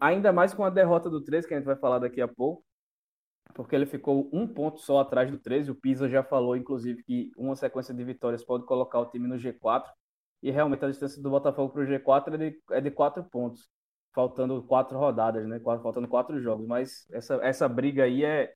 ainda 0.00 0.32
mais 0.32 0.52
com 0.52 0.64
a 0.64 0.70
derrota 0.70 1.08
do 1.08 1.22
13, 1.22 1.46
que 1.46 1.54
a 1.54 1.56
gente 1.56 1.66
vai 1.66 1.76
falar 1.76 2.00
daqui 2.00 2.20
a 2.20 2.28
pouco, 2.28 2.64
porque 3.54 3.74
ele 3.74 3.86
ficou 3.86 4.28
um 4.32 4.46
ponto 4.46 4.80
só 4.80 5.00
atrás 5.00 5.30
do 5.30 5.38
13. 5.38 5.70
O 5.70 5.74
Pisa 5.74 6.08
já 6.08 6.22
falou, 6.22 6.56
inclusive, 6.56 7.02
que 7.02 7.30
uma 7.36 7.54
sequência 7.54 7.94
de 7.94 8.04
vitórias 8.04 8.44
pode 8.44 8.64
colocar 8.64 9.00
o 9.00 9.06
time 9.06 9.28
no 9.28 9.36
G4 9.36 9.84
e 10.42 10.50
realmente 10.50 10.84
a 10.84 10.88
distância 10.88 11.22
do 11.22 11.30
Botafogo 11.30 11.72
para 11.72 11.82
o 11.82 11.86
G4 11.86 12.34
é 12.34 12.36
de, 12.36 12.62
é 12.72 12.80
de 12.80 12.90
quatro 12.90 13.22
pontos, 13.24 13.68
faltando 14.14 14.62
quatro 14.62 14.98
rodadas, 14.98 15.46
né? 15.46 15.60
Faltando 15.60 16.08
quatro 16.08 16.40
jogos. 16.40 16.66
Mas 16.66 17.06
essa, 17.10 17.34
essa 17.42 17.68
briga 17.68 18.04
aí 18.04 18.24
é, 18.24 18.52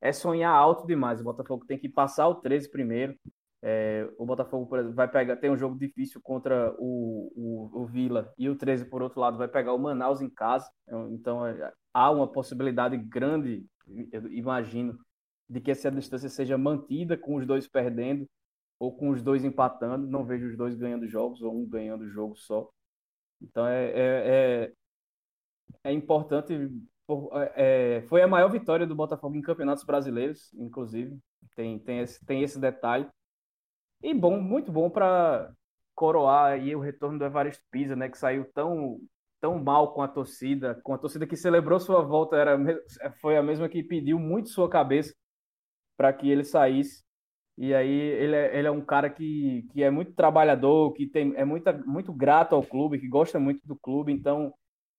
é 0.00 0.12
sonhar 0.12 0.52
alto 0.52 0.86
demais. 0.86 1.20
O 1.20 1.24
Botafogo 1.24 1.64
tem 1.66 1.78
que 1.78 1.88
passar 1.88 2.28
o 2.28 2.36
13 2.36 2.70
primeiro. 2.70 3.14
É, 3.60 4.08
o 4.16 4.24
Botafogo, 4.24 4.76
exemplo, 4.76 4.94
vai 4.94 5.08
pegar, 5.08 5.36
tem 5.36 5.50
um 5.50 5.56
jogo 5.56 5.76
difícil 5.76 6.20
contra 6.22 6.72
o, 6.78 7.32
o, 7.34 7.82
o, 7.82 7.86
Vila 7.86 8.32
e 8.38 8.48
o 8.48 8.54
13, 8.54 8.84
por 8.84 9.02
outro 9.02 9.20
lado, 9.20 9.36
vai 9.36 9.48
pegar 9.48 9.72
o 9.74 9.78
Manaus 9.78 10.20
em 10.20 10.30
casa. 10.30 10.68
Então 11.10 11.44
é, 11.44 11.72
há 11.92 12.10
uma 12.10 12.30
possibilidade 12.30 12.96
grande, 12.96 13.66
imagino, 14.30 14.96
de 15.48 15.60
que 15.60 15.70
essa 15.70 15.90
distância 15.90 16.28
seja 16.28 16.56
mantida 16.58 17.16
com 17.16 17.36
os 17.36 17.46
dois 17.46 17.66
perdendo 17.66 18.28
ou 18.78 18.96
com 18.96 19.10
os 19.10 19.22
dois 19.22 19.44
empatando. 19.44 20.06
Não 20.06 20.24
vejo 20.24 20.48
os 20.48 20.56
dois 20.56 20.74
ganhando 20.74 21.06
jogos 21.06 21.42
ou 21.42 21.54
um 21.54 21.66
ganhando 21.66 22.08
jogo 22.08 22.36
só. 22.36 22.70
Então 23.40 23.66
é, 23.66 23.90
é, 23.90 24.72
é, 25.84 25.90
é 25.90 25.92
importante. 25.92 26.54
É, 27.56 28.02
foi 28.08 28.22
a 28.22 28.28
maior 28.28 28.50
vitória 28.50 28.86
do 28.86 28.94
Botafogo 28.94 29.36
em 29.36 29.42
campeonatos 29.42 29.84
brasileiros, 29.84 30.52
inclusive. 30.54 31.18
Tem, 31.56 31.78
tem, 31.78 32.00
esse, 32.00 32.24
tem 32.24 32.42
esse 32.42 32.58
detalhe. 32.60 33.08
E 34.02 34.14
bom, 34.14 34.40
muito 34.40 34.70
bom 34.70 34.90
para 34.90 35.52
coroar 35.94 36.52
aí 36.52 36.76
o 36.76 36.80
retorno 36.80 37.18
do 37.18 37.24
Evaristo 37.24 37.64
Pisa, 37.70 37.96
né, 37.96 38.08
que 38.08 38.16
saiu 38.18 38.44
tão 38.52 39.00
tão 39.40 39.62
mal 39.62 39.94
com 39.94 40.02
a 40.02 40.08
torcida, 40.08 40.74
com 40.82 40.92
a 40.92 40.98
torcida 40.98 41.26
que 41.26 41.36
celebrou 41.36 41.78
sua 41.78 42.02
volta, 42.02 42.36
era 42.36 42.58
foi 43.20 43.36
a 43.36 43.42
mesma 43.42 43.68
que 43.68 43.82
pediu 43.82 44.18
muito 44.18 44.48
sua 44.48 44.68
cabeça 44.68 45.14
para 45.96 46.12
que 46.12 46.28
ele 46.28 46.44
saísse. 46.44 47.04
E 47.58 47.74
aí 47.74 47.90
ele 47.90 48.36
é, 48.36 48.56
ele 48.56 48.68
é 48.68 48.70
um 48.70 48.80
cara 48.80 49.10
que, 49.10 49.66
que 49.72 49.82
é 49.82 49.90
muito 49.90 50.12
trabalhador, 50.12 50.92
que 50.92 51.08
tem, 51.08 51.34
é 51.36 51.44
muito, 51.44 51.64
muito 51.84 52.12
grato 52.12 52.54
ao 52.54 52.62
clube, 52.62 53.00
que 53.00 53.08
gosta 53.08 53.40
muito 53.40 53.66
do 53.66 53.74
clube. 53.76 54.12
Então, 54.12 54.54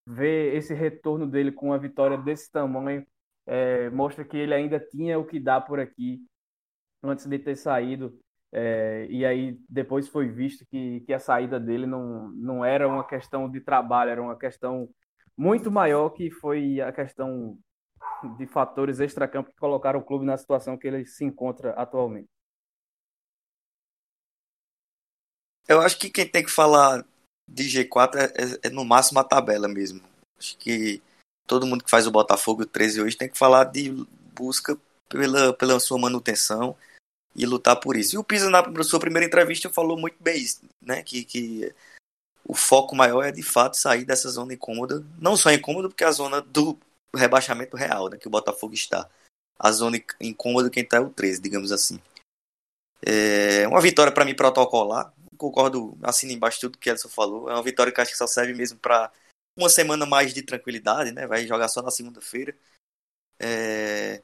ver 0.05 0.53
esse 0.55 0.73
retorno 0.73 1.25
dele 1.25 1.53
com 1.53 1.67
uma 1.67 1.79
vitória 1.79 2.17
desse 2.17 2.51
tamanho 2.51 3.05
é, 3.47 3.89
mostra 3.91 4.25
que 4.25 4.35
ele 4.37 4.53
ainda 4.53 4.77
tinha 4.79 5.17
o 5.17 5.25
que 5.25 5.39
dar 5.39 5.61
por 5.61 5.79
aqui 5.79 6.19
antes 7.01 7.25
de 7.25 7.39
ter 7.39 7.55
saído. 7.55 8.19
É, 8.51 9.07
e 9.09 9.25
aí 9.25 9.57
depois 9.69 10.09
foi 10.09 10.27
visto 10.27 10.65
que, 10.69 11.01
que 11.01 11.13
a 11.13 11.19
saída 11.19 11.59
dele 11.59 11.85
não, 11.85 12.29
não 12.31 12.65
era 12.65 12.87
uma 12.87 13.05
questão 13.07 13.49
de 13.49 13.61
trabalho, 13.61 14.11
era 14.11 14.21
uma 14.21 14.37
questão 14.37 14.89
muito 15.37 15.71
maior 15.71 16.09
que 16.09 16.29
foi 16.29 16.81
a 16.81 16.91
questão 16.91 17.57
de 18.37 18.45
fatores 18.47 18.99
extracampo 18.99 19.49
que 19.49 19.55
colocaram 19.55 19.99
o 19.99 20.03
clube 20.03 20.25
na 20.25 20.35
situação 20.35 20.77
que 20.77 20.87
ele 20.87 21.05
se 21.05 21.23
encontra 21.23 21.71
atualmente. 21.71 22.38
Eu 25.69 25.81
acho 25.81 25.99
que 25.99 26.09
quem 26.09 26.27
tem 26.27 26.43
que 26.43 26.49
falar 26.49 27.05
de 27.47 27.63
G4 27.63 28.15
é, 28.15 28.23
é, 28.23 28.59
é 28.63 28.69
no 28.71 28.83
máximo 28.83 29.19
a 29.19 29.23
tabela 29.23 29.67
mesmo. 29.67 30.01
Acho 30.39 30.57
que 30.57 30.99
todo 31.45 31.67
mundo 31.67 31.83
que 31.83 31.91
faz 31.91 32.07
o 32.07 32.11
Botafogo 32.11 32.65
13 32.65 33.03
hoje 33.03 33.15
tem 33.15 33.29
que 33.29 33.37
falar 33.37 33.65
de 33.65 33.91
busca 34.33 34.75
pela, 35.07 35.53
pela 35.53 35.79
sua 35.79 35.99
manutenção 35.99 36.75
e 37.35 37.45
lutar 37.45 37.75
por 37.79 37.95
isso. 37.95 38.15
E 38.15 38.17
o 38.17 38.23
Pisa, 38.23 38.49
na 38.49 38.83
sua 38.83 38.99
primeira 38.99 39.27
entrevista, 39.27 39.69
falou 39.69 39.95
muito 39.95 40.17
bem 40.19 40.41
isso, 40.41 40.61
né? 40.81 41.03
Que, 41.03 41.23
que 41.23 41.71
o 42.43 42.55
foco 42.55 42.95
maior 42.95 43.23
é 43.23 43.31
de 43.31 43.43
fato 43.43 43.77
sair 43.77 44.05
dessa 44.05 44.27
zona 44.27 44.55
incômoda. 44.55 45.05
Não 45.19 45.37
só 45.37 45.51
incômoda, 45.51 45.87
porque 45.87 46.03
é 46.03 46.07
a 46.07 46.11
zona 46.11 46.41
do 46.41 46.79
rebaixamento 47.15 47.77
real, 47.77 48.09
né? 48.09 48.17
Que 48.17 48.27
o 48.27 48.31
Botafogo 48.31 48.73
está. 48.73 49.07
A 49.59 49.71
zona 49.71 50.01
incômoda 50.19 50.69
quem 50.69 50.81
está 50.81 50.97
é 50.97 51.01
o 51.01 51.09
13, 51.09 51.39
digamos 51.39 51.71
assim. 51.71 52.01
É 53.01 53.67
uma 53.67 53.81
vitória 53.81 54.11
para 54.11 54.25
mim 54.25 54.35
protocolar. 54.35 55.13
Concordo, 55.39 55.97
assino 56.03 56.33
embaixo 56.33 56.59
tudo 56.59 56.77
que 56.77 56.89
Edson 56.89 57.07
falou. 57.07 57.49
É 57.49 57.53
uma 57.53 57.63
vitória 57.63 57.93
que 57.93 58.01
acho 58.01 58.11
que 58.11 58.17
só 58.17 58.27
serve 58.27 58.53
mesmo 58.53 58.77
para 58.77 59.09
uma 59.57 59.69
semana 59.69 60.05
mais 60.05 60.33
de 60.33 60.41
tranquilidade, 60.41 61.13
né? 61.13 61.25
Vai 61.25 61.47
jogar 61.47 61.69
só 61.69 61.81
na 61.81 61.89
segunda-feira. 61.89 62.53
É... 63.39 64.21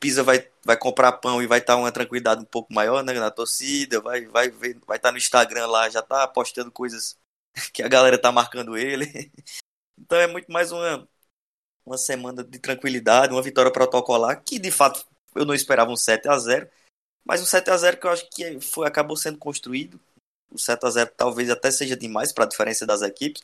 Pisa 0.00 0.22
vai, 0.22 0.48
vai 0.64 0.76
comprar 0.76 1.12
pão 1.14 1.42
e 1.42 1.48
vai 1.48 1.58
estar 1.58 1.74
tá 1.74 1.80
uma 1.80 1.90
tranquilidade 1.90 2.42
um 2.42 2.44
pouco 2.44 2.72
maior 2.72 3.02
né, 3.02 3.12
na 3.14 3.30
torcida, 3.30 4.00
vai 4.00 4.26
vai 4.26 4.50
ver, 4.50 4.78
vai 4.86 4.98
estar 4.98 5.08
tá 5.08 5.12
no 5.12 5.18
Instagram 5.18 5.66
lá, 5.66 5.90
já 5.90 6.00
tá 6.00 6.28
postando 6.28 6.70
coisas 6.70 7.18
que 7.74 7.82
a 7.82 7.88
galera 7.88 8.18
tá 8.18 8.32
marcando 8.32 8.76
ele. 8.76 9.06
Então 9.98 10.18
é 10.18 10.26
muito 10.26 10.50
mais 10.50 10.72
uma 10.72 11.08
uma 11.86 11.98
semana 11.98 12.42
de 12.42 12.58
tranquilidade, 12.58 13.32
uma 13.32 13.42
vitória 13.42 13.70
protocolar 13.70 14.42
que 14.42 14.58
de 14.58 14.70
fato 14.70 15.06
eu 15.34 15.44
não 15.44 15.54
esperava 15.54 15.90
um 15.92 15.96
7 15.96 16.28
a 16.28 16.38
0, 16.38 16.68
mas 17.24 17.40
um 17.42 17.44
7 17.44 17.70
a 17.70 17.76
0 17.76 17.98
que 17.98 18.06
eu 18.06 18.10
acho 18.10 18.28
que 18.30 18.60
foi 18.60 18.86
acabou 18.86 19.16
sendo 19.16 19.38
construído. 19.38 20.00
O 20.52 20.58
7 20.58 20.84
a 20.86 20.90
0 20.90 21.10
talvez 21.16 21.50
até 21.50 21.70
seja 21.70 21.96
demais 21.96 22.32
para 22.32 22.44
a 22.44 22.48
diferença 22.48 22.86
das 22.86 23.02
equipes, 23.02 23.42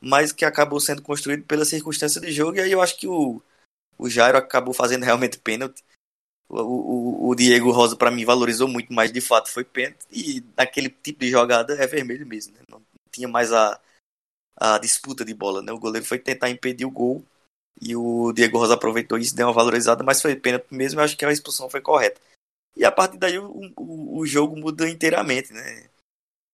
mas 0.00 0.32
que 0.32 0.44
acabou 0.44 0.80
sendo 0.80 1.02
construído 1.02 1.44
pela 1.44 1.64
circunstância 1.64 2.20
de 2.20 2.32
jogo 2.32 2.56
e 2.56 2.60
aí 2.60 2.72
eu 2.72 2.80
acho 2.80 2.96
que 2.96 3.06
o 3.06 3.42
o 4.00 4.08
Jairo 4.08 4.38
acabou 4.38 4.72
fazendo 4.72 5.04
realmente 5.04 5.38
pênalti. 5.38 5.84
O, 6.48 6.58
o, 6.58 7.28
o 7.28 7.34
Diego 7.34 7.70
Rosa, 7.70 7.94
para 7.94 8.10
mim, 8.10 8.24
valorizou 8.24 8.66
muito 8.66 8.92
mais, 8.92 9.12
de 9.12 9.20
fato, 9.20 9.50
foi 9.50 9.62
pênalti. 9.62 10.06
E 10.10 10.42
naquele 10.56 10.88
tipo 10.88 11.20
de 11.20 11.30
jogada 11.30 11.74
é 11.74 11.86
vermelho 11.86 12.26
mesmo. 12.26 12.54
Né? 12.54 12.60
Não 12.68 12.82
tinha 13.12 13.28
mais 13.28 13.52
a, 13.52 13.78
a 14.56 14.78
disputa 14.78 15.24
de 15.24 15.34
bola. 15.34 15.62
Né? 15.62 15.70
O 15.70 15.78
goleiro 15.78 16.06
foi 16.06 16.18
tentar 16.18 16.50
impedir 16.50 16.86
o 16.86 16.90
gol. 16.90 17.22
E 17.80 17.94
o 17.94 18.32
Diego 18.32 18.58
Rosa 18.58 18.74
aproveitou 18.74 19.16
isso, 19.16 19.34
deu 19.34 19.46
uma 19.46 19.54
valorizada, 19.54 20.02
mas 20.02 20.20
foi 20.20 20.34
pênalti 20.34 20.66
mesmo. 20.70 21.00
Eu 21.00 21.04
acho 21.04 21.16
que 21.16 21.24
a 21.24 21.32
expulsão 21.32 21.70
foi 21.70 21.80
correta. 21.80 22.20
E 22.76 22.84
a 22.84 22.90
partir 22.90 23.18
daí 23.18 23.38
o, 23.38 23.72
o, 23.76 24.18
o 24.18 24.26
jogo 24.26 24.56
muda 24.56 24.88
inteiramente. 24.88 25.52
Né? 25.52 25.88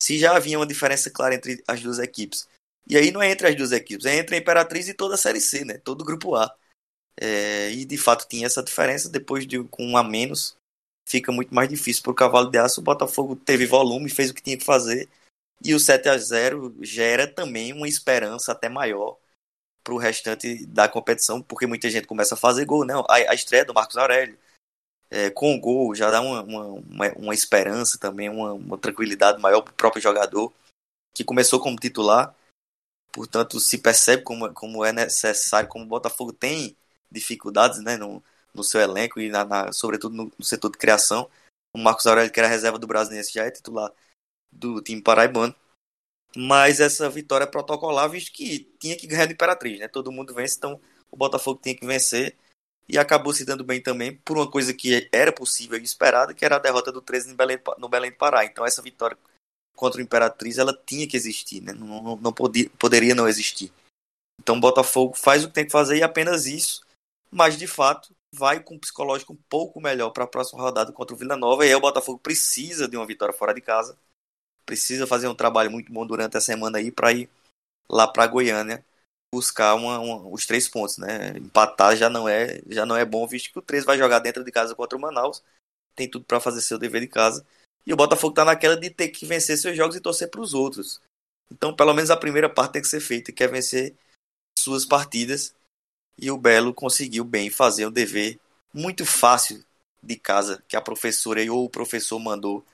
Se 0.03 0.19
já 0.19 0.37
havia 0.37 0.59
uma 0.59 0.67
diferença 0.67 1.11
clara 1.11 1.35
entre 1.35 1.63
as 1.67 1.81
duas 1.81 1.99
equipes. 1.99 2.49
E 2.89 2.97
aí 2.97 3.11
não 3.11 3.23
é 3.23 3.31
entre 3.31 3.49
as 3.49 3.57
duas 3.57 3.73
equipes, 3.73 4.07
é 4.07 4.17
entre 4.17 4.37
a 4.37 4.39
Imperatriz 4.39 4.89
e 4.89 4.95
toda 4.95 5.15
a 5.15 5.19
Série 5.19 5.41
C, 5.41 5.65
né? 5.65 5.79
Todo 5.79 6.03
o 6.03 6.05
grupo 6.05 6.35
A. 6.37 6.55
É, 7.19 7.71
e 7.71 7.85
de 7.85 7.97
fato 7.97 8.29
tinha 8.29 8.47
essa 8.47 8.63
diferença. 8.63 9.09
Depois 9.09 9.47
de 9.47 9.63
com 9.65 9.85
um 9.85 9.97
a 9.97 10.05
menos, 10.05 10.57
fica 11.07 11.33
muito 11.33 11.55
mais 11.55 11.69
difícil 11.69 12.03
para 12.03 12.13
o 12.13 12.15
Cavalo 12.15 12.51
de 12.51 12.59
Aço. 12.59 12.81
O 12.81 12.85
Botafogo 12.85 13.35
teve 13.37 13.67
volume, 13.67 14.09
fez 14.09 14.31
o 14.31 14.35
que 14.35 14.43
tinha 14.43 14.59
que 14.59 14.65
fazer. 14.65 15.09
E 15.65 15.75
o 15.75 15.81
7 15.81 16.09
a 16.09 16.19
0 16.19 16.77
gera 16.83 17.27
também 17.27 17.73
uma 17.73 17.89
esperança 17.89 18.53
até 18.53 18.69
maior 18.69 19.17
para 19.83 19.95
o 19.95 19.99
restante 19.99 20.67
da 20.67 20.89
competição, 20.89 21.41
porque 21.41 21.67
muita 21.67 21.89
gente 21.89 22.07
começa 22.07 22.35
a 22.35 22.39
fazer 22.39 22.65
gol, 22.65 22.85
né? 22.85 22.95
A, 23.09 23.31
a 23.31 23.35
estreia 23.35 23.65
do 23.65 23.73
Marcos 23.73 23.97
Aurélio, 23.97 24.37
é, 25.11 25.31
com 25.31 25.55
o 25.55 25.61
gol, 25.61 25.95
já 25.95 26.11
dá 26.11 26.21
uma, 26.21 26.43
uma, 26.43 27.13
uma 27.17 27.35
esperança 27.35 27.99
também, 27.99 28.29
uma, 28.29 28.53
uma 28.53 28.79
tranquilidade 28.79 29.41
maior 29.41 29.63
para 29.63 29.73
o 29.73 29.75
próprio 29.75 30.03
jogador, 30.03 30.53
que 31.15 31.25
começou 31.25 31.61
como 31.61 31.77
titular. 31.77 32.35
Portanto, 33.13 33.59
se 33.61 33.79
percebe 33.79 34.23
como, 34.23 34.53
como 34.53 34.85
é 34.85 34.93
necessário, 34.93 35.69
como 35.69 35.85
o 35.85 35.89
Botafogo 35.89 36.33
tem 36.33 36.77
dificuldades 37.11 37.83
né, 37.83 37.97
no, 37.97 38.23
no 38.53 38.63
seu 38.63 38.81
elenco 38.81 39.21
e, 39.21 39.29
na, 39.29 39.45
na 39.45 39.73
sobretudo, 39.73 40.15
no, 40.15 40.33
no, 40.39 40.45
setor 40.45 40.71
de 40.71 40.79
criação. 40.79 41.31
O 41.75 41.79
Marcos 41.79 42.07
Aurélio, 42.07 42.33
que 42.33 42.41
era 42.41 42.49
reserva 42.49 42.79
do 42.79 42.87
Brasiliense, 42.87 43.33
já 43.33 43.45
é 43.45 43.51
titular 43.51 43.91
do 44.51 44.83
time 44.83 45.03
paraibano. 45.03 45.55
Mas 46.37 46.81
essa 46.81 47.09
vitória 47.09 47.45
é 47.45 47.47
protocolar, 47.47 48.11
visto 48.11 48.33
que 48.33 48.71
tinha 48.79 48.97
que 48.97 49.07
ganhar 49.07 49.27
do 49.27 49.33
Imperatriz, 49.33 49.79
né? 49.79 49.89
Todo 49.89 50.13
mundo 50.13 50.35
vence, 50.35 50.57
então 50.57 50.81
o 51.11 51.17
Botafogo 51.17 51.61
tinha 51.63 51.75
que 51.75 51.87
vencer. 51.87 52.37
E 52.89 52.99
acabou 52.99 53.33
se 53.33 53.45
dando 53.45 53.65
bem 53.65 53.83
também 53.83 54.17
por 54.17 54.37
uma 54.37 54.51
coisa 54.51 54.73
que 54.73 55.09
era 55.13 55.33
possível 55.33 55.79
e 55.79 55.83
esperada, 55.83 56.33
que 56.33 56.45
era 56.45 56.57
a 56.57 56.61
derrota 56.61 56.93
do 56.93 57.01
13 57.01 57.31
no 57.31 57.37
Belém, 57.89 58.11
do 58.11 58.17
Pará. 58.17 58.45
Então 58.45 58.65
essa 58.65 58.81
vitória 58.81 59.19
contra 59.75 60.01
o 60.01 60.03
Imperatriz, 60.03 60.59
ela 60.59 60.77
tinha 60.87 61.07
que 61.07 61.17
existir, 61.17 61.61
né? 61.61 61.73
Não, 61.73 62.03
não, 62.03 62.17
não 62.17 62.33
podia, 62.33 62.71
poderia 62.79 63.15
não 63.15 63.29
existir. 63.29 63.73
Então 64.41 64.57
o 64.57 64.61
Botafogo 64.61 65.15
faz 65.15 65.45
o 65.45 65.49
que 65.49 65.55
tem 65.55 65.67
que 65.67 65.73
fazer 65.73 65.99
e 65.99 66.03
apenas 66.03 66.47
isso 66.47 66.87
mas 67.31 67.59
de 67.59 67.67
fato 67.67 68.15
vai 68.33 68.63
com 68.63 68.75
um 68.75 68.79
psicológico 68.79 69.33
um 69.33 69.39
pouco 69.49 69.81
melhor 69.81 70.11
para 70.11 70.25
a 70.25 70.27
próxima 70.29 70.63
rodada 70.63 70.93
contra 70.93 71.15
o 71.15 71.19
Vila 71.19 71.37
Nova. 71.37 71.65
E 71.65 71.69
aí 71.69 71.75
o 71.75 71.81
Botafogo 71.81 72.19
precisa 72.19 72.89
de 72.89 72.97
uma 72.97 73.07
vitória 73.07 73.35
fora 73.35 73.55
de 73.55 73.61
casa, 73.61 73.99
precisa 74.65 75.07
fazer 75.07 75.29
um 75.29 75.35
trabalho 75.35 75.71
muito 75.71 75.93
bom 75.93 76.07
durante 76.07 76.37
a 76.37 76.41
semana 76.41 76.79
aí 76.79 76.91
para 76.91 77.13
ir 77.13 77.29
lá 77.89 78.07
para 78.07 78.27
Goiânia 78.27 78.85
buscar 79.37 79.75
uma, 79.75 79.99
uma, 79.99 80.29
os 80.29 80.47
três 80.47 80.67
pontos, 80.67 80.97
né? 80.97 81.37
Empatar 81.37 81.95
já 81.95 82.09
não 82.09 82.27
é 82.27 82.63
já 82.69 82.87
não 82.87 82.97
é 82.97 83.05
bom, 83.05 83.27
visto 83.27 83.53
que 83.53 83.59
o 83.59 83.63
3 83.63 83.85
vai 83.85 83.99
jogar 83.99 84.21
dentro 84.21 84.43
de 84.43 84.51
casa 84.51 84.75
contra 84.75 84.97
o 84.97 85.01
Manaus, 85.01 85.43
tem 85.95 86.09
tudo 86.09 86.25
para 86.25 86.41
fazer 86.41 86.63
seu 86.63 86.79
dever 86.79 87.03
de 87.03 87.09
casa. 87.09 87.47
E 87.87 87.93
o 87.93 87.97
Botafogo 87.97 88.33
está 88.33 88.45
naquela 88.47 88.77
de 88.77 88.89
ter 88.89 89.09
que 89.09 89.27
vencer 89.27 89.59
seus 89.59 89.77
jogos 89.77 89.95
e 89.95 90.01
torcer 90.01 90.31
para 90.31 90.41
os 90.41 90.55
outros. 90.55 91.03
Então, 91.53 91.77
pelo 91.77 91.93
menos 91.93 92.11
a 92.11 92.17
primeira 92.17 92.49
parte 92.49 92.73
tem 92.73 92.83
que 92.83 92.89
ser 92.89 93.01
feita, 93.01 93.31
que 93.31 93.45
é 93.45 93.47
vencer 93.47 93.95
suas 94.59 94.87
partidas 94.87 95.55
e 96.19 96.31
o 96.31 96.39
Belo 96.39 96.73
conseguiu 96.73 97.25
bem 97.25 97.51
fazer 97.51 97.87
um 97.87 97.93
dever 97.93 98.41
muito 98.73 99.05
fácil 99.05 99.63
de 100.03 100.17
casa 100.17 100.65
que 100.67 100.77
a 100.77 100.81
professora 100.81 101.41
ou 101.53 101.67
o 101.67 101.71
professor 101.71 102.19
mandou 102.19 102.65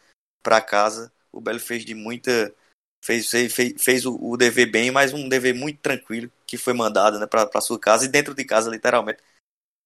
para 0.43 0.61
casa. 0.61 1.13
O 1.33 1.41
Belo 1.41 1.59
fez 1.59 1.85
de 1.85 1.95
muita 1.95 2.55
fez, 3.03 3.29
fez, 3.29 3.75
fez 3.83 4.07
o, 4.07 4.17
o, 4.23 4.37
dever 4.37 4.71
bem, 4.71 4.91
mas 4.91 5.13
um 5.13 5.29
dever 5.29 5.55
muito 5.55 5.81
tranquilo 5.81 6.31
que 6.53 6.59
foi 6.59 6.75
mandado 6.75 7.19
né, 7.19 7.27
para 7.27 7.63
sua 7.63 7.79
casa 7.79 8.05
e 8.05 8.09
dentro 8.09 8.35
de 8.35 8.45
casa, 8.45 8.69
literalmente, 8.69 9.23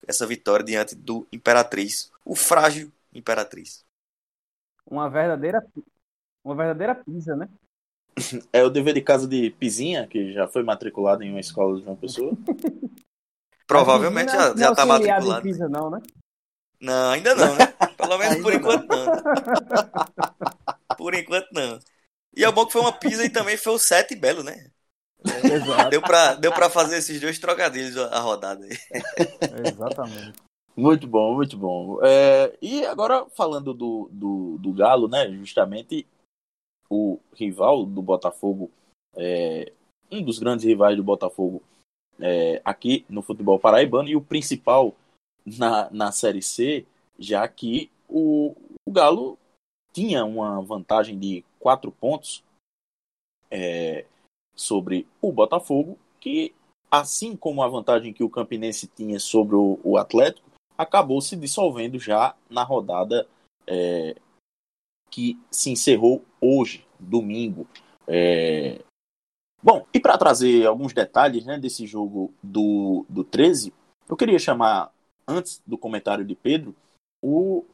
essa 0.05 0.27
vitória 0.27 0.65
diante 0.67 0.97
do 0.97 1.25
Imperatriz, 1.33 2.11
o 2.25 2.35
frágil 2.35 2.91
Imperatriz. 3.15 3.85
Uma 4.85 5.09
verdadeira, 5.09 5.65
uma 6.43 6.57
verdadeira 6.57 6.93
pisa, 6.97 7.37
né? 7.37 7.49
É 8.53 8.65
o 8.65 8.71
dever 8.71 8.95
de 8.95 9.01
casa 9.01 9.29
de 9.29 9.51
Pizinha, 9.51 10.09
que 10.09 10.33
já 10.33 10.49
foi 10.49 10.65
matriculado 10.65 11.23
em 11.23 11.31
uma 11.31 11.39
escola 11.39 11.81
de 11.81 11.87
uma 11.87 11.95
pessoa. 11.95 12.33
Provavelmente 13.65 14.33
já, 14.33 14.57
já 14.57 14.75
tá 14.75 14.85
matriculado. 14.85 15.43
Pisa, 15.43 15.69
não, 15.69 15.89
né? 15.89 16.03
Não, 16.81 17.11
ainda 17.13 17.33
não, 17.37 17.55
né? 17.55 17.67
Pelo 17.97 18.19
menos 18.19 18.43
por 18.43 18.53
enquanto 18.53 18.89
não. 18.89 19.07
Por 20.99 21.15
enquanto 21.15 21.53
não. 21.53 21.79
E 22.35 22.45
é 22.45 22.51
bom 22.51 22.67
que 22.67 22.73
foi 22.73 22.81
uma 22.81 22.93
pisa 22.93 23.25
e 23.25 23.31
também 23.31 23.57
foi 23.57 23.75
o 23.75 23.79
sete 23.79 24.17
belo, 24.17 24.43
né? 24.43 24.71
Exato. 25.45 25.91
Deu 25.91 26.03
pra, 26.03 26.35
deu 26.35 26.53
pra 26.53 26.71
fazer 26.71 26.99
esses 26.99 27.21
dois 27.21 27.39
trocadilhos 27.39 27.97
a 27.97 28.21
rodada 28.21 28.65
aí. 28.65 28.77
Exatamente. 29.67 30.35
Muito 30.77 31.07
bom, 31.07 31.35
muito 31.35 31.57
bom. 31.57 31.99
É, 32.05 32.57
e 32.61 32.85
agora 32.85 33.27
falando 33.31 33.73
do, 33.73 34.11
do, 34.13 34.59
do 34.59 34.73
Galo, 34.73 35.09
né? 35.09 35.31
Justamente 35.31 36.07
o 36.91 37.19
rival 37.35 37.87
do 37.87 38.03
Botafogo, 38.03 38.71
é, 39.17 39.73
um 40.11 40.23
dos 40.23 40.39
grandes 40.39 40.65
rivais 40.65 40.97
do 40.97 41.03
Botafogo 41.03 41.63
é, 42.21 42.61
aqui 42.65 43.05
no 43.09 43.23
futebol 43.23 43.59
paraibano 43.59 44.09
e 44.09 44.17
o 44.17 44.21
principal 44.21 44.95
na, 45.45 45.91
na 45.91 46.13
Série 46.13 46.43
C, 46.43 46.87
já 47.19 47.47
que 47.49 47.91
o, 48.09 48.55
o 48.87 48.93
Galo 48.93 49.39
tinha 49.93 50.25
uma 50.25 50.61
vantagem 50.61 51.19
de 51.19 51.43
quatro 51.59 51.91
pontos 51.91 52.45
é, 53.51 54.05
sobre 54.57 55.07
o 55.21 55.31
Botafogo, 55.31 55.99
que 56.19 56.55
assim 56.91 57.37
como 57.37 57.63
a 57.63 57.69
vantagem 57.69 58.13
que 58.13 58.25
o 58.25 58.31
Campinense 58.31 58.87
tinha 58.87 59.21
sobre 59.21 59.55
o, 59.55 59.79
o 59.85 59.97
Atlético, 59.97 60.51
acabou 60.77 61.21
se 61.21 61.37
dissolvendo 61.37 61.99
já 61.99 62.35
na 62.51 62.63
rodada 62.63 63.27
é, 63.67 64.17
que 65.11 65.39
se 65.51 65.71
encerrou 65.71 66.25
hoje, 66.41 66.87
domingo. 66.99 67.67
É, 68.09 68.81
Bom, 69.63 69.85
e 69.93 69.99
para 69.99 70.17
trazer 70.17 70.67
alguns 70.67 70.93
detalhes 70.93 71.45
né, 71.45 71.59
desse 71.59 71.87
jogo 71.87 72.33
do, 72.43 73.05
do 73.09 73.25
13, 73.25 73.73
eu 74.09 74.17
queria 74.17 74.39
chamar, 74.39 74.93
antes 75.27 75.61
do 75.67 75.77
comentário 75.77 76.25
de 76.25 76.35
Pedro, 76.37 76.75
o 77.21 77.65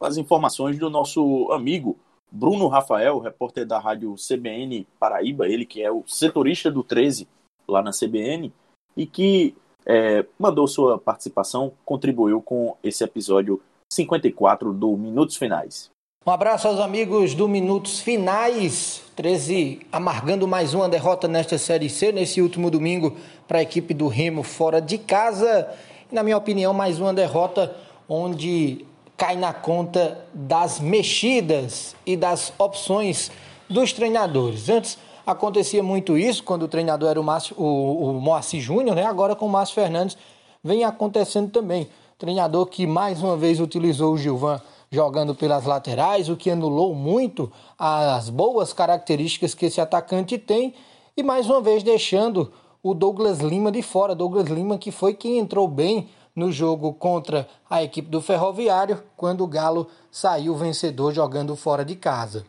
as 0.00 0.16
informações 0.16 0.78
do 0.78 0.88
nosso 0.88 1.52
amigo 1.52 1.98
Bruno 2.30 2.68
Rafael, 2.68 3.18
repórter 3.18 3.66
da 3.66 3.78
rádio 3.78 4.14
CBN 4.14 4.86
Paraíba, 4.98 5.48
ele 5.48 5.64
que 5.64 5.82
é 5.82 5.90
o 5.90 6.04
setorista 6.06 6.70
do 6.70 6.82
13 6.82 7.26
lá 7.66 7.82
na 7.82 7.90
CBN, 7.90 8.52
e 8.96 9.06
que 9.06 9.54
é, 9.86 10.24
mandou 10.38 10.66
sua 10.66 10.98
participação, 10.98 11.72
contribuiu 11.84 12.40
com 12.40 12.76
esse 12.82 13.02
episódio 13.02 13.60
54 13.92 14.72
do 14.72 14.96
Minutos 14.96 15.36
Finais. 15.36 15.90
Um 16.26 16.30
abraço 16.30 16.68
aos 16.68 16.78
amigos 16.78 17.34
do 17.34 17.48
Minutos 17.48 18.00
Finais. 18.00 19.02
13 19.16 19.80
amargando 19.90 20.46
mais 20.46 20.74
uma 20.74 20.88
derrota 20.88 21.26
nesta 21.26 21.56
Série 21.56 21.88
C, 21.88 22.12
nesse 22.12 22.42
último 22.42 22.70
domingo, 22.70 23.16
para 23.48 23.58
a 23.58 23.62
equipe 23.62 23.94
do 23.94 24.06
Remo 24.06 24.42
fora 24.42 24.80
de 24.80 24.98
casa. 24.98 25.68
Na 26.12 26.22
minha 26.22 26.36
opinião, 26.36 26.74
mais 26.74 27.00
uma 27.00 27.14
derrota 27.14 27.74
onde 28.06 28.84
cai 29.20 29.36
na 29.36 29.52
conta 29.52 30.24
das 30.32 30.80
mexidas 30.80 31.94
e 32.06 32.16
das 32.16 32.54
opções 32.58 33.30
dos 33.68 33.92
treinadores. 33.92 34.70
Antes 34.70 34.96
acontecia 35.26 35.82
muito 35.82 36.16
isso, 36.16 36.42
quando 36.42 36.62
o 36.62 36.68
treinador 36.68 37.10
era 37.10 37.20
o, 37.20 37.22
Márcio, 37.22 37.54
o, 37.58 38.12
o 38.12 38.12
Moacir 38.18 38.62
Júnior, 38.62 38.96
né? 38.96 39.04
agora 39.04 39.36
com 39.36 39.44
o 39.44 39.48
Márcio 39.50 39.74
Fernandes 39.74 40.16
vem 40.64 40.84
acontecendo 40.84 41.50
também. 41.50 41.86
Treinador 42.18 42.64
que 42.64 42.86
mais 42.86 43.22
uma 43.22 43.36
vez 43.36 43.60
utilizou 43.60 44.14
o 44.14 44.16
Gilvan 44.16 44.58
jogando 44.90 45.34
pelas 45.34 45.66
laterais, 45.66 46.30
o 46.30 46.36
que 46.36 46.50
anulou 46.50 46.94
muito 46.94 47.52
as 47.78 48.30
boas 48.30 48.72
características 48.72 49.52
que 49.52 49.66
esse 49.66 49.82
atacante 49.82 50.38
tem 50.38 50.72
e 51.14 51.22
mais 51.22 51.44
uma 51.44 51.60
vez 51.60 51.82
deixando 51.82 52.50
o 52.82 52.94
Douglas 52.94 53.40
Lima 53.40 53.70
de 53.70 53.82
fora. 53.82 54.14
Douglas 54.14 54.48
Lima 54.48 54.78
que 54.78 54.90
foi 54.90 55.12
quem 55.12 55.38
entrou 55.38 55.68
bem 55.68 56.08
no 56.40 56.50
jogo 56.50 56.94
contra 56.94 57.46
a 57.68 57.82
equipe 57.82 58.08
do 58.08 58.22
Ferroviário, 58.22 59.02
quando 59.14 59.44
o 59.44 59.46
Galo 59.46 59.86
saiu 60.10 60.56
vencedor 60.56 61.12
jogando 61.12 61.54
fora 61.54 61.84
de 61.84 61.94
casa. 61.94 62.46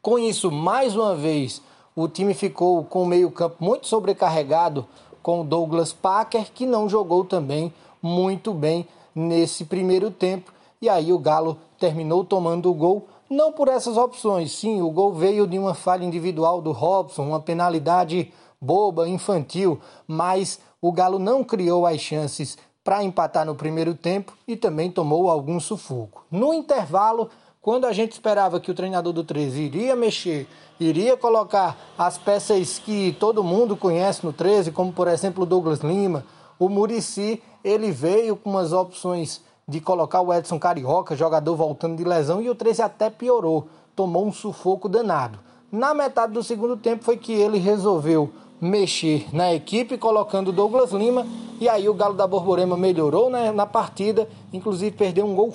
Com 0.00 0.16
isso, 0.16 0.48
mais 0.52 0.94
uma 0.94 1.16
vez, 1.16 1.60
o 1.96 2.06
time 2.06 2.34
ficou 2.34 2.84
com 2.84 3.02
o 3.02 3.06
meio-campo 3.06 3.56
muito 3.58 3.88
sobrecarregado 3.88 4.86
com 5.24 5.40
o 5.40 5.44
Douglas 5.44 5.92
Packer, 5.92 6.52
que 6.54 6.64
não 6.64 6.88
jogou 6.88 7.24
também 7.24 7.74
muito 8.00 8.54
bem 8.54 8.86
nesse 9.12 9.64
primeiro 9.64 10.08
tempo. 10.12 10.52
E 10.80 10.88
aí 10.88 11.12
o 11.12 11.18
Galo 11.18 11.58
terminou 11.80 12.24
tomando 12.24 12.70
o 12.70 12.74
gol, 12.74 13.08
não 13.28 13.50
por 13.50 13.66
essas 13.66 13.96
opções. 13.96 14.52
Sim, 14.52 14.82
o 14.82 14.90
gol 14.90 15.12
veio 15.12 15.48
de 15.48 15.58
uma 15.58 15.74
falha 15.74 16.04
individual 16.04 16.62
do 16.62 16.70
Robson, 16.70 17.24
uma 17.24 17.40
penalidade 17.40 18.32
boba, 18.60 19.08
infantil, 19.08 19.80
mas 20.06 20.60
o 20.80 20.92
Galo 20.92 21.18
não 21.18 21.42
criou 21.42 21.84
as 21.84 22.00
chances 22.00 22.56
para 22.86 23.02
empatar 23.02 23.44
no 23.44 23.56
primeiro 23.56 23.96
tempo 23.96 24.32
e 24.46 24.54
também 24.54 24.92
tomou 24.92 25.28
algum 25.28 25.58
sufoco. 25.58 26.24
No 26.30 26.54
intervalo, 26.54 27.28
quando 27.60 27.84
a 27.84 27.92
gente 27.92 28.12
esperava 28.12 28.60
que 28.60 28.70
o 28.70 28.74
treinador 28.74 29.12
do 29.12 29.24
13 29.24 29.60
iria 29.60 29.96
mexer, 29.96 30.46
iria 30.78 31.16
colocar 31.16 31.76
as 31.98 32.16
peças 32.16 32.78
que 32.78 33.16
todo 33.18 33.42
mundo 33.42 33.76
conhece 33.76 34.24
no 34.24 34.32
13, 34.32 34.70
como 34.70 34.92
por 34.92 35.08
exemplo 35.08 35.42
o 35.42 35.46
Douglas 35.46 35.80
Lima, 35.80 36.24
o 36.60 36.68
Murici, 36.68 37.42
ele 37.64 37.90
veio 37.90 38.36
com 38.36 38.50
umas 38.50 38.72
opções 38.72 39.42
de 39.66 39.80
colocar 39.80 40.20
o 40.20 40.32
Edson 40.32 40.60
Carioca, 40.60 41.16
jogador 41.16 41.56
voltando 41.56 41.96
de 41.96 42.04
lesão, 42.04 42.40
e 42.40 42.48
o 42.48 42.54
13 42.54 42.82
até 42.82 43.10
piorou, 43.10 43.66
tomou 43.96 44.24
um 44.24 44.32
sufoco 44.32 44.88
danado. 44.88 45.40
Na 45.72 45.92
metade 45.92 46.32
do 46.32 46.42
segundo 46.44 46.76
tempo 46.76 47.02
foi 47.02 47.16
que 47.16 47.32
ele 47.32 47.58
resolveu 47.58 48.30
mexer 48.60 49.26
na 49.32 49.52
equipe, 49.52 49.98
colocando 49.98 50.52
Douglas 50.52 50.92
Lima, 50.92 51.26
e 51.60 51.68
aí 51.68 51.88
o 51.88 51.94
Galo 51.94 52.14
da 52.14 52.26
Borborema 52.26 52.76
melhorou 52.76 53.30
né, 53.30 53.50
na 53.52 53.66
partida, 53.66 54.28
inclusive 54.52 54.96
perdeu 54.96 55.26
um 55.26 55.34
gol, 55.34 55.52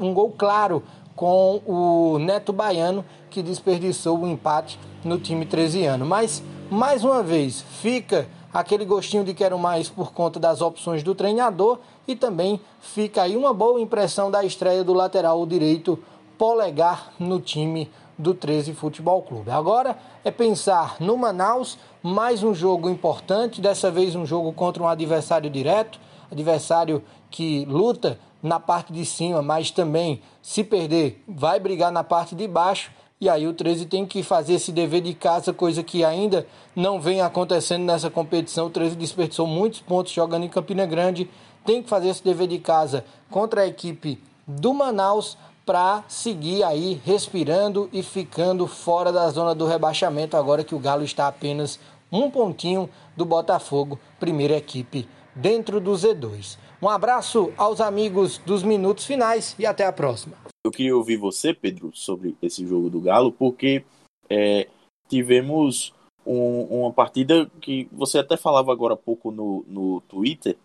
um 0.00 0.12
gol 0.12 0.34
claro 0.36 0.82
com 1.16 1.60
o 1.66 2.18
Neto 2.18 2.52
Baiano, 2.52 3.04
que 3.28 3.42
desperdiçou 3.42 4.18
o 4.18 4.28
empate 4.28 4.78
no 5.04 5.18
time 5.18 5.44
13 5.44 5.84
ano. 5.84 6.06
Mas, 6.06 6.42
mais 6.70 7.02
uma 7.02 7.22
vez, 7.22 7.60
fica 7.80 8.28
aquele 8.52 8.84
gostinho 8.84 9.24
de 9.24 9.34
quero 9.34 9.58
mais 9.58 9.88
por 9.88 10.12
conta 10.12 10.38
das 10.38 10.60
opções 10.60 11.02
do 11.02 11.14
treinador 11.14 11.78
e 12.06 12.14
também 12.14 12.60
fica 12.80 13.22
aí 13.22 13.36
uma 13.36 13.52
boa 13.52 13.80
impressão 13.80 14.30
da 14.30 14.44
estreia 14.44 14.84
do 14.84 14.92
lateral 14.94 15.44
direito 15.44 15.98
Polegar 16.38 17.12
no 17.18 17.40
time 17.40 17.90
do 18.18 18.34
13 18.34 18.74
Futebol 18.74 19.22
Clube. 19.22 19.50
Agora 19.50 19.96
é 20.24 20.30
pensar 20.30 20.96
no 20.98 21.16
Manaus, 21.16 21.78
mais 22.02 22.42
um 22.42 22.52
jogo 22.52 22.90
importante, 22.90 23.60
dessa 23.60 23.90
vez 23.90 24.14
um 24.14 24.26
jogo 24.26 24.52
contra 24.52 24.82
um 24.82 24.88
adversário 24.88 25.48
direto, 25.48 26.00
adversário 26.30 27.02
que 27.30 27.64
luta 27.66 28.18
na 28.42 28.58
parte 28.58 28.92
de 28.92 29.04
cima, 29.04 29.40
mas 29.42 29.70
também 29.70 30.20
se 30.42 30.64
perder 30.64 31.22
vai 31.26 31.60
brigar 31.60 31.92
na 31.92 32.02
parte 32.02 32.34
de 32.34 32.48
baixo 32.48 32.90
e 33.20 33.28
aí 33.28 33.48
o 33.48 33.52
13 33.52 33.86
tem 33.86 34.06
que 34.06 34.22
fazer 34.22 34.54
esse 34.54 34.70
dever 34.70 35.00
de 35.00 35.12
casa, 35.12 35.52
coisa 35.52 35.82
que 35.82 36.04
ainda 36.04 36.46
não 36.74 37.00
vem 37.00 37.20
acontecendo 37.20 37.82
nessa 37.82 38.08
competição. 38.08 38.66
O 38.66 38.70
13 38.70 38.94
desperdiçou 38.94 39.44
muitos 39.44 39.80
pontos 39.80 40.12
jogando 40.12 40.44
em 40.44 40.48
Campina 40.48 40.86
Grande. 40.86 41.28
Tem 41.64 41.82
que 41.82 41.88
fazer 41.88 42.10
esse 42.10 42.22
dever 42.22 42.46
de 42.46 42.60
casa 42.60 43.04
contra 43.28 43.62
a 43.62 43.66
equipe 43.66 44.22
do 44.46 44.72
Manaus 44.72 45.36
para 45.68 46.02
seguir 46.08 46.62
aí 46.62 46.94
respirando 47.04 47.90
e 47.92 48.02
ficando 48.02 48.66
fora 48.66 49.12
da 49.12 49.28
zona 49.28 49.54
do 49.54 49.66
rebaixamento 49.66 50.34
agora 50.34 50.64
que 50.64 50.74
o 50.74 50.78
Galo 50.78 51.04
está 51.04 51.28
apenas 51.28 51.78
um 52.10 52.30
pontinho 52.30 52.88
do 53.14 53.26
Botafogo, 53.26 54.00
primeira 54.18 54.56
equipe 54.56 55.06
dentro 55.36 55.78
do 55.78 55.90
Z2. 55.92 56.56
Um 56.80 56.88
abraço 56.88 57.52
aos 57.54 57.82
amigos 57.82 58.38
dos 58.38 58.62
minutos 58.62 59.04
finais 59.04 59.54
e 59.58 59.66
até 59.66 59.84
a 59.84 59.92
próxima. 59.92 60.38
Eu 60.64 60.70
queria 60.70 60.96
ouvir 60.96 61.18
você, 61.18 61.52
Pedro, 61.52 61.90
sobre 61.92 62.34
esse 62.40 62.66
jogo 62.66 62.88
do 62.88 63.02
Galo, 63.02 63.30
porque 63.30 63.84
é, 64.30 64.68
tivemos 65.06 65.92
um, 66.24 66.80
uma 66.80 66.92
partida 66.94 67.44
que 67.60 67.86
você 67.92 68.20
até 68.20 68.38
falava 68.38 68.72
agora 68.72 68.94
há 68.94 68.96
pouco 68.96 69.30
no, 69.30 69.66
no 69.68 70.00
Twitter, 70.08 70.56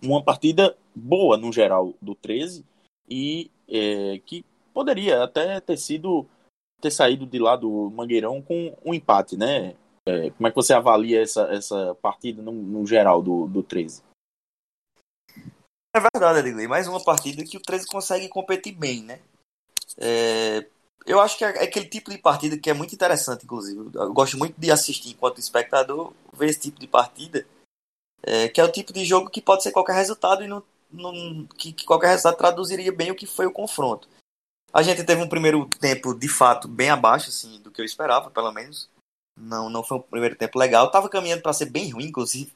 uma 0.00 0.22
partida 0.22 0.76
boa 0.94 1.36
no 1.36 1.52
geral 1.52 1.92
do 2.00 2.14
13 2.14 2.64
e 3.08 3.50
é, 3.68 4.18
que 4.24 4.44
poderia 4.72 5.22
até 5.22 5.60
ter 5.60 5.76
sido 5.76 6.26
ter 6.80 6.90
saído 6.90 7.24
de 7.24 7.38
lá 7.38 7.56
do 7.56 7.90
Mangueirão 7.90 8.42
com 8.42 8.76
um 8.84 8.92
empate, 8.92 9.36
né? 9.36 9.74
É, 10.06 10.30
como 10.30 10.46
é 10.46 10.50
que 10.50 10.56
você 10.56 10.74
avalia 10.74 11.22
essa, 11.22 11.42
essa 11.44 11.94
partida 11.94 12.42
no, 12.42 12.52
no 12.52 12.86
geral 12.86 13.22
do, 13.22 13.46
do 13.46 13.62
13? 13.62 14.02
É 15.96 16.00
verdade, 16.00 16.40
Edgley. 16.40 16.68
Mais 16.68 16.86
uma 16.86 17.02
partida 17.02 17.44
que 17.44 17.56
o 17.56 17.62
13 17.62 17.86
consegue 17.86 18.28
competir 18.28 18.74
bem, 18.74 19.02
né? 19.02 19.20
É, 19.96 20.66
eu 21.06 21.20
acho 21.20 21.38
que 21.38 21.44
é 21.44 21.48
aquele 21.48 21.86
tipo 21.86 22.10
de 22.10 22.18
partida 22.18 22.58
que 22.58 22.68
é 22.68 22.74
muito 22.74 22.94
interessante, 22.94 23.44
inclusive. 23.44 23.90
Eu 23.94 24.12
gosto 24.12 24.36
muito 24.36 24.60
de 24.60 24.70
assistir 24.70 25.10
enquanto 25.10 25.38
espectador, 25.38 26.12
ver 26.32 26.50
esse 26.50 26.60
tipo 26.60 26.80
de 26.80 26.86
partida, 26.86 27.46
é, 28.22 28.48
que 28.48 28.60
é 28.60 28.64
o 28.64 28.72
tipo 28.72 28.92
de 28.92 29.04
jogo 29.04 29.30
que 29.30 29.40
pode 29.40 29.62
ser 29.62 29.70
qualquer 29.70 29.94
resultado 29.94 30.42
e 30.42 30.48
não, 30.48 30.62
não 30.94 31.46
que, 31.46 31.72
que, 31.72 31.84
qualquer 31.84 32.08
resultado 32.08 32.36
traduziria 32.36 32.92
bem 32.92 33.10
o 33.10 33.14
que 33.14 33.26
foi 33.26 33.46
o 33.46 33.52
confronto. 33.52 34.08
A 34.72 34.82
gente 34.82 35.04
teve 35.04 35.22
um 35.22 35.28
primeiro 35.28 35.66
tempo, 35.66 36.14
de 36.14 36.28
fato, 36.28 36.66
bem 36.66 36.90
abaixo 36.90 37.28
assim, 37.28 37.60
do 37.60 37.70
que 37.70 37.80
eu 37.80 37.84
esperava, 37.84 38.30
pelo 38.30 38.52
menos. 38.52 38.88
Não, 39.36 39.68
não 39.68 39.82
foi 39.82 39.98
um 39.98 40.02
primeiro 40.02 40.36
tempo 40.36 40.58
legal. 40.58 40.90
Tava 40.90 41.08
caminhando 41.08 41.42
para 41.42 41.52
ser 41.52 41.66
bem 41.66 41.90
ruim, 41.90 42.06
inclusive. 42.06 42.52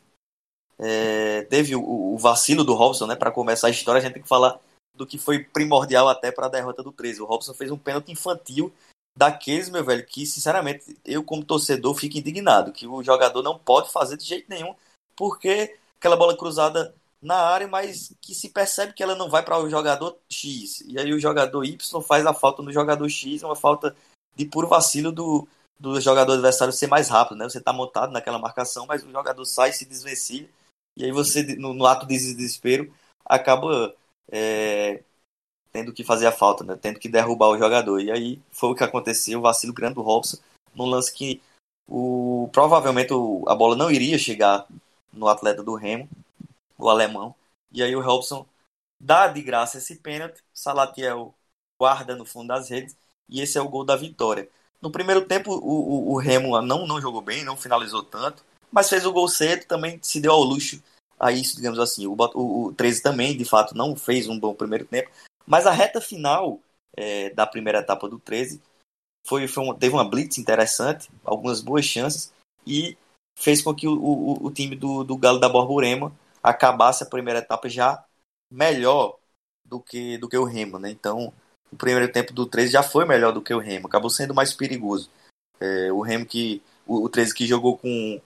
É, 0.78 1.42
teve 1.42 1.74
o, 1.74 2.14
o, 2.14 2.18
vacilo 2.18 2.64
do 2.64 2.74
Robson, 2.74 3.06
né? 3.06 3.16
Para 3.16 3.32
começar 3.32 3.66
a 3.66 3.70
história, 3.70 3.98
a 3.98 4.02
gente 4.02 4.14
tem 4.14 4.22
que 4.22 4.28
falar 4.28 4.60
do 4.94 5.06
que 5.06 5.18
foi 5.18 5.40
primordial 5.44 6.08
até 6.08 6.30
para 6.30 6.46
a 6.46 6.50
derrota 6.50 6.82
do 6.82 6.92
13. 6.92 7.22
O 7.22 7.24
Robson 7.24 7.54
fez 7.54 7.70
um 7.70 7.78
pênalti 7.78 8.12
infantil 8.12 8.72
daqueles, 9.16 9.68
meu 9.68 9.84
velho, 9.84 10.06
que 10.06 10.24
sinceramente 10.24 10.96
eu, 11.04 11.24
como 11.24 11.44
torcedor, 11.44 11.94
fico 11.94 12.18
indignado. 12.18 12.72
Que 12.72 12.86
o 12.86 13.02
jogador 13.02 13.42
não 13.42 13.58
pode 13.58 13.90
fazer 13.90 14.16
de 14.16 14.24
jeito 14.24 14.48
nenhum, 14.48 14.74
porque 15.16 15.76
aquela 15.98 16.16
bola 16.16 16.36
cruzada 16.36 16.94
na 17.20 17.36
área, 17.36 17.66
mas 17.66 18.14
que 18.20 18.34
se 18.34 18.50
percebe 18.50 18.92
que 18.92 19.02
ela 19.02 19.14
não 19.14 19.28
vai 19.28 19.44
para 19.44 19.58
o 19.58 19.68
jogador 19.68 20.18
X. 20.30 20.80
E 20.82 20.98
aí 20.98 21.12
o 21.12 21.20
jogador 21.20 21.64
Y 21.64 22.02
faz 22.02 22.24
a 22.26 22.34
falta 22.34 22.62
no 22.62 22.72
jogador 22.72 23.08
X, 23.08 23.42
uma 23.42 23.56
falta 23.56 23.94
de 24.36 24.44
puro 24.44 24.68
vacilo 24.68 25.10
do, 25.10 25.48
do 25.78 26.00
jogador 26.00 26.34
adversário 26.34 26.72
ser 26.72 26.86
mais 26.86 27.08
rápido, 27.08 27.38
né? 27.38 27.48
Você 27.48 27.58
está 27.58 27.72
montado 27.72 28.12
naquela 28.12 28.38
marcação, 28.38 28.86
mas 28.86 29.02
o 29.02 29.10
jogador 29.10 29.44
sai, 29.44 29.72
se 29.72 29.84
desvencilha 29.84 30.48
e 30.98 31.04
aí 31.04 31.12
você, 31.12 31.44
no, 31.56 31.72
no 31.72 31.86
ato 31.86 32.04
de 32.04 32.18
desespero, 32.34 32.92
acaba 33.24 33.94
é, 34.32 35.04
tendo 35.72 35.92
que 35.92 36.02
fazer 36.02 36.26
a 36.26 36.32
falta, 36.32 36.64
né? 36.64 36.76
tendo 36.76 36.98
que 36.98 37.08
derrubar 37.08 37.48
o 37.50 37.56
jogador. 37.56 38.00
E 38.00 38.10
aí 38.10 38.42
foi 38.50 38.70
o 38.70 38.74
que 38.74 38.82
aconteceu, 38.82 39.38
o 39.38 39.42
vacilo 39.42 39.72
grande 39.72 39.94
do 39.94 40.02
Robson, 40.02 40.38
num 40.74 40.86
lance 40.86 41.14
que 41.14 41.40
o, 41.88 42.50
provavelmente 42.52 43.12
o, 43.12 43.44
a 43.46 43.54
bola 43.54 43.76
não 43.76 43.92
iria 43.92 44.18
chegar 44.18 44.66
no 45.12 45.28
atleta 45.28 45.62
do 45.62 45.76
Remo, 45.76 46.08
o 46.78 46.88
alemão. 46.88 47.34
E 47.70 47.82
aí 47.82 47.94
o 47.94 48.00
Robson 48.00 48.46
dá 48.98 49.26
de 49.26 49.42
graça 49.42 49.78
esse 49.78 49.96
pênalti, 49.96 50.42
Salatiel 50.54 51.34
guarda 51.78 52.16
no 52.16 52.24
fundo 52.24 52.48
das 52.48 52.68
redes, 52.70 52.96
e 53.28 53.40
esse 53.40 53.58
é 53.58 53.60
o 53.60 53.68
gol 53.68 53.84
da 53.84 53.96
vitória. 53.96 54.48
No 54.80 54.90
primeiro 54.90 55.24
tempo, 55.24 55.52
o, 55.52 55.56
o, 55.56 56.12
o 56.12 56.16
Remo 56.18 56.60
não, 56.62 56.86
não 56.86 57.00
jogou 57.00 57.20
bem, 57.20 57.44
não 57.44 57.56
finalizou 57.56 58.02
tanto, 58.02 58.44
mas 58.70 58.88
fez 58.88 59.04
o 59.04 59.12
gol 59.12 59.28
cedo, 59.28 59.66
também 59.66 59.98
se 60.02 60.20
deu 60.20 60.32
ao 60.32 60.42
luxo 60.42 60.82
a 61.18 61.32
isso, 61.32 61.56
digamos 61.56 61.78
assim. 61.78 62.06
O, 62.06 62.16
o, 62.34 62.66
o 62.66 62.72
13 62.72 63.02
também, 63.02 63.36
de 63.36 63.44
fato, 63.44 63.76
não 63.76 63.96
fez 63.96 64.28
um 64.28 64.38
bom 64.38 64.54
primeiro 64.54 64.84
tempo, 64.84 65.10
Mas 65.46 65.66
a 65.66 65.72
reta 65.72 66.00
final 66.00 66.60
é, 66.96 67.30
da 67.30 67.46
primeira 67.46 67.78
etapa 67.78 68.08
do 68.08 68.18
13 68.18 68.60
foi, 69.26 69.46
foi 69.46 69.64
uma, 69.64 69.74
teve 69.74 69.94
uma 69.94 70.08
blitz 70.08 70.38
interessante, 70.38 71.08
algumas 71.24 71.60
boas 71.60 71.84
chances, 71.84 72.32
e 72.66 72.96
fez 73.38 73.62
com 73.62 73.74
que 73.74 73.86
o, 73.86 73.92
o, 73.92 74.46
o 74.46 74.50
time 74.50 74.74
do, 74.74 75.04
do 75.04 75.16
Galo 75.16 75.38
da 75.38 75.48
Borborema 75.48 76.12
acabasse 76.48 77.02
a 77.02 77.06
primeira 77.06 77.40
etapa 77.40 77.68
já 77.68 78.04
melhor 78.50 79.18
do 79.64 79.80
que, 79.80 80.16
do 80.18 80.28
que 80.28 80.36
o 80.36 80.44
Remo, 80.44 80.78
né? 80.78 80.90
Então, 80.90 81.32
o 81.70 81.76
primeiro 81.76 82.10
tempo 82.10 82.32
do 82.32 82.46
13 82.46 82.72
já 82.72 82.82
foi 82.82 83.04
melhor 83.04 83.32
do 83.32 83.42
que 83.42 83.52
o 83.52 83.58
Remo, 83.58 83.86
acabou 83.86 84.10
sendo 84.10 84.34
mais 84.34 84.52
perigoso. 84.54 85.10
É, 85.60 85.92
o 85.92 86.00
Remo 86.00 86.24
que. 86.24 86.62
O, 86.86 87.04
o 87.04 87.08
13 87.08 87.34
que 87.34 87.46
jogou 87.46 87.76
com 87.76 88.20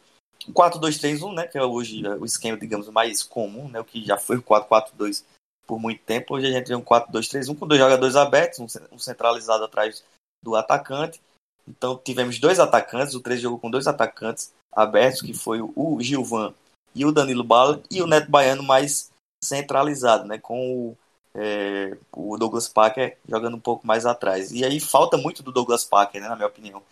4-2-3-1, 0.50 1.34
né? 1.34 1.46
Que 1.48 1.58
é 1.58 1.64
hoje 1.64 2.06
o 2.06 2.24
esquema, 2.24 2.56
digamos, 2.56 2.88
mais 2.88 3.22
comum, 3.24 3.68
né? 3.68 3.80
O 3.80 3.84
que 3.84 4.04
já 4.04 4.16
foi 4.16 4.36
o 4.36 4.42
4-4-2 4.42 5.24
por 5.66 5.80
muito 5.80 6.02
tempo. 6.02 6.34
Hoje 6.34 6.46
a 6.46 6.50
gente 6.50 6.66
tem 6.66 6.76
um 6.76 6.82
4-2-3-1 6.82 7.58
com 7.58 7.66
dois 7.66 7.80
jogadores 7.80 8.14
abertos, 8.14 8.60
um, 8.60 8.98
centralizado 8.98 9.64
atrás 9.64 10.04
do 10.42 10.54
atacante. 10.54 11.20
Então 11.66 11.96
tivemos 11.96 12.38
dois 12.38 12.60
atacantes, 12.60 13.14
o 13.14 13.20
13 13.20 13.42
jogou 13.42 13.58
com 13.58 13.70
dois 13.70 13.86
atacantes 13.86 14.52
abertos, 14.72 15.22
que 15.22 15.32
foi 15.32 15.60
o 15.60 15.98
Gilvan 16.00 16.52
e 16.94 17.04
o 17.04 17.12
Danilo 17.12 17.44
Bala, 17.44 17.82
e 17.90 18.02
o 18.02 18.06
Neto 18.06 18.30
Baiano 18.30 18.62
mais 18.62 19.10
centralizado, 19.42 20.26
né? 20.26 20.38
Com 20.38 20.88
o, 20.88 20.98
é, 21.34 21.96
o 22.12 22.36
Douglas 22.36 22.68
Parker 22.68 23.16
jogando 23.28 23.56
um 23.56 23.60
pouco 23.60 23.86
mais 23.86 24.06
atrás. 24.06 24.52
E 24.52 24.64
aí 24.64 24.80
falta 24.80 25.16
muito 25.16 25.42
do 25.42 25.52
Douglas 25.52 25.84
Parker, 25.84 26.20
né, 26.20 26.28
na 26.28 26.36
minha 26.36 26.48
opinião. 26.48 26.82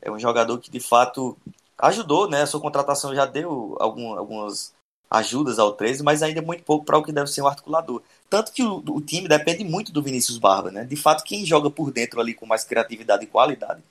É 0.00 0.10
um 0.10 0.18
jogador 0.18 0.58
que 0.58 0.70
de 0.70 0.80
fato 0.80 1.36
ajudou, 1.78 2.28
né? 2.28 2.42
A 2.42 2.46
sua 2.46 2.60
contratação 2.60 3.14
já 3.14 3.26
deu 3.26 3.76
algum, 3.78 4.18
algumas 4.18 4.74
ajudas 5.10 5.58
ao 5.58 5.72
13, 5.72 6.02
mas 6.02 6.22
ainda 6.22 6.40
é 6.40 6.42
muito 6.42 6.64
pouco 6.64 6.84
para 6.84 6.98
o 6.98 7.02
que 7.02 7.12
deve 7.12 7.28
ser 7.28 7.42
um 7.42 7.46
articulador. 7.46 8.02
Tanto 8.28 8.52
que 8.52 8.62
o, 8.62 8.78
o, 8.78 9.00
time 9.00 9.28
depende 9.28 9.62
muito 9.62 9.92
do 9.92 10.02
Vinícius 10.02 10.38
Barba, 10.38 10.70
né? 10.70 10.84
De 10.84 10.96
fato, 10.96 11.24
quem 11.24 11.46
joga 11.46 11.70
por 11.70 11.92
dentro 11.92 12.20
ali 12.20 12.34
com 12.34 12.46
mais 12.46 12.64
criatividade 12.64 13.24
e 13.24 13.28
qualidade 13.28 13.82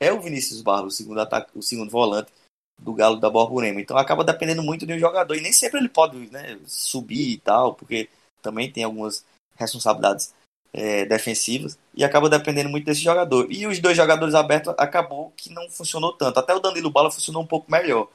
é 0.00 0.12
o 0.12 0.20
Vinícius 0.20 0.60
Barba, 0.62 0.88
o 0.88 0.90
segundo 0.90 1.20
ataque, 1.20 1.50
o 1.56 1.62
segundo 1.62 1.90
volante 1.90 2.30
do 2.78 2.94
Galo 2.94 3.16
da 3.16 3.28
Borborema. 3.28 3.80
Então 3.80 3.96
acaba 3.96 4.24
dependendo 4.24 4.62
muito 4.62 4.86
de 4.86 4.94
um 4.94 4.98
jogador 4.98 5.34
e 5.34 5.40
nem 5.40 5.52
sempre 5.52 5.80
ele 5.80 5.88
pode 5.88 6.16
né, 6.30 6.58
subir 6.66 7.32
e 7.32 7.38
tal, 7.38 7.74
porque 7.74 8.08
também 8.40 8.70
tem 8.70 8.84
algumas 8.84 9.24
responsabilidades 9.56 10.32
é, 10.72 11.04
defensivas 11.04 11.78
e 11.94 12.04
acaba 12.04 12.28
dependendo 12.28 12.68
muito 12.68 12.84
desse 12.84 13.00
jogador. 13.00 13.50
E 13.50 13.66
os 13.66 13.78
dois 13.80 13.96
jogadores 13.96 14.34
abertos 14.34 14.74
acabou 14.78 15.32
que 15.36 15.52
não 15.52 15.68
funcionou 15.68 16.12
tanto. 16.12 16.38
Até 16.38 16.54
o 16.54 16.60
Danilo 16.60 16.90
Bala 16.90 17.10
funcionou 17.10 17.42
um 17.42 17.46
pouco 17.46 17.70
melhor. 17.70 18.08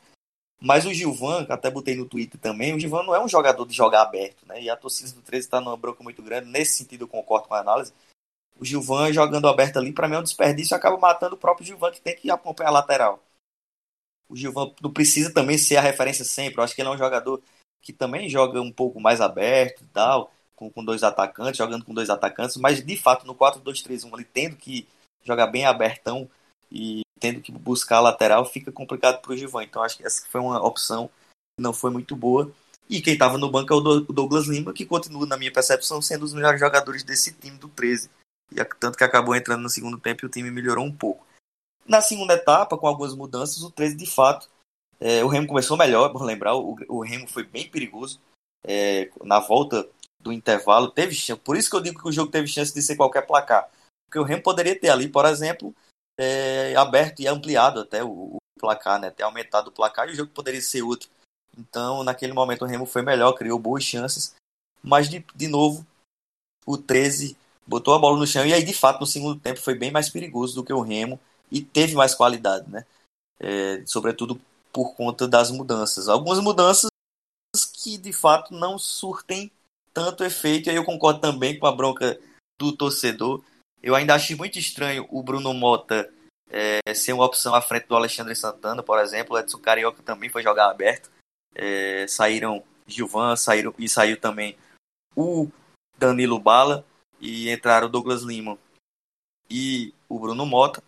Mas 0.61 0.85
o 0.85 0.93
Gilvan, 0.93 1.45
que 1.45 1.51
até 1.51 1.69
botei 1.69 1.93
no 1.93 2.05
Twitter 2.05 2.39
também, 2.39 2.73
o 2.73 2.79
Gilvan 2.79 3.03
não 3.03 3.13
é 3.13 3.21
um 3.21 3.27
jogador 3.27 3.65
de 3.67 3.73
jogar 3.73 4.03
aberto, 4.03 4.47
né? 4.47 4.61
E 4.61 4.69
a 4.69 4.77
torcida 4.77 5.11
do 5.11 5.21
13 5.21 5.45
está 5.45 5.59
numa 5.59 5.75
bronca 5.75 6.01
muito 6.01 6.23
grande. 6.23 6.49
Nesse 6.49 6.77
sentido, 6.77 7.03
eu 7.03 7.07
concordo 7.07 7.49
com 7.49 7.53
a 7.53 7.59
análise. 7.59 7.93
O 8.57 8.63
Gilvan 8.63 9.11
jogando 9.11 9.49
aberto 9.49 9.77
ali, 9.77 9.91
para 9.91 10.07
mim 10.07 10.15
é 10.15 10.19
um 10.19 10.23
desperdício 10.23 10.73
acaba 10.73 10.97
matando 10.97 11.35
o 11.35 11.37
próprio 11.37 11.65
Gilvan, 11.65 11.91
que 11.91 11.99
tem 11.99 12.15
que 12.15 12.31
acompanhar 12.31 12.69
a 12.69 12.73
lateral. 12.73 13.19
O 14.33 14.35
Gilvan 14.35 14.73
não 14.81 14.91
precisa 14.91 15.31
também 15.31 15.59
ser 15.59 15.77
a 15.77 15.81
referência 15.81 16.25
sempre. 16.25 16.57
Eu 16.57 16.63
acho 16.63 16.73
que 16.73 16.81
ele 16.81 16.89
é 16.89 16.91
um 16.91 16.97
jogador 16.97 17.39
que 17.83 17.93
também 17.93 18.27
joga 18.27 18.59
um 18.59 18.71
pouco 18.71 18.99
mais 18.99 19.21
aberto 19.21 19.83
e 19.83 19.87
tal 19.87 20.33
com, 20.55 20.71
com 20.71 20.83
dois 20.83 21.03
atacantes, 21.03 21.57
jogando 21.57 21.85
com 21.85 21.93
dois 21.93 22.09
atacantes, 22.09 22.57
mas 22.57 22.83
de 22.83 22.97
fato 22.97 23.27
no 23.27 23.35
4-2-3-1 23.35 24.11
ele 24.13 24.23
tendo 24.23 24.55
que 24.55 24.87
jogar 25.23 25.47
bem 25.47 25.65
abertão 25.65 26.27
e 26.71 27.01
tendo 27.19 27.41
que 27.41 27.51
buscar 27.51 27.97
a 27.97 28.01
lateral, 28.01 28.43
fica 28.43 28.71
complicado 28.71 29.21
para 29.21 29.31
o 29.31 29.37
Givan. 29.37 29.63
Então 29.63 29.83
acho 29.83 29.97
que 29.97 30.05
essa 30.05 30.25
foi 30.27 30.41
uma 30.41 30.65
opção 30.65 31.07
que 31.55 31.61
não 31.61 31.73
foi 31.73 31.91
muito 31.91 32.15
boa. 32.15 32.51
E 32.89 33.01
quem 33.01 33.13
estava 33.13 33.37
no 33.37 33.51
banco 33.51 33.71
é 33.71 33.75
o 33.75 34.01
Douglas 34.01 34.47
Lima, 34.47 34.73
que 34.73 34.85
continua, 34.85 35.25
na 35.25 35.37
minha 35.37 35.53
percepção, 35.53 36.01
sendo 36.01 36.23
os 36.23 36.33
melhores 36.33 36.59
jogadores 36.59 37.03
desse 37.03 37.33
time 37.33 37.57
do 37.57 37.69
13. 37.69 38.09
E 38.51 38.63
tanto 38.79 38.97
que 38.97 39.03
acabou 39.03 39.35
entrando 39.35 39.61
no 39.61 39.69
segundo 39.69 39.97
tempo 39.97 40.25
e 40.25 40.27
o 40.27 40.29
time 40.29 40.51
melhorou 40.51 40.83
um 40.83 40.91
pouco. 40.91 41.25
Na 41.85 42.01
segunda 42.01 42.35
etapa, 42.35 42.77
com 42.77 42.87
algumas 42.87 43.13
mudanças, 43.13 43.61
o 43.61 43.71
13 43.71 43.95
de 43.95 44.05
fato, 44.05 44.49
é, 44.99 45.23
o 45.23 45.27
Remo 45.27 45.47
começou 45.47 45.77
melhor, 45.77 46.11
vamos 46.11 46.27
lembrar, 46.27 46.55
o, 46.55 46.77
o 46.87 47.01
Remo 47.01 47.27
foi 47.27 47.43
bem 47.43 47.69
perigoso. 47.69 48.21
É, 48.65 49.11
na 49.21 49.39
volta 49.39 49.87
do 50.21 50.31
intervalo, 50.31 50.89
teve 50.89 51.13
chance. 51.13 51.41
Por 51.41 51.57
isso 51.57 51.69
que 51.69 51.75
eu 51.75 51.81
digo 51.81 52.01
que 52.01 52.07
o 52.07 52.11
jogo 52.11 52.31
teve 52.31 52.47
chance 52.47 52.73
de 52.73 52.81
ser 52.81 52.95
qualquer 52.95 53.27
placar. 53.27 53.69
Porque 54.05 54.17
o 54.17 54.23
Remo 54.23 54.41
poderia 54.41 54.79
ter 54.79 54.89
ali, 54.89 55.09
por 55.09 55.25
exemplo, 55.25 55.75
é, 56.17 56.73
aberto 56.75 57.19
e 57.19 57.27
ampliado 57.27 57.81
até 57.81 58.01
o, 58.03 58.35
o, 58.35 58.37
placar, 58.57 58.99
né? 58.99 59.11
Ter 59.11 59.23
aumentado 59.23 59.67
o 59.67 59.71
placar 59.71 60.07
e 60.07 60.13
o 60.13 60.15
jogo 60.15 60.31
poderia 60.31 60.61
ser 60.61 60.81
outro. 60.81 61.09
Então, 61.57 62.03
naquele 62.03 62.31
momento, 62.31 62.63
o 62.63 62.67
Remo 62.67 62.85
foi 62.85 63.01
melhor, 63.01 63.33
criou 63.33 63.59
boas 63.59 63.83
chances. 63.83 64.33
Mas, 64.81 65.09
de, 65.09 65.25
de 65.35 65.47
novo, 65.49 65.85
o 66.65 66.77
13 66.77 67.35
botou 67.67 67.93
a 67.93 67.99
bola 67.99 68.17
no 68.17 68.25
chão. 68.25 68.45
E 68.45 68.53
aí, 68.53 68.63
de 68.63 68.73
fato, 68.73 69.01
no 69.01 69.05
segundo 69.05 69.37
tempo 69.37 69.59
foi 69.59 69.75
bem 69.75 69.91
mais 69.91 70.09
perigoso 70.09 70.55
do 70.55 70.63
que 70.63 70.71
o 70.71 70.81
Remo 70.81 71.19
e 71.53 71.61
teve 71.61 71.93
mais 71.93 72.15
qualidade, 72.15 72.67
né? 72.67 72.83
É, 73.39 73.83
sobretudo 73.85 74.41
por 74.71 74.95
conta 74.95 75.27
das 75.27 75.51
mudanças. 75.51 76.09
Algumas 76.09 76.39
mudanças 76.39 76.89
que, 77.75 77.95
de 77.95 78.11
fato, 78.11 78.51
não 78.55 78.79
surtem 78.79 79.51
tanto 79.93 80.23
efeito. 80.23 80.67
E 80.67 80.69
aí 80.71 80.75
eu 80.75 80.83
concordo 80.83 81.21
também 81.21 81.59
com 81.59 81.67
a 81.67 81.71
bronca 81.71 82.19
do 82.59 82.75
torcedor. 82.75 83.43
Eu 83.83 83.93
ainda 83.93 84.15
acho 84.15 84.35
muito 84.35 84.57
estranho 84.57 85.07
o 85.11 85.21
Bruno 85.21 85.53
Mota 85.53 86.11
é, 86.49 86.93
ser 86.95 87.13
uma 87.13 87.25
opção 87.25 87.53
à 87.53 87.61
frente 87.61 87.87
do 87.87 87.95
Alexandre 87.95 88.35
Santana, 88.35 88.81
por 88.81 88.99
exemplo. 88.99 89.35
O 89.35 89.39
Edson 89.39 89.59
Carioca 89.59 90.01
também 90.01 90.29
foi 90.29 90.41
jogar 90.41 90.71
aberto. 90.71 91.11
É, 91.53 92.07
saíram 92.07 92.63
Gilvan, 92.87 93.35
saíram, 93.35 93.75
e 93.77 93.87
saiu 93.87 94.19
também 94.19 94.57
o 95.15 95.47
Danilo 95.99 96.39
Bala 96.39 96.83
e 97.21 97.51
entraram 97.51 97.87
o 97.87 97.89
Douglas 97.91 98.23
Lima 98.23 98.57
e 99.47 99.93
o 100.09 100.17
Bruno 100.17 100.47
Mota. 100.47 100.81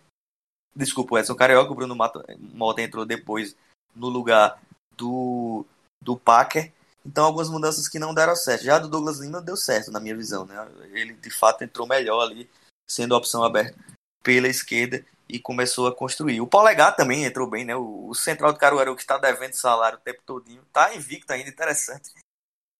Desculpa, 0.76 1.14
o 1.14 1.18
Edson 1.18 1.34
Carioca, 1.34 1.72
o 1.72 1.74
Bruno 1.74 1.96
Mota, 1.96 2.82
entrou 2.82 3.06
depois 3.06 3.56
no 3.94 4.10
lugar 4.10 4.60
do, 4.94 5.64
do 6.02 6.18
Packer. 6.18 6.70
Então, 7.04 7.24
algumas 7.24 7.48
mudanças 7.48 7.88
que 7.88 7.98
não 7.98 8.12
deram 8.12 8.36
certo. 8.36 8.64
Já 8.64 8.78
do 8.78 8.88
Douglas 8.88 9.18
Lima 9.18 9.40
deu 9.40 9.56
certo, 9.56 9.90
na 9.90 9.98
minha 9.98 10.14
visão. 10.14 10.44
Né? 10.44 10.54
Ele, 10.92 11.14
de 11.14 11.30
fato, 11.30 11.64
entrou 11.64 11.86
melhor 11.86 12.20
ali, 12.20 12.50
sendo 12.86 13.14
a 13.14 13.18
opção 13.18 13.42
aberta 13.42 13.78
pela 14.22 14.48
esquerda 14.48 15.02
e 15.28 15.38
começou 15.38 15.86
a 15.86 15.94
construir. 15.94 16.40
O 16.40 16.46
Polegar 16.46 16.94
também 16.94 17.24
entrou 17.24 17.48
bem, 17.48 17.64
né? 17.64 17.74
O, 17.74 18.08
o 18.08 18.14
central 18.14 18.52
do 18.52 18.58
Caruaru, 18.58 18.94
que 18.94 19.02
está 19.02 19.16
devendo 19.16 19.54
salário 19.54 19.98
o 19.98 20.00
tempo 20.00 20.20
todinho, 20.26 20.62
está 20.62 20.94
invicto 20.94 21.32
ainda, 21.32 21.48
interessante. 21.48 22.12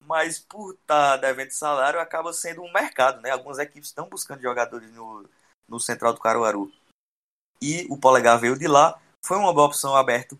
Mas 0.04 0.38
por 0.38 0.74
estar 0.74 1.12
tá 1.12 1.16
devendo 1.16 1.50
salário, 1.50 1.98
acaba 1.98 2.32
sendo 2.32 2.62
um 2.62 2.72
mercado, 2.72 3.22
né? 3.22 3.30
Algumas 3.30 3.58
equipes 3.58 3.88
estão 3.88 4.08
buscando 4.08 4.42
jogadores 4.42 4.92
no, 4.92 5.24
no 5.68 5.80
central 5.80 6.12
do 6.12 6.20
Caruaru. 6.20 6.70
E 7.60 7.86
o 7.90 7.96
Polegar 7.96 8.40
veio 8.40 8.58
de 8.58 8.66
lá, 8.66 8.98
foi 9.24 9.36
uma 9.38 9.52
boa 9.52 9.66
opção 9.66 9.94
aberta 9.94 10.36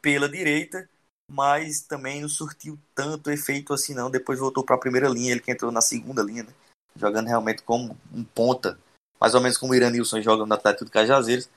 pela 0.00 0.28
direita 0.28 0.88
mas 1.30 1.82
também 1.82 2.20
não 2.20 2.28
surtiu 2.28 2.76
tanto 2.92 3.30
efeito 3.30 3.72
assim 3.72 3.94
não. 3.94 4.10
Depois 4.10 4.38
voltou 4.38 4.64
para 4.64 4.74
a 4.74 4.80
primeira 4.80 5.08
linha, 5.08 5.30
ele 5.30 5.40
que 5.40 5.52
entrou 5.52 5.70
na 5.70 5.80
segunda 5.80 6.22
linha, 6.22 6.42
né? 6.42 6.52
jogando 6.96 7.28
realmente 7.28 7.62
como 7.62 7.96
um 8.12 8.24
ponta, 8.24 8.76
mais 9.20 9.32
ou 9.32 9.40
menos 9.40 9.56
como 9.56 9.72
o 9.72 9.74
Iranilson 9.76 10.20
joga 10.20 10.44
no 10.44 10.52
Atlético 10.52 10.84
de 10.84 10.90
Cajazeiras. 10.90 11.48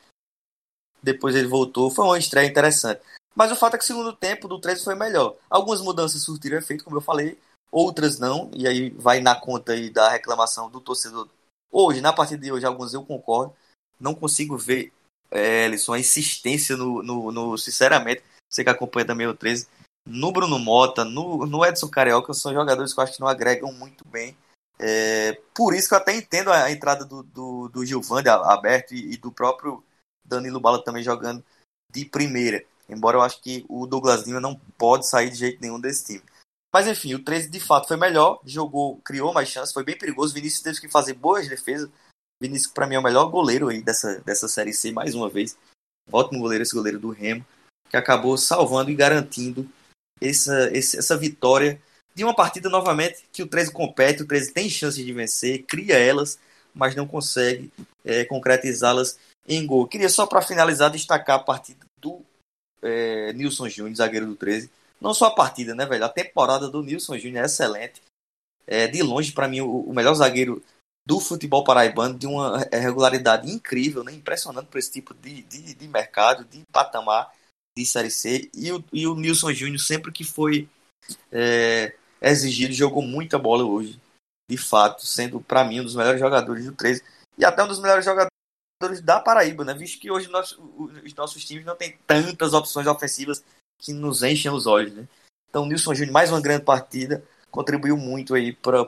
Depois 1.01 1.35
ele 1.35 1.47
voltou, 1.47 1.89
foi 1.89 2.05
uma 2.05 2.19
estreia 2.19 2.47
interessante. 2.47 3.01
Mas 3.35 3.51
o 3.51 3.55
fato 3.55 3.73
é 3.73 3.77
que 3.79 3.83
o 3.83 3.87
segundo 3.87 4.13
tempo 4.13 4.47
do 4.47 4.61
13 4.61 4.83
foi 4.83 4.93
melhor. 4.93 5.35
Algumas 5.49 5.81
mudanças 5.81 6.21
surtiram 6.21 6.59
efeito, 6.59 6.83
como 6.83 6.97
eu 6.97 7.01
falei, 7.01 7.37
outras 7.71 8.19
não, 8.19 8.51
e 8.53 8.67
aí 8.67 8.91
vai 8.91 9.19
na 9.21 9.35
conta 9.35 9.73
aí 9.73 9.89
da 9.89 10.07
reclamação 10.07 10.69
do 10.69 10.79
torcedor. 10.79 11.27
Hoje, 11.71 11.99
na 11.99 12.13
partida 12.13 12.43
de 12.43 12.51
hoje, 12.51 12.65
algumas 12.65 12.93
eu 12.93 13.03
concordo. 13.03 13.55
Não 13.99 14.13
consigo 14.13 14.55
ver, 14.55 14.93
é, 15.33 15.65
Ellison, 15.65 15.93
a 15.93 15.99
insistência 15.99 16.77
no, 16.77 17.01
no, 17.01 17.31
no 17.31 17.57
sinceramente, 17.57 18.23
você 18.49 18.63
que 18.63 18.69
acompanha 18.69 19.07
também 19.07 19.27
o 19.27 19.33
13, 19.33 19.67
no 20.05 20.31
Bruno 20.31 20.59
Mota, 20.59 21.03
no, 21.03 21.45
no 21.45 21.65
Edson 21.65 21.87
Carioca, 21.89 22.33
são 22.33 22.53
jogadores 22.53 22.93
que 22.93 22.99
eu 22.99 23.03
acho 23.03 23.13
que 23.13 23.21
não 23.21 23.27
agregam 23.27 23.71
muito 23.73 24.05
bem. 24.07 24.37
É, 24.79 25.39
por 25.55 25.73
isso 25.73 25.87
que 25.87 25.93
eu 25.93 25.97
até 25.97 26.15
entendo 26.15 26.51
a, 26.51 26.71
entrada 26.71 27.05
do, 27.05 27.23
do, 27.23 27.69
do 27.69 27.85
Gilvande 27.85 28.27
aberto 28.27 28.93
e, 28.93 29.13
e, 29.13 29.17
do 29.17 29.31
próprio 29.31 29.83
Danilo 30.25 30.59
Bala 30.59 30.83
também 30.83 31.03
jogando 31.03 31.43
de 31.89 32.05
primeira. 32.05 32.63
Embora 32.89 33.17
eu 33.17 33.21
acho 33.21 33.41
que 33.41 33.65
o 33.69 33.87
Douglas 33.87 34.23
Lima 34.23 34.41
não 34.41 34.59
pode 34.77 35.07
sair 35.07 35.29
de 35.29 35.37
jeito 35.37 35.61
nenhum 35.61 35.79
desse 35.79 36.05
time. 36.05 36.23
Mas 36.71 36.87
enfim, 36.87 37.13
o 37.13 37.23
13 37.23 37.49
de 37.49 37.59
fato 37.59 37.87
foi 37.87 37.97
melhor, 37.97 38.41
jogou, 38.45 38.97
criou 38.97 39.31
mais 39.31 39.47
chances, 39.47 39.73
foi 39.73 39.83
bem 39.83 39.97
perigoso. 39.97 40.33
Vinícius 40.33 40.63
teve 40.63 40.81
que 40.81 40.89
fazer 40.89 41.13
boas 41.13 41.47
defesas. 41.47 41.89
Vinícius, 42.43 42.73
para 42.73 42.85
mim, 42.85 42.95
é 42.95 42.99
o 42.99 43.03
melhor 43.03 43.29
goleiro 43.29 43.69
aí 43.69 43.81
dessa, 43.81 44.19
dessa 44.19 44.49
Série 44.49 44.73
C, 44.73 44.91
mais 44.91 45.15
uma 45.15 45.29
vez. 45.29 45.57
Ótimo 46.11 46.41
goleiro, 46.41 46.61
esse 46.61 46.75
goleiro 46.75 46.99
do 46.99 47.09
Remo 47.09 47.45
que 47.89 47.95
acabou 47.95 48.35
salvando 48.37 48.89
e 48.89 48.95
garantindo 48.95 49.69
essa, 50.19 50.75
essa 50.75 51.15
vitória 51.15 51.79
de 52.15 52.23
uma 52.23 52.35
partida 52.35 52.67
novamente 52.67 53.23
que 53.31 53.43
o 53.43 53.47
13 53.47 53.71
compete, 53.71 54.23
o 54.23 54.27
13 54.27 54.51
tem 54.51 54.69
chance 54.69 55.03
de 55.03 55.13
vencer, 55.13 55.63
cria 55.63 55.95
elas, 55.95 56.39
mas 56.73 56.95
não 56.95 57.07
consegue 57.07 57.71
é, 58.03 58.25
concretizá-las 58.25 59.19
em 59.47 59.65
gol. 59.65 59.87
Queria 59.87 60.09
só 60.09 60.25
para 60.25 60.41
finalizar 60.41 60.89
destacar 60.89 61.35
a 61.37 61.43
partida 61.43 61.85
do 62.01 62.21
é, 62.81 63.31
Nilson 63.33 63.69
Júnior, 63.69 63.95
zagueiro 63.95 64.25
do 64.25 64.35
13. 64.35 64.69
Não 64.99 65.13
só 65.13 65.27
a 65.27 65.35
partida, 65.35 65.75
né, 65.75 65.85
velho? 65.85 66.03
A 66.03 66.09
temporada 66.09 66.67
do 66.67 66.83
Nilson 66.83 67.17
Júnior 67.17 67.43
é 67.43 67.45
excelente. 67.45 68.01
É, 68.65 68.87
de 68.87 69.03
longe, 69.03 69.31
para 69.31 69.47
mim, 69.47 69.61
o, 69.61 69.81
o, 69.81 69.93
melhor 69.93 70.15
zagueiro 70.15 70.63
do 71.05 71.19
futebol 71.19 71.63
paraibano 71.63 72.17
de 72.17 72.25
uma 72.25 72.59
regularidade 72.71 73.51
incrível, 73.51 74.03
né? 74.03 74.13
impressionante 74.13 74.67
para 74.67 74.79
esse 74.79 74.91
tipo 74.91 75.13
de, 75.13 75.43
de, 75.43 75.73
de, 75.73 75.87
mercado, 75.87 76.45
de 76.45 76.63
patamar 76.71 77.33
de 77.77 77.85
Série 77.85 78.09
C. 78.09 78.49
E 78.53 78.71
o, 78.71 78.83
e 78.93 79.05
o 79.05 79.15
Nilson 79.15 79.51
Júnior, 79.51 79.79
sempre 79.79 80.11
que 80.11 80.23
foi 80.23 80.69
é, 81.31 81.93
exigido, 82.21 82.73
jogou 82.73 83.01
muita 83.01 83.37
bola 83.37 83.65
hoje, 83.65 83.99
de 84.49 84.57
fato, 84.57 85.05
sendo 85.05 85.41
para 85.41 85.63
mim 85.63 85.81
um 85.81 85.83
dos 85.83 85.95
melhores 85.95 86.19
jogadores 86.19 86.65
do 86.65 86.71
13 86.73 87.03
e 87.37 87.43
até 87.43 87.63
um 87.63 87.67
dos 87.67 87.81
melhores 87.81 88.05
jogadores 88.05 88.31
da 89.01 89.19
Paraíba, 89.19 89.63
né? 89.65 89.73
visto 89.73 89.99
que 89.99 90.11
hoje 90.11 90.29
nós, 90.29 90.57
os 91.03 91.13
nossos 91.15 91.43
times 91.43 91.65
não 91.65 91.75
têm 91.75 91.97
tantas 92.07 92.53
opções 92.53 92.87
ofensivas 92.87 93.43
que 93.79 93.91
nos 93.91 94.23
enchem 94.23 94.51
os 94.51 94.67
olhos. 94.67 94.93
Né? 94.93 95.07
Então, 95.49 95.63
o 95.63 95.65
Nilson 95.65 95.93
Júnior, 95.93 96.13
mais 96.13 96.31
uma 96.31 96.41
grande 96.41 96.63
partida, 96.63 97.23
contribuiu 97.51 97.97
muito 97.97 98.33
aí 98.33 98.53
para 98.53 98.83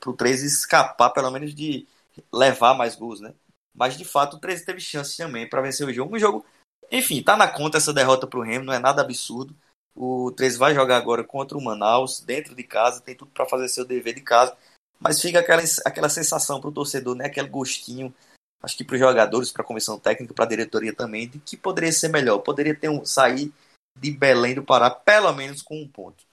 para 0.00 0.10
o 0.10 0.16
13 0.16 0.46
escapar, 0.46 1.10
pelo 1.10 1.30
menos, 1.30 1.54
de 1.54 1.86
levar 2.32 2.74
mais 2.74 2.94
gols, 2.94 3.20
né? 3.20 3.34
Mas 3.74 3.96
de 3.96 4.04
fato 4.04 4.36
o 4.36 4.40
13 4.40 4.64
teve 4.64 4.80
chance 4.80 5.16
também 5.16 5.48
para 5.48 5.60
vencer 5.60 5.86
o 5.86 5.92
jogo. 5.92 6.14
Um 6.14 6.18
jogo, 6.18 6.44
enfim, 6.90 7.22
tá 7.22 7.36
na 7.36 7.48
conta 7.48 7.78
essa 7.78 7.92
derrota 7.92 8.26
para 8.26 8.38
o 8.38 8.42
Remo, 8.42 8.64
não 8.64 8.72
é 8.72 8.78
nada 8.78 9.02
absurdo. 9.02 9.54
O 9.94 10.32
13 10.32 10.58
vai 10.58 10.74
jogar 10.74 10.96
agora 10.96 11.24
contra 11.24 11.56
o 11.56 11.62
Manaus, 11.62 12.20
dentro 12.20 12.54
de 12.54 12.62
casa, 12.64 13.00
tem 13.00 13.14
tudo 13.14 13.30
para 13.30 13.46
fazer 13.46 13.68
seu 13.68 13.84
dever 13.84 14.14
de 14.14 14.20
casa. 14.20 14.56
Mas 15.00 15.20
fica 15.20 15.40
aquela, 15.40 15.62
aquela 15.84 16.08
sensação 16.08 16.60
para 16.60 16.70
o 16.70 16.72
torcedor, 16.72 17.14
né? 17.14 17.26
aquele 17.26 17.48
gostinho, 17.48 18.14
acho 18.62 18.76
que 18.76 18.84
para 18.84 18.94
os 18.94 19.00
jogadores, 19.00 19.52
para 19.52 19.62
a 19.62 19.66
comissão 19.66 19.98
técnica, 19.98 20.34
para 20.34 20.44
a 20.44 20.48
diretoria 20.48 20.94
também, 20.94 21.28
de 21.28 21.38
que 21.38 21.56
poderia 21.56 21.92
ser 21.92 22.08
melhor. 22.08 22.38
Poderia 22.38 22.74
ter 22.74 22.88
um, 22.88 23.04
sair 23.04 23.52
de 23.98 24.10
Belém 24.10 24.54
do 24.54 24.64
Pará, 24.64 24.90
pelo 24.90 25.32
menos 25.32 25.62
com 25.62 25.80
um 25.80 25.88
ponto. 25.88 26.24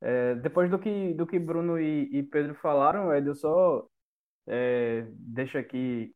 É, 0.00 0.34
depois 0.36 0.70
do 0.70 0.78
que, 0.78 1.14
do 1.14 1.26
que 1.26 1.38
Bruno 1.38 1.78
e, 1.78 2.08
e 2.12 2.22
Pedro 2.22 2.54
falaram, 2.56 3.12
Ed, 3.14 3.26
eu 3.26 3.34
só 3.34 3.86
é, 4.46 5.06
deixo 5.10 5.58
aqui 5.58 6.14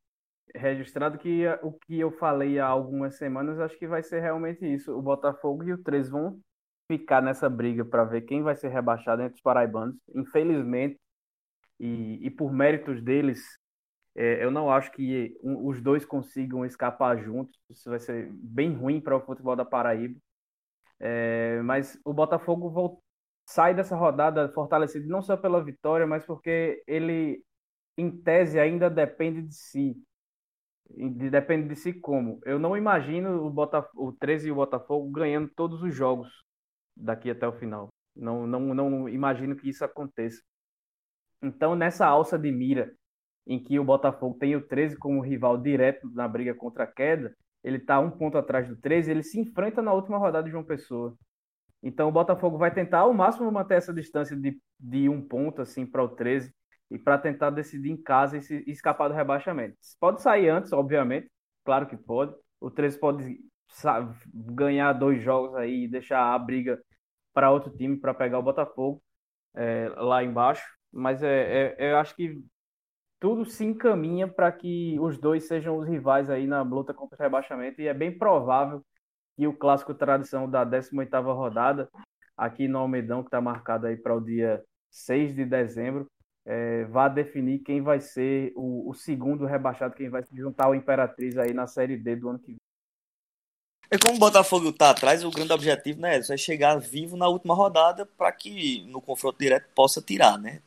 registrado 0.54 1.18
que 1.18 1.46
o 1.62 1.72
que 1.72 1.98
eu 2.00 2.10
falei 2.12 2.58
há 2.58 2.66
algumas 2.66 3.16
semanas, 3.16 3.58
acho 3.60 3.78
que 3.78 3.86
vai 3.86 4.02
ser 4.02 4.20
realmente 4.20 4.64
isso. 4.64 4.96
O 4.96 5.02
Botafogo 5.02 5.64
e 5.64 5.72
o 5.72 5.82
3 5.82 6.08
vão 6.10 6.40
ficar 6.88 7.22
nessa 7.22 7.48
briga 7.48 7.84
para 7.84 8.04
ver 8.04 8.22
quem 8.22 8.42
vai 8.42 8.56
ser 8.56 8.68
rebaixado 8.68 9.22
entre 9.22 9.36
os 9.36 9.42
paraibanos. 9.42 9.96
Infelizmente, 10.14 10.98
e, 11.78 12.18
e 12.26 12.30
por 12.30 12.52
méritos 12.52 13.02
deles, 13.02 13.42
é, 14.14 14.44
eu 14.44 14.50
não 14.50 14.70
acho 14.70 14.90
que 14.92 15.36
um, 15.42 15.66
os 15.68 15.80
dois 15.80 16.04
consigam 16.04 16.64
escapar 16.66 17.18
juntos. 17.22 17.58
Isso 17.70 17.88
vai 17.88 18.00
ser 18.00 18.30
bem 18.32 18.74
ruim 18.74 19.00
para 19.00 19.16
o 19.16 19.20
futebol 19.20 19.56
da 19.56 19.64
Paraíba. 19.64 20.18
É, 20.98 21.62
mas 21.62 21.98
o 22.04 22.12
Botafogo 22.12 22.68
sai 23.50 23.74
dessa 23.74 23.96
rodada 23.96 24.48
fortalecido 24.50 25.08
não 25.08 25.20
só 25.22 25.36
pela 25.36 25.62
vitória, 25.62 26.06
mas 26.06 26.24
porque 26.24 26.82
ele, 26.86 27.42
em 27.96 28.10
tese, 28.10 28.60
ainda 28.60 28.88
depende 28.88 29.42
de 29.42 29.54
si. 29.54 29.96
Depende 30.88 31.68
de 31.68 31.76
si 31.76 31.92
como? 31.92 32.40
Eu 32.44 32.58
não 32.58 32.76
imagino 32.76 33.44
o, 33.44 33.50
Botafogo, 33.50 34.08
o 34.08 34.12
13 34.12 34.48
e 34.48 34.52
o 34.52 34.56
Botafogo 34.56 35.10
ganhando 35.10 35.50
todos 35.54 35.82
os 35.82 35.94
jogos 35.94 36.28
daqui 36.96 37.30
até 37.30 37.46
o 37.46 37.52
final. 37.52 37.88
Não, 38.14 38.46
não, 38.46 38.74
não 38.74 39.08
imagino 39.08 39.56
que 39.56 39.68
isso 39.68 39.84
aconteça. 39.84 40.40
Então, 41.42 41.74
nessa 41.74 42.06
alça 42.06 42.38
de 42.38 42.52
mira, 42.52 42.92
em 43.46 43.62
que 43.62 43.78
o 43.78 43.84
Botafogo 43.84 44.36
tem 44.38 44.54
o 44.54 44.66
13 44.66 44.96
como 44.96 45.20
rival 45.20 45.58
direto 45.58 46.08
na 46.12 46.28
briga 46.28 46.54
contra 46.54 46.84
a 46.84 46.86
queda, 46.86 47.34
ele 47.64 47.78
está 47.78 47.98
um 47.98 48.10
ponto 48.10 48.38
atrás 48.38 48.68
do 48.68 48.76
13, 48.76 49.10
ele 49.10 49.22
se 49.22 49.40
enfrenta 49.40 49.82
na 49.82 49.92
última 49.92 50.18
rodada 50.18 50.44
de 50.44 50.50
João 50.50 50.64
Pessoa. 50.64 51.16
Então 51.82 52.08
o 52.08 52.12
Botafogo 52.12 52.58
vai 52.58 52.72
tentar 52.72 53.00
ao 53.00 53.14
máximo 53.14 53.50
manter 53.50 53.76
essa 53.76 53.92
distância 53.92 54.36
de, 54.36 54.60
de 54.78 55.08
um 55.08 55.26
ponto 55.26 55.62
assim 55.62 55.86
para 55.86 56.02
o 56.02 56.08
13 56.08 56.54
e 56.90 56.98
para 56.98 57.18
tentar 57.18 57.50
decidir 57.50 57.90
em 57.90 57.96
casa 57.96 58.36
e, 58.36 58.42
se, 58.42 58.64
escapar 58.66 59.08
do 59.08 59.14
rebaixamento. 59.14 59.76
Pode 59.98 60.20
sair 60.20 60.48
antes, 60.48 60.72
obviamente, 60.72 61.30
claro 61.64 61.86
que 61.86 61.96
pode. 61.96 62.34
O 62.60 62.70
13 62.70 62.98
pode 62.98 63.38
ganhar 64.34 64.92
dois 64.92 65.22
jogos 65.22 65.54
aí 65.54 65.84
e 65.84 65.88
deixar 65.88 66.34
a 66.34 66.38
briga 66.38 66.82
para 67.32 67.50
outro 67.50 67.70
time 67.76 67.96
para 67.96 68.12
pegar 68.12 68.38
o 68.38 68.42
Botafogo 68.42 69.02
é, 69.54 69.88
lá 69.96 70.22
embaixo. 70.22 70.66
Mas 70.92 71.22
é, 71.22 71.76
é, 71.78 71.92
eu 71.92 71.98
acho 71.98 72.14
que 72.16 72.42
tudo 73.20 73.44
se 73.44 73.64
encaminha 73.64 74.26
para 74.26 74.50
que 74.50 74.98
os 74.98 75.18
dois 75.18 75.46
sejam 75.46 75.76
os 75.76 75.86
rivais 75.86 76.28
aí 76.28 76.46
na 76.46 76.62
luta 76.62 76.92
contra 76.92 77.16
o 77.16 77.22
rebaixamento 77.22 77.80
e 77.80 77.86
é 77.86 77.94
bem 77.94 78.16
provável 78.16 78.84
e 79.40 79.46
o 79.46 79.54
clássico 79.54 79.94
tradição 79.94 80.48
da 80.48 80.66
18ª 80.66 81.34
rodada, 81.34 81.88
aqui 82.36 82.68
no 82.68 82.78
Almedão, 82.78 83.22
que 83.22 83.28
está 83.28 83.40
marcado 83.40 83.86
aí 83.86 83.96
para 83.96 84.14
o 84.14 84.20
dia 84.20 84.62
6 84.90 85.34
de 85.34 85.46
dezembro, 85.46 86.06
é, 86.44 86.84
vai 86.84 87.08
definir 87.12 87.60
quem 87.60 87.80
vai 87.80 88.00
ser 88.00 88.52
o, 88.54 88.90
o, 88.90 88.92
segundo 88.92 89.46
rebaixado, 89.46 89.94
quem 89.94 90.10
vai 90.10 90.22
se 90.22 90.36
juntar 90.36 90.66
ao 90.66 90.74
Imperatriz 90.74 91.38
aí 91.38 91.54
na 91.54 91.66
Série 91.66 91.96
D 91.96 92.16
do 92.16 92.28
ano 92.28 92.38
que 92.38 92.48
vem. 92.48 92.56
E 93.90 93.98
como 93.98 94.16
o 94.16 94.20
Botafogo 94.20 94.68
está 94.68 94.90
atrás, 94.90 95.24
o 95.24 95.30
grande 95.30 95.54
objetivo 95.54 96.02
né, 96.02 96.18
é 96.18 96.36
chegar 96.36 96.78
vivo 96.78 97.16
na 97.16 97.26
última 97.26 97.54
rodada 97.54 98.04
para 98.04 98.30
que 98.30 98.84
no 98.88 99.00
confronto 99.00 99.38
direto 99.38 99.68
possa 99.74 100.02
tirar, 100.02 100.38
né? 100.38 100.60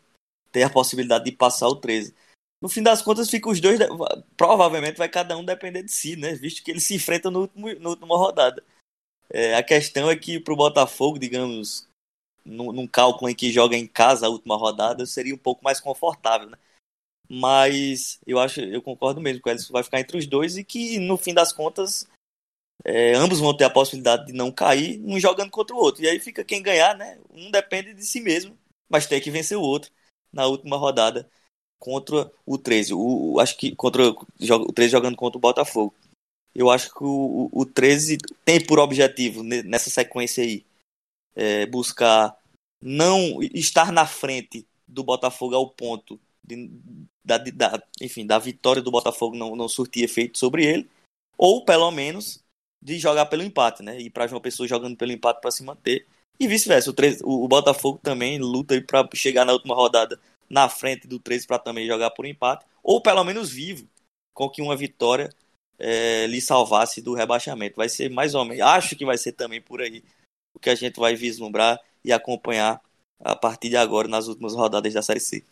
Ter 0.52 0.64
a 0.64 0.70
possibilidade 0.70 1.26
de 1.26 1.32
passar 1.32 1.68
o 1.68 1.76
13 1.76 2.14
no 2.64 2.70
fim 2.70 2.82
das 2.82 3.02
contas, 3.02 3.30
fica 3.30 3.50
os 3.50 3.60
dois. 3.60 3.78
Provavelmente 4.38 4.96
vai 4.96 5.10
cada 5.10 5.36
um 5.36 5.44
depender 5.44 5.84
de 5.84 5.92
si, 5.92 6.16
né? 6.16 6.34
Visto 6.34 6.64
que 6.64 6.72
eles 6.72 6.86
se 6.86 6.96
enfrentam 6.96 7.30
no 7.30 7.52
na 7.78 7.90
última 7.90 8.16
rodada. 8.16 8.64
É, 9.30 9.54
a 9.56 9.62
questão 9.62 10.10
é 10.10 10.16
que 10.16 10.40
pro 10.40 10.56
Botafogo, 10.56 11.20
digamos, 11.20 11.86
num, 12.46 12.72
num, 12.72 12.88
cálculo 12.88 13.30
em 13.30 13.36
que 13.36 13.52
joga 13.52 13.76
em 13.76 13.86
casa 13.86 14.28
a 14.28 14.30
última 14.30 14.56
rodada, 14.56 15.06
seria 15.06 15.36
um 15.36 15.38
pouco 15.38 15.62
mais 15.62 15.82
confortável, 15.82 16.50
né? 16.50 16.58
Mas 17.28 18.22
eu 18.26 18.40
acho, 18.40 18.62
eu 18.62 18.82
concordo 18.82 19.20
mesmo 19.20 19.42
com 19.42 19.50
eles, 19.50 19.68
vai 19.68 19.84
ficar 19.84 20.00
entre 20.00 20.18
os 20.18 20.26
dois 20.26 20.56
e 20.56 20.64
que 20.64 21.00
no 21.00 21.18
fim 21.18 21.34
das 21.34 21.52
contas 21.52 22.08
é, 22.86 23.14
ambos 23.14 23.42
vão 23.42 23.56
ter 23.58 23.66
a 23.66 23.70
possibilidade 23.70 24.28
de 24.28 24.34
não 24.34 24.50
cair, 24.50 25.02
um 25.04 25.20
jogando 25.20 25.52
contra 25.52 25.76
o 25.76 25.80
outro. 25.80 26.02
E 26.02 26.08
aí 26.08 26.18
fica 26.18 26.46
quem 26.46 26.64
ganhar, 26.64 26.96
né? 26.98 27.20
Um 27.30 27.52
depende 27.52 27.94
de 27.94 28.06
si 28.06 28.22
mesmo, 28.22 28.58
mas 28.88 29.06
tem 29.06 29.20
que 29.20 29.32
vencer 29.32 29.58
o 29.58 29.62
outro 29.62 29.92
na 30.32 30.46
última 30.48 30.78
rodada 30.78 31.30
contra 31.84 32.32
o 32.46 32.58
13. 32.58 32.94
O, 32.94 33.42
acho 33.42 33.58
que 33.58 33.76
contra 33.76 34.08
o 34.08 34.72
13 34.72 34.90
jogando 34.90 35.18
contra 35.18 35.38
o 35.38 35.42
Botafogo. 35.42 35.94
Eu 36.56 36.70
acho 36.72 36.94
que 36.94 37.04
o, 37.04 37.50
o 37.52 37.66
13 37.66 38.20
tem 38.46 38.64
por 38.64 38.80
objetivo 38.80 39.44
nessa 39.44 39.90
sequência 39.90 40.42
aí 40.42 40.64
é, 41.36 41.66
buscar 41.66 42.38
não 42.82 43.44
estar 43.54 43.92
na 43.92 44.06
frente 44.06 44.66
do 44.88 45.04
Botafogo 45.04 45.56
ao 45.56 45.70
ponto 45.70 46.18
de, 46.42 46.72
da, 47.26 47.38
da, 47.38 47.84
enfim, 48.00 48.26
da 48.26 48.40
vitória 48.40 48.82
do 48.82 48.92
Botafogo 48.92 49.36
não, 49.36 49.54
não 49.54 49.68
surtir 49.68 50.06
efeito 50.06 50.38
sobre 50.38 50.66
ele, 50.66 50.90
ou 51.38 51.66
pelo 51.66 51.92
menos 51.92 52.42
de 52.82 52.98
jogar 52.98 53.26
pelo 53.26 53.44
empate, 53.44 53.84
né? 53.84 54.00
E 54.00 54.10
para 54.10 54.28
João 54.28 54.42
Pessoa 54.42 54.68
jogando 54.68 54.96
pelo 54.96 55.12
empate 55.12 55.42
para 55.42 55.52
se 55.52 55.64
manter. 55.64 56.06
E 56.40 56.48
vice-versa. 56.48 56.92
O, 56.92 56.94
o, 57.30 57.44
o, 57.44 57.48
Botafogo 57.48 58.00
também 58.02 58.40
luta 58.40 58.82
para 58.82 59.08
chegar 59.14 59.44
na 59.44 59.54
última 59.54 59.76
rodada 59.76 60.18
na 60.54 60.70
frente 60.70 61.08
do 61.08 61.18
13 61.18 61.48
para 61.48 61.58
também 61.58 61.88
jogar 61.88 62.12
por 62.12 62.28
empate, 62.28 62.64
ou 62.84 63.02
pelo 63.02 63.24
menos 63.24 63.50
vivo, 63.50 63.88
com 64.36 64.48
que 64.48 64.62
uma 64.62 64.76
vitória 64.76 65.30
é, 65.80 66.28
lhe 66.28 66.40
salvasse 66.40 67.02
do 67.02 67.16
rebaixamento. 67.16 67.78
Vai 67.78 67.90
ser 67.90 68.10
mais 68.10 68.36
ou 68.36 68.46
menos, 68.46 68.62
acho 68.62 68.96
que 68.96 69.04
vai 69.04 69.18
ser 69.18 69.32
também 69.32 69.60
por 69.60 69.82
aí 69.82 70.04
o 70.54 70.60
que 70.60 70.70
a 70.70 70.76
gente 70.76 71.00
vai 71.00 71.16
vislumbrar 71.16 71.80
e 72.06 72.14
acompanhar 72.14 72.80
a 73.20 73.36
partir 73.36 73.70
de 73.70 73.78
agora 73.78 74.08
nas 74.08 74.28
últimas 74.28 74.54
rodadas 74.54 74.94
da 74.94 75.02
Série 75.02 75.20
C. 75.20 75.44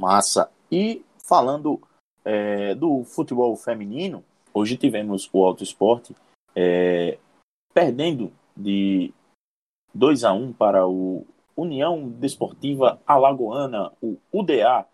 Massa. 0.00 0.50
E 0.72 1.04
falando 1.24 1.80
é, 2.24 2.74
do 2.74 3.04
futebol 3.04 3.54
feminino, 3.54 4.24
hoje 4.52 4.76
tivemos 4.76 5.30
o 5.32 5.44
Alto 5.44 5.62
Esporte 5.62 6.16
é, 6.56 7.16
perdendo 7.72 8.32
de 8.56 9.14
2 9.94 10.24
a 10.24 10.32
1 10.32 10.52
para 10.54 10.84
o 10.84 11.24
União 11.60 12.08
Desportiva 12.08 13.00
Alagoana, 13.06 13.92
o 14.02 14.16
UDA, 14.32 14.86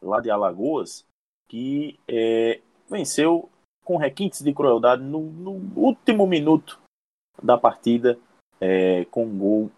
lá 0.00 0.20
de 0.20 0.30
Alagoas, 0.30 1.04
que 1.48 1.98
é, 2.08 2.60
venceu 2.88 3.48
com 3.84 3.96
requintes 3.96 4.42
de 4.42 4.52
crueldade 4.52 5.02
no, 5.02 5.20
no 5.20 5.52
último 5.76 6.26
minuto 6.26 6.80
da 7.42 7.58
partida, 7.58 8.18
é, 8.60 9.04
com 9.06 9.26
um 9.26 9.38
gol 9.38 9.70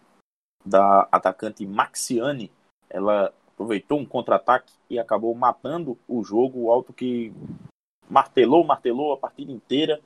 da 0.65 1.09
atacante 1.11 1.67
Maxiane. 1.67 2.51
Ela 2.89 3.33
aproveitou 3.49 3.99
um 3.99 4.07
contra-ataque 4.07 4.73
e 4.89 4.99
acabou 4.99 5.35
matando 5.35 5.99
o 6.07 6.23
jogo. 6.23 6.65
O 6.65 6.71
Alto 6.71 6.93
que 6.93 7.33
martelou, 8.09 8.65
martelou 8.65 9.13
a 9.13 9.17
partida 9.17 9.51
inteira, 9.51 10.01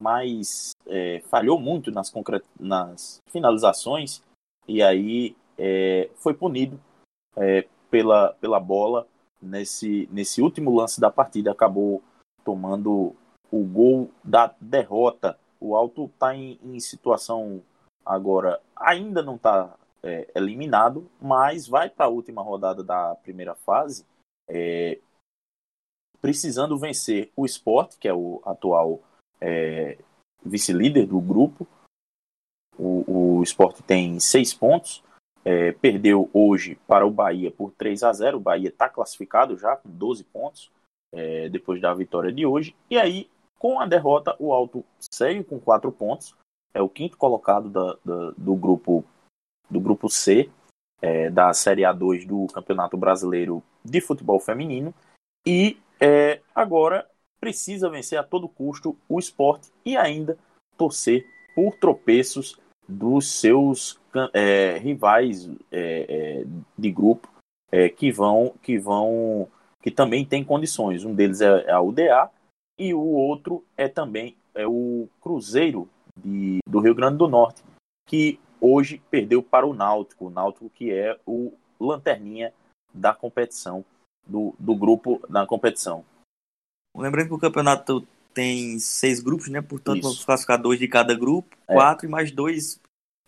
mas 0.00 0.72
é, 0.86 1.20
falhou 1.30 1.58
muito 1.58 1.90
nas, 1.90 2.12
nas 2.60 3.18
finalizações. 3.30 4.22
E 4.68 4.82
aí 4.82 5.34
é, 5.58 6.10
foi 6.16 6.34
punido 6.34 6.80
é, 7.36 7.66
pela, 7.90 8.34
pela 8.34 8.60
bola 8.60 9.06
nesse, 9.40 10.08
nesse 10.10 10.42
último 10.42 10.74
lance 10.74 11.00
da 11.00 11.10
partida, 11.10 11.52
acabou 11.52 12.02
tomando 12.44 13.14
o 13.50 13.64
gol 13.64 14.10
da 14.22 14.54
derrota. 14.60 15.38
O 15.60 15.74
Alto 15.74 16.06
está 16.06 16.34
em, 16.34 16.58
em, 16.62 16.78
situação 16.80 17.62
agora, 18.04 18.60
ainda 18.74 19.22
não 19.22 19.36
está 19.36 19.74
é, 20.02 20.30
eliminado, 20.34 21.10
mas 21.20 21.66
vai 21.66 21.88
para 21.88 22.06
a 22.06 22.10
última 22.10 22.42
rodada 22.42 22.82
da 22.84 23.14
primeira 23.16 23.54
fase 23.54 24.04
é, 24.48 24.98
precisando 26.20 26.78
vencer 26.78 27.30
o 27.36 27.44
Sport, 27.44 27.96
que 27.98 28.08
é 28.08 28.14
o 28.14 28.40
atual 28.44 29.00
é, 29.40 29.98
vice-líder 30.44 31.06
do 31.06 31.20
grupo. 31.20 31.66
O, 32.78 33.38
o 33.38 33.42
Sport 33.42 33.80
tem 33.82 34.20
seis 34.20 34.52
pontos, 34.52 35.02
é, 35.46 35.70
perdeu 35.70 36.28
hoje 36.32 36.76
para 36.88 37.06
o 37.06 37.10
Bahia 37.10 37.52
por 37.52 37.70
3 37.70 38.02
a 38.02 38.12
0. 38.12 38.36
O 38.36 38.40
Bahia 38.40 38.68
está 38.68 38.88
classificado 38.88 39.56
já 39.56 39.76
com 39.76 39.88
12 39.88 40.24
pontos 40.24 40.72
é, 41.12 41.48
depois 41.48 41.80
da 41.80 41.94
vitória 41.94 42.32
de 42.32 42.44
hoje. 42.44 42.74
E 42.90 42.98
aí, 42.98 43.30
com 43.56 43.78
a 43.78 43.86
derrota, 43.86 44.34
o 44.40 44.52
Alto 44.52 44.84
segue 44.98 45.44
com 45.44 45.60
4 45.60 45.92
pontos. 45.92 46.34
É 46.74 46.82
o 46.82 46.88
quinto 46.88 47.16
colocado 47.16 47.70
da, 47.70 47.96
da, 48.04 48.32
do 48.36 48.56
grupo 48.56 49.04
do 49.70 49.80
grupo 49.80 50.08
C 50.08 50.50
é, 51.00 51.30
da 51.30 51.52
Série 51.52 51.82
A2 51.82 52.26
do 52.26 52.48
Campeonato 52.52 52.96
Brasileiro 52.96 53.62
de 53.84 54.00
Futebol 54.00 54.40
Feminino. 54.40 54.92
E 55.46 55.78
é, 56.00 56.40
agora 56.52 57.08
precisa 57.38 57.88
vencer 57.88 58.18
a 58.18 58.24
todo 58.24 58.48
custo 58.48 58.96
o 59.08 59.18
esporte 59.20 59.70
e 59.84 59.96
ainda 59.96 60.36
torcer 60.76 61.24
por 61.54 61.76
tropeços 61.76 62.58
dos 62.88 63.30
seus 63.30 63.98
é, 64.32 64.78
rivais 64.78 65.48
é, 65.70 66.06
é, 66.42 66.44
de 66.76 66.90
grupo 66.90 67.28
é, 67.70 67.88
que 67.88 68.10
vão 68.10 68.54
que 68.62 68.78
vão 68.78 69.48
que 69.82 69.90
também 69.90 70.24
tem 70.24 70.44
condições. 70.44 71.04
Um 71.04 71.14
deles 71.14 71.40
é 71.40 71.70
a 71.70 71.80
UDA 71.80 72.30
e 72.78 72.92
o 72.92 73.00
outro 73.00 73.64
é 73.76 73.88
também 73.88 74.36
é 74.54 74.66
o 74.66 75.08
Cruzeiro 75.20 75.88
de, 76.18 76.58
do 76.66 76.80
Rio 76.80 76.94
Grande 76.94 77.18
do 77.18 77.28
Norte, 77.28 77.62
que 78.08 78.40
hoje 78.60 79.02
perdeu 79.10 79.42
para 79.42 79.66
o 79.66 79.74
Náutico, 79.74 80.26
o 80.26 80.30
Náutico 80.30 80.70
que 80.70 80.92
é 80.92 81.18
o 81.26 81.52
lanterninha 81.78 82.52
da 82.92 83.14
competição 83.14 83.84
do, 84.26 84.54
do 84.58 84.74
grupo 84.74 85.20
da 85.28 85.46
competição. 85.46 86.04
Lembrando 86.96 87.28
que 87.28 87.34
o 87.34 87.38
campeonato 87.38 88.06
tem 88.36 88.78
seis 88.78 89.18
grupos, 89.18 89.48
né? 89.48 89.62
Portanto, 89.62 89.96
Isso. 89.96 90.08
vamos 90.08 90.24
classificar 90.24 90.60
dois 90.60 90.78
de 90.78 90.86
cada 90.86 91.14
grupo, 91.14 91.56
é. 91.66 91.72
quatro 91.72 92.06
e 92.06 92.10
mais 92.10 92.30
dois 92.30 92.78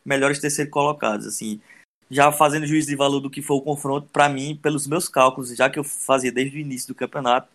melhores 0.04 0.38
terceiro 0.38 0.70
colocados. 0.70 1.26
Assim, 1.26 1.62
já 2.10 2.30
fazendo 2.30 2.66
juízo 2.66 2.88
de 2.88 2.94
valor 2.94 3.18
do 3.18 3.30
que 3.30 3.40
foi 3.40 3.56
o 3.56 3.62
confronto, 3.62 4.06
para 4.12 4.28
mim, 4.28 4.54
pelos 4.54 4.86
meus 4.86 5.08
cálculos, 5.08 5.56
já 5.56 5.70
que 5.70 5.78
eu 5.78 5.84
fazia 5.84 6.30
desde 6.30 6.58
o 6.58 6.60
início 6.60 6.88
do 6.88 6.94
campeonato, 6.94 7.48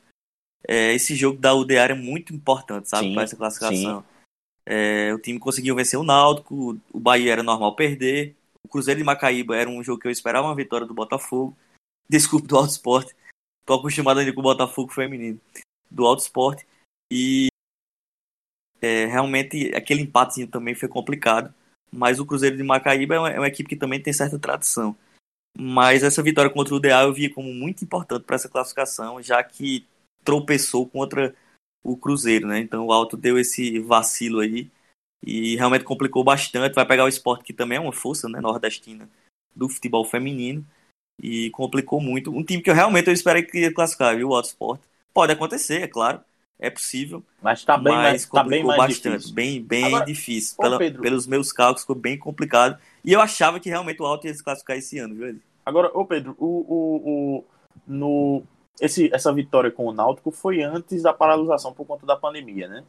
é, 0.67 0.93
esse 0.95 1.13
jogo 1.13 1.37
da 1.37 1.53
UDA 1.53 1.75
é 1.75 1.93
muito 1.93 2.33
importante, 2.33 2.89
sabe, 2.89 3.13
para 3.13 3.21
essa 3.21 3.35
classificação. 3.35 4.03
É, 4.65 5.13
o 5.13 5.19
time 5.19 5.37
conseguiu 5.37 5.75
vencer 5.75 5.99
o 5.99 6.03
Náutico, 6.03 6.79
o 6.91 6.99
Bahia 6.99 7.33
era 7.33 7.43
normal 7.43 7.75
perder, 7.75 8.35
o 8.63 8.67
Cruzeiro 8.67 8.97
de 8.97 9.03
Macaíba 9.03 9.55
era 9.55 9.69
um 9.69 9.83
jogo 9.83 10.01
que 10.01 10.07
eu 10.07 10.11
esperava 10.11 10.47
uma 10.47 10.55
vitória 10.55 10.87
do 10.87 10.93
Botafogo. 10.93 11.55
Desculpe 12.09 12.47
do 12.47 12.57
Alto 12.57 12.71
Esporte, 12.71 13.15
tô 13.63 13.75
acostumado 13.75 14.19
ainda 14.19 14.33
com 14.33 14.39
o 14.39 14.43
Botafogo 14.43 14.91
feminino, 14.91 15.39
do 15.91 16.07
Alto 16.07 16.23
Esporte. 16.23 16.65
E 17.15 17.49
é, 18.81 19.05
realmente 19.05 19.71
aquele 19.75 20.01
empatezinho 20.01 20.47
também 20.47 20.73
foi 20.73 20.89
complicado. 20.89 21.53
Mas 21.91 22.19
o 22.19 22.25
Cruzeiro 22.25 22.57
de 22.57 22.63
Macaíba 22.63 23.13
é 23.13 23.19
uma, 23.19 23.29
é 23.29 23.39
uma, 23.39 23.47
equipe 23.47 23.69
que 23.69 23.75
também 23.75 24.01
tem 24.01 24.11
certa 24.11 24.39
tradição. 24.39 24.97
Mas 25.55 26.01
essa 26.01 26.23
vitória 26.23 26.49
contra 26.49 26.73
o 26.73 26.79
DA 26.79 27.03
eu 27.03 27.13
via 27.13 27.31
como 27.31 27.53
muito 27.53 27.83
importante 27.83 28.23
para 28.23 28.35
essa 28.35 28.49
classificação, 28.49 29.21
já 29.21 29.43
que 29.43 29.85
tropeçou 30.23 30.89
contra 30.89 31.35
o 31.83 31.95
Cruzeiro, 31.95 32.47
né? 32.47 32.59
Então 32.59 32.87
o 32.87 32.91
Alto 32.91 33.15
deu 33.15 33.37
esse 33.37 33.77
vacilo 33.77 34.39
aí 34.39 34.71
e 35.23 35.55
realmente 35.55 35.83
complicou 35.83 36.23
bastante. 36.23 36.73
Vai 36.73 36.87
pegar 36.87 37.05
o 37.05 37.07
esporte 37.07 37.43
que 37.43 37.53
também 37.53 37.77
é 37.77 37.81
uma 37.81 37.93
força, 37.93 38.27
né, 38.27 38.41
nordestina 38.41 39.07
do 39.55 39.69
futebol 39.69 40.03
feminino 40.03 40.65
e 41.21 41.51
complicou 41.51 42.01
muito. 42.01 42.31
Um 42.31 42.43
time 42.43 42.63
que 42.63 42.71
eu 42.71 42.75
realmente 42.75 43.07
eu 43.07 43.13
esperei 43.13 43.43
que 43.43 43.59
ia 43.59 43.73
classificar, 43.73 44.15
viu? 44.17 44.29
O 44.29 44.35
Alto 44.35 44.47
Sport. 44.47 44.81
Pode 45.13 45.31
acontecer, 45.31 45.83
é 45.83 45.87
claro 45.87 46.23
é 46.59 46.69
possível. 46.69 47.23
Mas 47.41 47.59
está 47.59 47.77
bem, 47.77 47.93
mas 47.93 48.03
mais, 48.03 48.25
tá 48.25 48.43
bem 48.43 48.63
mais 48.63 48.77
bastante, 48.77 49.17
difícil. 49.17 49.35
bem, 49.35 49.61
bem 49.61 49.85
Agora, 49.85 50.05
difícil. 50.05 50.57
Pela, 50.57 50.77
pelos 50.77 51.27
meus 51.27 51.51
cálculos 51.51 51.81
ficou 51.81 51.95
bem 51.95 52.17
complicado. 52.17 52.79
E 53.03 53.11
eu 53.11 53.19
achava 53.19 53.59
que 53.59 53.69
realmente 53.69 54.01
o 54.01 54.05
Alto 54.05 54.27
ia 54.27 54.33
se 54.33 54.43
classificar 54.43 54.77
esse 54.77 54.97
ano, 54.97 55.15
viu? 55.15 55.39
Agora, 55.65 55.91
ô 55.93 56.05
Pedro, 56.05 56.35
o, 56.37 56.45
o, 56.45 56.95
o, 57.37 57.45
no, 57.87 58.43
esse, 58.79 59.13
essa 59.13 59.31
vitória 59.33 59.71
com 59.71 59.85
o 59.85 59.93
Náutico 59.93 60.31
foi 60.31 60.61
antes 60.61 61.03
da 61.03 61.13
paralisação 61.13 61.73
por 61.73 61.85
conta 61.85 62.05
da 62.05 62.15
pandemia, 62.15 62.67
né? 62.67 62.83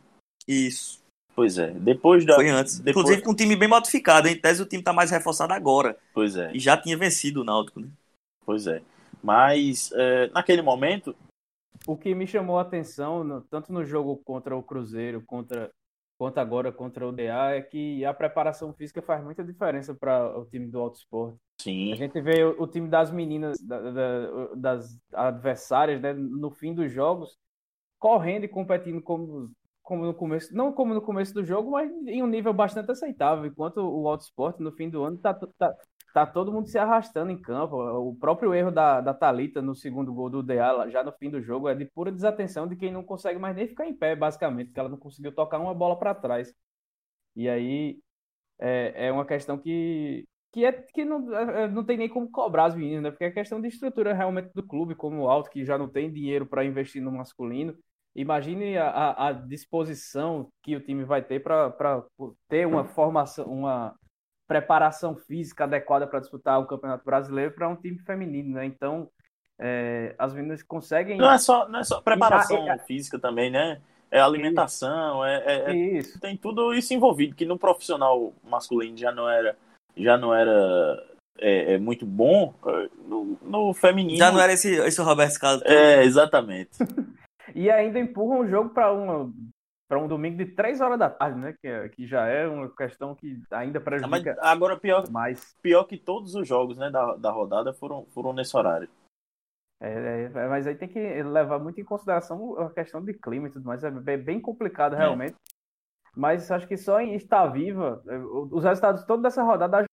Isso. 0.47 1.03
Pois 1.35 1.59
é. 1.59 1.71
Depois 1.73 2.25
da. 2.25 2.37
Foi 2.37 2.49
antes. 2.49 2.79
Depois... 2.79 3.05
Inclusive 3.05 3.23
com 3.23 3.33
um 3.33 3.37
time 3.37 3.57
bem 3.57 3.69
modificado. 3.69 4.29
Em 4.29 4.37
tese, 4.37 4.63
o 4.63 4.67
time 4.67 4.83
tá 4.83 4.93
mais 4.93 5.11
reforçado 5.11 5.53
agora. 5.53 5.97
Pois 6.13 6.37
é. 6.37 6.53
E 6.55 6.61
já 6.61 6.77
tinha 6.77 6.97
vencido 6.97 7.41
o 7.41 7.45
Náutico, 7.45 7.81
né? 7.81 7.89
Pois 8.47 8.67
é. 8.67 8.83
Mas, 9.23 9.91
é, 9.95 10.29
naquele 10.29 10.63
momento, 10.63 11.17
o 11.87 11.97
que 11.97 12.15
me 12.15 12.27
chamou 12.27 12.59
a 12.59 12.63
atenção, 12.63 13.23
no, 13.23 13.41
tanto 13.43 13.73
no 13.73 13.85
jogo 13.85 14.17
contra 14.25 14.57
o 14.57 14.63
Cruzeiro, 14.63 15.23
contra, 15.27 15.71
quanto 16.19 16.39
agora 16.39 16.73
contra 16.73 17.07
o 17.07 17.13
DA, 17.13 17.55
é 17.55 17.63
que 17.63 18.05
a 18.05 18.15
preparação 18.15 18.73
física 18.73 19.03
faz 19.03 19.23
muita 19.23 19.45
diferença 19.45 19.95
para 19.95 20.39
o 20.39 20.47
time 20.47 20.67
do 20.67 20.81
Alto 20.81 20.99
Esporte. 20.99 21.39
Sim. 21.61 21.93
A 21.93 21.97
gente 21.97 22.21
vê 22.21 22.45
o, 22.45 22.63
o 22.63 22.67
time 22.67 22.89
das 22.89 23.11
meninas, 23.11 23.59
da, 23.61 23.91
da, 23.91 24.55
das 24.55 24.99
adversárias, 25.13 26.01
né, 26.01 26.13
no 26.13 26.51
fim 26.51 26.75
dos 26.75 26.91
jogos, 26.91 27.37
correndo 27.99 28.45
e 28.45 28.49
competindo 28.49 29.01
como, 29.03 29.51
como 29.83 30.05
no 30.05 30.15
começo, 30.15 30.55
não 30.55 30.73
como 30.73 30.95
no 30.95 31.03
começo 31.03 31.33
do 31.35 31.45
jogo, 31.45 31.71
mas 31.71 31.91
em 32.07 32.23
um 32.23 32.27
nível 32.27 32.53
bastante 32.53 32.91
aceitável, 32.91 33.47
enquanto 33.47 33.79
o 33.79 34.09
Alto 34.09 34.23
Esporte 34.23 34.63
no 34.63 34.73
fim 34.73 34.89
do 34.89 35.05
ano 35.05 35.17
está 35.17 35.35
tá, 35.35 35.75
tá 36.15 36.25
todo 36.25 36.53
mundo 36.53 36.69
se 36.69 36.79
arrastando 36.79 37.33
em 37.33 37.37
campo. 37.37 37.77
O 37.77 38.15
próprio 38.15 38.55
erro 38.55 38.71
da, 38.71 39.01
da 39.01 39.13
Thalita 39.13 39.61
no 39.61 39.75
segundo 39.75 40.15
gol 40.15 40.31
do 40.31 40.45
DA, 40.45 40.89
já 40.89 41.03
no 41.03 41.11
fim 41.13 41.29
do 41.29 41.43
jogo, 41.43 41.69
é 41.69 41.75
de 41.75 41.85
pura 41.87 42.13
desatenção 42.13 42.69
de 42.69 42.77
quem 42.77 42.93
não 42.93 43.03
consegue 43.03 43.37
mais 43.39 43.57
nem 43.57 43.67
ficar 43.67 43.85
em 43.85 43.93
pé, 43.93 44.15
basicamente, 44.15 44.69
porque 44.69 44.79
ela 44.79 44.89
não 44.89 44.97
conseguiu 44.97 45.35
tocar 45.35 45.59
uma 45.59 45.75
bola 45.75 45.99
para 45.99 46.15
trás. 46.15 46.55
E 47.35 47.49
aí 47.49 47.99
é, 48.61 49.09
é 49.09 49.13
uma 49.13 49.27
questão 49.27 49.59
que, 49.59 50.25
que, 50.53 50.65
é, 50.65 50.71
que 50.73 51.05
não, 51.05 51.35
é, 51.37 51.69
não 51.69 51.85
tem 51.85 51.97
nem 51.97 52.09
como 52.09 52.31
cobrar 52.31 52.67
as 52.67 52.77
meninas, 52.77 53.03
né? 53.03 53.11
Porque 53.11 53.25
é 53.25 53.31
questão 53.33 53.61
de 53.61 53.67
estrutura 53.67 54.15
realmente 54.15 54.53
do 54.55 54.63
clube, 54.65 54.95
como 54.95 55.23
o 55.23 55.29
Alto, 55.29 55.51
que 55.51 55.65
já 55.65 55.77
não 55.77 55.89
tem 55.89 56.13
dinheiro 56.13 56.47
para 56.47 56.65
investir 56.65 57.03
no 57.03 57.11
masculino. 57.11 57.77
Imagine 58.15 58.79
a, 58.79 59.29
a, 59.29 59.33
disposição 59.33 60.49
que 60.63 60.77
o 60.77 60.81
time 60.81 61.03
vai 61.03 61.23
ter 61.25 61.43
para 61.43 62.07
ter 62.49 62.69
uma 62.69 62.85
formação, 62.85 63.47
uma 63.47 63.97
preparação 64.47 65.17
física 65.17 65.65
adequada 65.65 66.07
para 66.07 66.21
disputar 66.21 66.61
o 66.61 66.67
Campeonato 66.67 67.05
Brasileiro 67.05 67.53
para 67.53 67.69
um 67.69 67.77
time 67.77 67.99
feminino, 67.99 68.55
né? 68.55 68.67
Então, 68.67 69.09
é, 69.59 70.15
as 70.19 70.33
meninas 70.33 70.63
conseguem. 70.63 71.17
Não 71.17 71.33
é 71.33 71.39
só, 71.39 71.69
não 71.69 71.81
é 71.81 71.85
só 71.85 72.01
preparação 72.01 72.71
é, 72.71 72.79
física 72.79 73.19
também, 73.19 73.51
né? 73.51 73.81
É 74.11 74.21
alimentação, 74.21 75.25
é, 75.25 75.43
é, 75.45 75.71
é, 75.71 75.75
isso. 75.75 76.21
tem 76.21 76.37
tudo 76.37 76.73
isso 76.73 76.95
envolvido 76.95 77.35
que 77.35 77.45
no 77.45 77.59
profissional 77.59 78.33
masculino 78.45 78.97
já 78.97 79.11
não 79.11 79.29
era, 79.29 79.57
já 79.97 80.17
não 80.17 80.33
era 80.33 81.03
é, 81.39 81.75
é 81.75 81.79
muito 81.79 82.07
bom 82.07 82.55
no, 83.09 83.37
no, 83.43 83.75
feminino. 83.75 84.19
Já 84.19 84.31
não 84.31 84.41
era 84.41 84.53
esse, 84.53 84.73
esse 84.77 85.01
Roberto 85.01 85.39
Carlos. 85.41 85.63
É, 85.65 86.05
exatamente. 86.05 86.71
e 87.55 87.69
ainda 87.69 87.99
empurram 87.99 88.41
o 88.41 88.49
jogo 88.49 88.71
para 88.71 88.93
uma 88.93 89.33
para 89.95 90.03
um 90.03 90.09
domingo 90.09 90.37
de 90.37 90.47
3 90.47 90.81
horas 90.81 90.99
da 90.99 91.09
tarde, 91.09 91.39
né? 91.39 91.53
Que, 91.53 91.69
é, 91.69 91.89
que 91.89 92.05
já 92.05 92.27
é 92.27 92.49
uma 92.49 92.69
questão 92.69 93.15
que 93.15 93.41
ainda 93.49 93.81
prejudica. 93.81 94.35
Mas 94.37 94.39
agora, 94.41 94.77
pior, 94.77 95.09
mais. 95.09 95.57
pior 95.63 95.85
que 95.85 95.97
todos 95.97 96.35
os 96.35 96.49
jogos 96.49 96.77
né, 96.77 96.91
da, 96.91 97.15
da 97.15 97.31
rodada 97.31 97.73
foram, 97.73 98.05
foram 98.07 98.33
nesse 98.33 98.57
horário. 98.57 98.89
É, 99.81 100.25
é, 100.35 100.49
mas 100.49 100.67
aí 100.67 100.75
tem 100.75 100.89
que 100.89 101.23
levar 101.23 101.61
muito 101.61 101.81
em 101.81 101.85
consideração 101.85 102.59
a 102.59 102.71
questão 102.71 103.05
de 103.05 103.15
clima 103.15 103.47
e 103.47 103.53
tudo 103.53 103.67
mais. 103.67 103.85
É 103.85 104.17
bem 104.17 104.41
complicado 104.41 104.97
realmente. 104.97 105.35
É. 105.35 105.55
Mas 106.17 106.51
acho 106.51 106.67
que 106.67 106.77
só 106.77 107.01
em 107.01 107.15
estar 107.15 107.47
viva, 107.47 108.03
é, 108.09 108.19
os 108.19 108.65
resultados 108.65 109.05
todos 109.05 109.23
dessa 109.23 109.45
rodada 109.45 109.87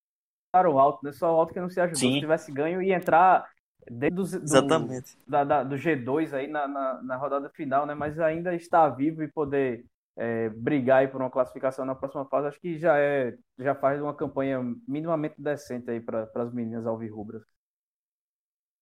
ajudaram 0.55 0.75
o 0.75 0.79
alto, 0.79 1.05
né? 1.05 1.11
Só 1.11 1.31
o 1.31 1.39
alto 1.39 1.53
que 1.53 1.59
não 1.59 1.69
se 1.69 1.79
ajudou. 1.79 1.99
Sim. 1.99 2.13
Se 2.13 2.19
tivesse 2.21 2.51
ganho 2.51 2.81
e 2.81 2.91
entrar 2.91 3.47
dentro 3.89 4.23
do, 4.23 4.43
Exatamente. 4.43 5.17
Da, 5.27 5.43
da, 5.43 5.63
do 5.63 5.75
G2 5.75 6.33
aí 6.33 6.47
na, 6.47 6.67
na, 6.67 7.01
na, 7.01 7.15
rodada 7.15 7.49
final, 7.49 7.85
né? 7.85 7.93
Mas 7.93 8.19
ainda 8.19 8.53
está 8.53 8.87
vivo 8.89 9.23
e 9.23 9.27
poder 9.27 9.85
é, 10.17 10.49
brigar 10.49 10.99
aí 10.99 11.07
por 11.07 11.21
uma 11.21 11.29
classificação 11.29 11.85
na 11.85 11.95
próxima 11.95 12.25
fase, 12.25 12.47
acho 12.47 12.59
que 12.59 12.77
já 12.77 12.97
é 12.97 13.37
já 13.57 13.73
faz 13.73 14.01
uma 14.01 14.13
campanha 14.13 14.59
minimamente 14.87 15.35
decente 15.37 15.89
aí 15.89 15.99
para 15.99 16.29
as 16.35 16.53
meninas 16.53 16.85
alvirrubras. 16.85 17.43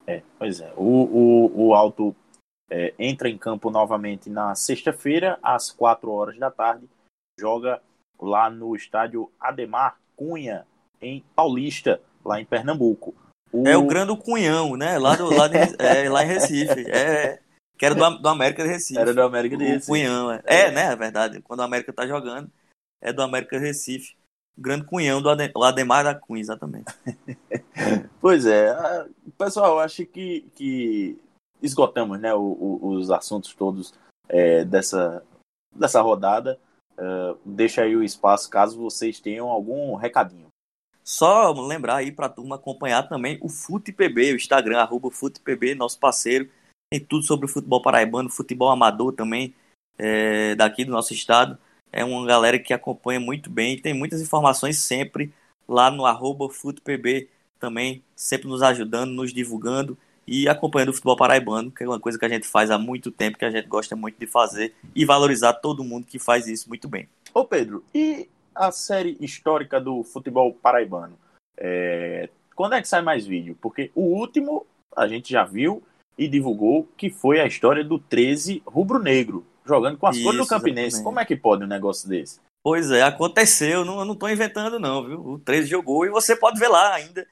É, 0.08 0.24
pois 0.38 0.60
é. 0.60 0.74
O, 0.76 0.84
o, 0.84 1.68
o 1.68 1.74
Alto 1.74 2.16
é, 2.70 2.93
entra 2.97 3.30
em 3.30 3.38
campo 3.38 3.70
novamente 3.70 4.30
na 4.30 4.56
sexta-feira, 4.56 5.38
às 5.41 5.72
4 5.72 6.12
horas 6.12 6.38
da 6.38 6.50
tarde. 6.50 6.89
Joga 7.39 7.82
lá 8.20 8.50
no 8.50 8.76
estádio 8.76 9.32
Ademar 9.39 9.97
Cunha, 10.16 10.66
em 11.02 11.24
Paulista, 11.36 12.02
lá 12.26 12.39
em 12.41 12.45
Pernambuco. 12.45 13.16
O... 13.52 13.68
É 13.68 13.76
o 13.76 13.86
Grande 13.86 14.16
Cunhão, 14.18 14.76
né? 14.76 14.97
Lá, 14.97 15.16
do, 15.16 15.34
lá, 15.34 15.47
de, 15.47 15.58
é, 15.80 16.10
lá 16.10 16.24
em 16.24 16.28
Recife. 16.28 16.89
É, 16.89 17.39
que 17.78 17.86
era 17.86 17.95
do, 17.95 18.10
do 18.18 18.30
América 18.30 18.64
de 18.64 18.70
Recife. 18.70 19.00
Era 19.00 19.14
do 19.14 19.22
América 19.22 19.58
de 19.58 19.64
Recife. 19.64 19.86
O 19.86 19.93
Cunhão, 19.93 20.32
é. 20.32 20.41
é, 20.45 20.72
né? 20.72 20.91
É 20.91 20.95
verdade. 20.95 21.41
Quando 21.41 21.62
o 21.62 21.64
América 21.64 21.93
tá 21.93 22.06
jogando, 22.06 22.52
é 23.02 23.12
do 23.12 23.22
América 23.22 23.58
de 23.58 23.66
Recife. 23.66 24.16
O 24.58 24.62
grande 24.62 24.86
Cunhão 24.86 25.22
do 25.22 25.30
Adem, 25.30 25.52
Ademar 25.56 26.04
da 26.04 26.14
Cunha, 26.14 26.41
exatamente. 26.41 26.93
pois 28.20 28.45
é. 28.45 28.76
Pessoal, 29.38 29.80
acho 29.80 30.06
que, 30.06 30.41
que 30.54 31.18
esgotamos 31.62 32.20
né, 32.20 32.34
o, 32.34 32.41
o, 32.41 32.88
os 32.89 33.10
assuntos 33.10 33.54
todos 33.54 33.93
é, 34.28 34.66
dessa, 34.66 35.24
dessa 35.74 36.02
rodada. 36.02 36.60
Uh, 36.97 37.39
deixa 37.45 37.84
aí 37.84 37.95
o 37.95 38.04
espaço 38.04 38.50
caso 38.50 38.78
vocês 38.78 39.22
tenham 39.22 39.47
algum 39.47 39.95
recadinho. 39.95 40.49
Só 41.10 41.51
lembrar 41.53 41.95
aí 41.95 42.12
para 42.12 42.28
a 42.28 42.30
turma 42.30 42.55
acompanhar 42.55 43.01
também 43.10 43.39
o 43.41 43.49
FutePB, 43.49 44.34
o 44.34 44.36
Instagram, 44.36 44.78
arroba 44.78 45.10
FutePB, 45.10 45.74
nosso 45.74 45.97
parceiro. 45.97 46.47
Tem 46.88 46.99
tudo 46.99 47.26
sobre 47.26 47.47
o 47.47 47.49
futebol 47.49 47.82
paraibano, 47.82 48.30
futebol 48.30 48.70
amador 48.70 49.14
também, 49.14 49.55
é, 49.97 50.53
daqui 50.53 50.86
do 50.86 50.91
nosso 50.91 51.12
estado. 51.12 51.57
É 51.91 52.05
uma 52.05 52.28
galera 52.28 52.60
que 52.60 52.76
acompanha 52.76 53.20
muito 53.20 53.49
bem, 53.49 53.82
tem 53.82 53.91
muitas 53.91 54.22
informações 54.22 54.78
sempre 54.78 55.34
lá 55.68 55.89
no 55.89 56.05
arroba 56.05 56.47
FutePB 56.47 57.28
também, 57.60 58.03
sempre 58.16 58.47
nos 58.47 58.62
ajudando, 58.62 59.10
nos 59.10 59.34
divulgando 59.34 59.97
e 60.28 60.47
acompanhando 60.47 60.89
o 60.89 60.93
futebol 60.93 61.18
paraibano, 61.18 61.72
que 61.72 61.84
é 61.84 61.88
uma 61.88 61.99
coisa 61.99 62.20
que 62.20 62.26
a 62.26 62.30
gente 62.30 62.45
faz 62.45 62.70
há 62.70 62.78
muito 62.78 63.10
tempo, 63.10 63.39
que 63.39 63.45
a 63.45 63.49
gente 63.49 63.68
gosta 63.68 63.95
muito 63.95 64.20
de 64.20 64.28
fazer 64.28 64.76
e 64.95 65.05
valorizar 65.05 65.53
todo 65.53 65.84
mundo 65.84 66.05
que 66.05 66.20
faz 66.20 66.47
isso 66.47 66.70
muito 66.70 66.88
bem. 66.88 67.10
Ô 67.34 67.43
Pedro, 67.43 67.84
e 67.95 68.30
a 68.60 68.72
série 68.72 69.18
histórica 69.22 69.80
do 69.80 70.03
futebol 70.03 70.53
paraibano? 70.53 71.18
É... 71.57 72.30
Quando 72.55 72.76
é 72.76 72.82
que 72.82 72.88
sai 72.88 73.01
mais 73.01 73.26
vídeo? 73.26 73.57
Porque 73.62 73.89
o 73.95 74.01
último 74.01 74.68
a 74.95 75.07
gente 75.07 75.32
já 75.32 75.45
viu 75.45 75.82
e 76.18 76.28
divulgou 76.28 76.88
que 76.97 77.10
foi 77.10 77.39
a 77.39 77.47
história 77.47 77.84
do 77.84 77.97
13 77.97 78.62
rubro-negro, 78.68 79.45
jogando 79.66 79.97
com 79.97 80.05
as 80.05 80.18
isso, 80.18 80.26
cores 80.26 80.41
do 80.41 80.47
Campinense. 80.47 80.88
Exatamente. 80.88 81.03
Como 81.05 81.20
é 81.22 81.26
que 81.26 81.36
pode 81.38 81.64
um 81.64 81.68
negócio 81.68 82.10
desse? 82.10 82.41
Pois 82.62 82.91
é, 82.91 83.01
aconteceu, 83.01 83.86
não, 83.86 83.99
eu 83.99 84.05
não 84.05 84.14
estou 84.14 84.30
inventando 84.30 84.78
não, 84.78 85.05
viu? 85.05 85.26
O 85.26 85.39
13 85.39 85.70
jogou 85.70 86.05
e 86.05 86.10
você 86.10 86.36
pode 86.36 86.60
ver 86.60 86.68
lá 86.68 86.93
ainda 86.93 87.26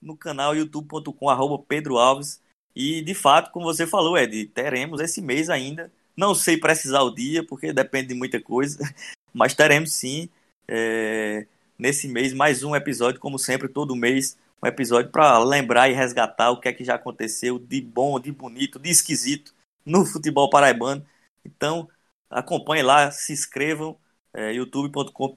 no 0.00 0.16
canal 0.16 0.54
youtube.com 0.54 1.28
arroba 1.28 1.58
Pedro 1.66 1.98
Alves. 1.98 2.40
E 2.74 3.02
de 3.02 3.14
fato, 3.14 3.50
como 3.50 3.66
você 3.66 3.84
falou, 3.84 4.16
Ed, 4.16 4.46
teremos 4.46 5.00
esse 5.00 5.20
mês 5.20 5.50
ainda. 5.50 5.90
Não 6.16 6.32
sei 6.34 6.56
precisar 6.56 7.02
o 7.02 7.12
dia, 7.12 7.44
porque 7.44 7.72
depende 7.72 8.08
de 8.08 8.14
muita 8.14 8.40
coisa, 8.40 8.78
mas 9.34 9.54
teremos 9.54 9.92
sim 9.92 10.28
é, 10.68 11.46
nesse 11.78 12.06
mês 12.06 12.32
mais 12.32 12.62
um 12.62 12.76
episódio, 12.76 13.20
como 13.20 13.38
sempre, 13.38 13.68
todo 13.68 13.96
mês, 13.96 14.36
um 14.62 14.66
episódio 14.66 15.10
para 15.10 15.38
lembrar 15.38 15.88
e 15.88 15.94
resgatar 15.94 16.50
o 16.50 16.60
que 16.60 16.68
é 16.68 16.72
que 16.72 16.84
já 16.84 16.96
aconteceu 16.96 17.58
de 17.58 17.80
bom, 17.80 18.20
de 18.20 18.30
bonito, 18.30 18.78
de 18.78 18.90
esquisito 18.90 19.54
no 19.84 20.04
futebol 20.04 20.50
paraibano. 20.50 21.04
Então, 21.44 21.88
acompanhe 22.30 22.82
lá, 22.82 23.10
se 23.10 23.32
inscrevam, 23.32 23.96
é, 24.34 24.52
youtube.com 24.52 25.36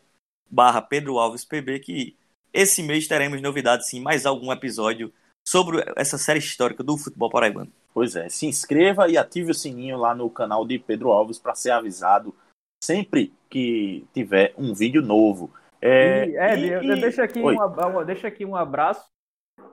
Pedro 0.90 1.18
Alves 1.18 1.46
PB, 1.46 1.80
que 1.80 2.16
esse 2.54 2.84
mês 2.84 3.08
teremos 3.08 3.42
novidades 3.42 3.88
sim, 3.88 4.02
mais 4.02 4.26
algum 4.26 4.52
episódio 4.52 5.14
sobre 5.48 5.84
essa 5.96 6.18
série 6.18 6.40
histórica 6.40 6.84
do 6.84 6.98
futebol 6.98 7.30
paraibano. 7.30 7.72
Pois 7.94 8.16
é, 8.16 8.30
se 8.30 8.46
inscreva 8.46 9.10
e 9.10 9.18
ative 9.18 9.52
o 9.52 9.56
sininho 9.56 9.98
lá 9.98 10.14
no 10.14 10.30
canal 10.30 10.66
de 10.66 10.78
Pedro 10.78 11.12
Alves 11.12 11.40
para 11.40 11.56
ser 11.56 11.72
avisado 11.72 12.34
sempre 12.82 13.34
que 13.50 14.06
tiver 14.14 14.54
um 14.58 14.74
vídeo 14.74 15.02
novo. 15.02 15.54
É, 15.82 16.26
e, 16.26 16.38
Ed, 16.38 16.66
e, 16.66 16.70
eu, 16.90 17.00
deixo 17.00 17.22
aqui 17.22 17.40
um, 17.40 18.06
deixo 18.06 18.28
aqui 18.28 18.46
um 18.46 18.56
abraço 18.56 19.04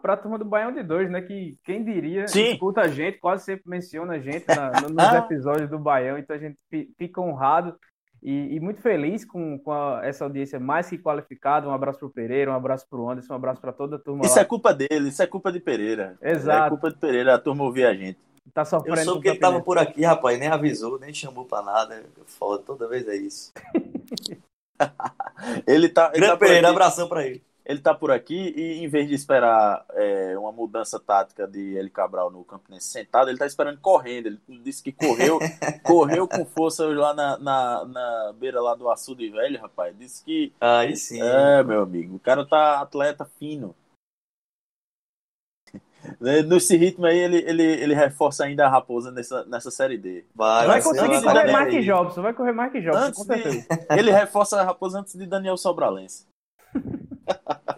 para 0.03 0.15
a 0.15 0.17
turma 0.17 0.39
do 0.39 0.45
Baião 0.45 0.73
de 0.73 0.83
Dois, 0.83 1.11
né? 1.11 1.21
Que 1.23 1.57
quem 1.65 1.85
diria, 1.85 2.29
Sim. 2.29 2.53
escuta 2.53 2.83
a 2.83 2.89
gente, 2.89 3.19
quase 3.19 3.45
sempre 3.45 3.65
menciona 3.67 4.15
a 4.15 4.19
gente 4.19 4.47
na, 4.49 4.71
nos 4.89 4.99
ah. 4.99 5.19
episódios 5.19 5.69
do 5.69 5.79
Baião, 5.79 6.19
então 6.19 6.37
a 6.37 6.39
gente 6.39 6.59
fica 6.97 7.21
honrado 7.21 7.75
e, 8.23 8.57
e 8.57 8.61
muito 8.61 8.81
feliz 8.81 9.25
com, 9.25 9.59
com 9.59 9.73
a, 9.73 10.01
essa 10.05 10.25
audiência 10.25 10.59
mais 10.59 10.89
que 10.89 10.99
qualificada. 10.99 11.69
Um 11.69 11.73
abraço 11.73 11.99
para 11.99 12.09
o 12.09 12.13
Pereira, 12.13 12.51
um 12.51 12.55
abraço 12.55 12.87
para 12.89 12.99
o 12.99 13.11
Anderson, 13.11 13.33
um 13.33 13.37
abraço 13.37 13.61
para 13.61 13.73
toda 13.73 13.97
a 13.97 13.99
turma. 13.99 14.25
Isso 14.25 14.37
lá. 14.37 14.43
é 14.43 14.45
culpa 14.45 14.75
dele, 14.75 15.09
isso 15.09 15.23
é 15.23 15.27
culpa 15.27 15.53
de 15.53 15.61
Pereira. 15.61 16.17
Exato. 16.21 16.67
É 16.67 16.69
culpa 16.71 16.91
de 16.91 16.99
Pereira, 16.99 17.35
a 17.35 17.39
turma 17.39 17.65
ouvir 17.65 17.85
a 17.85 17.95
gente. 17.95 18.19
Tá 18.53 18.65
sofrendo. 18.65 18.99
Eu 18.99 19.05
soube 19.05 19.23
que 19.23 19.29
ele 19.29 19.39
tava 19.39 19.61
por 19.61 19.79
aqui, 19.79 20.05
rapaz, 20.05 20.39
nem 20.39 20.49
avisou, 20.49 20.99
nem 20.99 21.13
chamou 21.13 21.45
para 21.45 21.63
nada. 21.63 22.05
Foda, 22.27 22.63
toda 22.63 22.89
vez 22.89 23.07
é 23.09 23.17
isso. 23.17 23.53
ele 25.67 25.89
tá. 25.89 26.11
Ele 26.13 26.21
Grande 26.21 26.33
tá 26.33 26.37
Pereira, 26.37 26.71
abração 26.71 27.09
para 27.09 27.27
ele 27.27 27.43
ele 27.69 27.81
tá 27.81 27.95
por 27.95 28.11
aqui 28.11 28.55
e 28.57 28.83
em 28.83 28.89
vez 28.89 29.07
de 29.07 29.15
esperar 29.15 29.85
é, 29.93 30.39
uma 30.39 30.51
mudança 30.51 30.99
tática 30.99 31.47
de 31.47 31.77
Eli 31.77 31.91
Cabral 31.91 32.31
no 32.31 32.43
Campinense 32.43 32.87
sentado, 32.87 33.29
ele 33.29 33.37
tá 33.37 33.45
esperando 33.45 33.79
correndo. 33.79 34.27
Ele 34.27 34.41
disse 34.65 34.83
que 34.83 34.91
correu, 34.91 35.39
correu 35.85 36.27
com 36.27 36.47
força 36.47 36.87
lá 36.87 37.13
na, 37.13 37.37
na, 37.37 37.85
na, 37.85 38.35
beira 38.41 38.59
lá 38.63 38.75
do 38.75 38.89
açude 38.89 39.29
velho, 39.29 39.61
rapaz. 39.61 39.95
Disse 39.99 40.25
que. 40.25 40.51
Aí 40.59 40.97
sim. 40.97 41.21
É, 41.21 41.63
meu 41.63 41.83
amigo. 41.83 42.17
O 42.17 42.19
cara 42.19 42.47
tá 42.47 42.81
atleta 42.81 43.29
fino. 43.39 43.75
Nesse 46.21 46.77
ritmo 46.77 47.07
aí, 47.07 47.19
ele, 47.19 47.39
ele, 47.39 47.63
ele 47.63 47.95
reforça 47.95 48.45
ainda 48.45 48.67
a 48.67 48.69
Raposa 48.69 49.11
nessa, 49.11 49.45
nessa 49.45 49.71
série 49.71 49.99
D. 49.99 50.25
Vai, 50.35 50.67
vai 50.67 50.83
conseguir 50.83 51.23
correr 51.23 51.53
Mark 51.53 51.71
Jobson, 51.71 52.23
vai 52.23 52.33
correr 52.33 52.53
Mark 52.53 52.73
Jobson, 52.75 52.99
antes 52.99 53.19
com 53.19 53.25
certeza. 53.25 53.67
De, 53.69 53.87
ele 53.99 54.11
reforça 54.11 54.61
a 54.61 54.65
Raposa 54.65 55.01
antes 55.01 55.15
de 55.15 55.27
Daniel 55.27 55.57
Sobralense. 55.57 56.27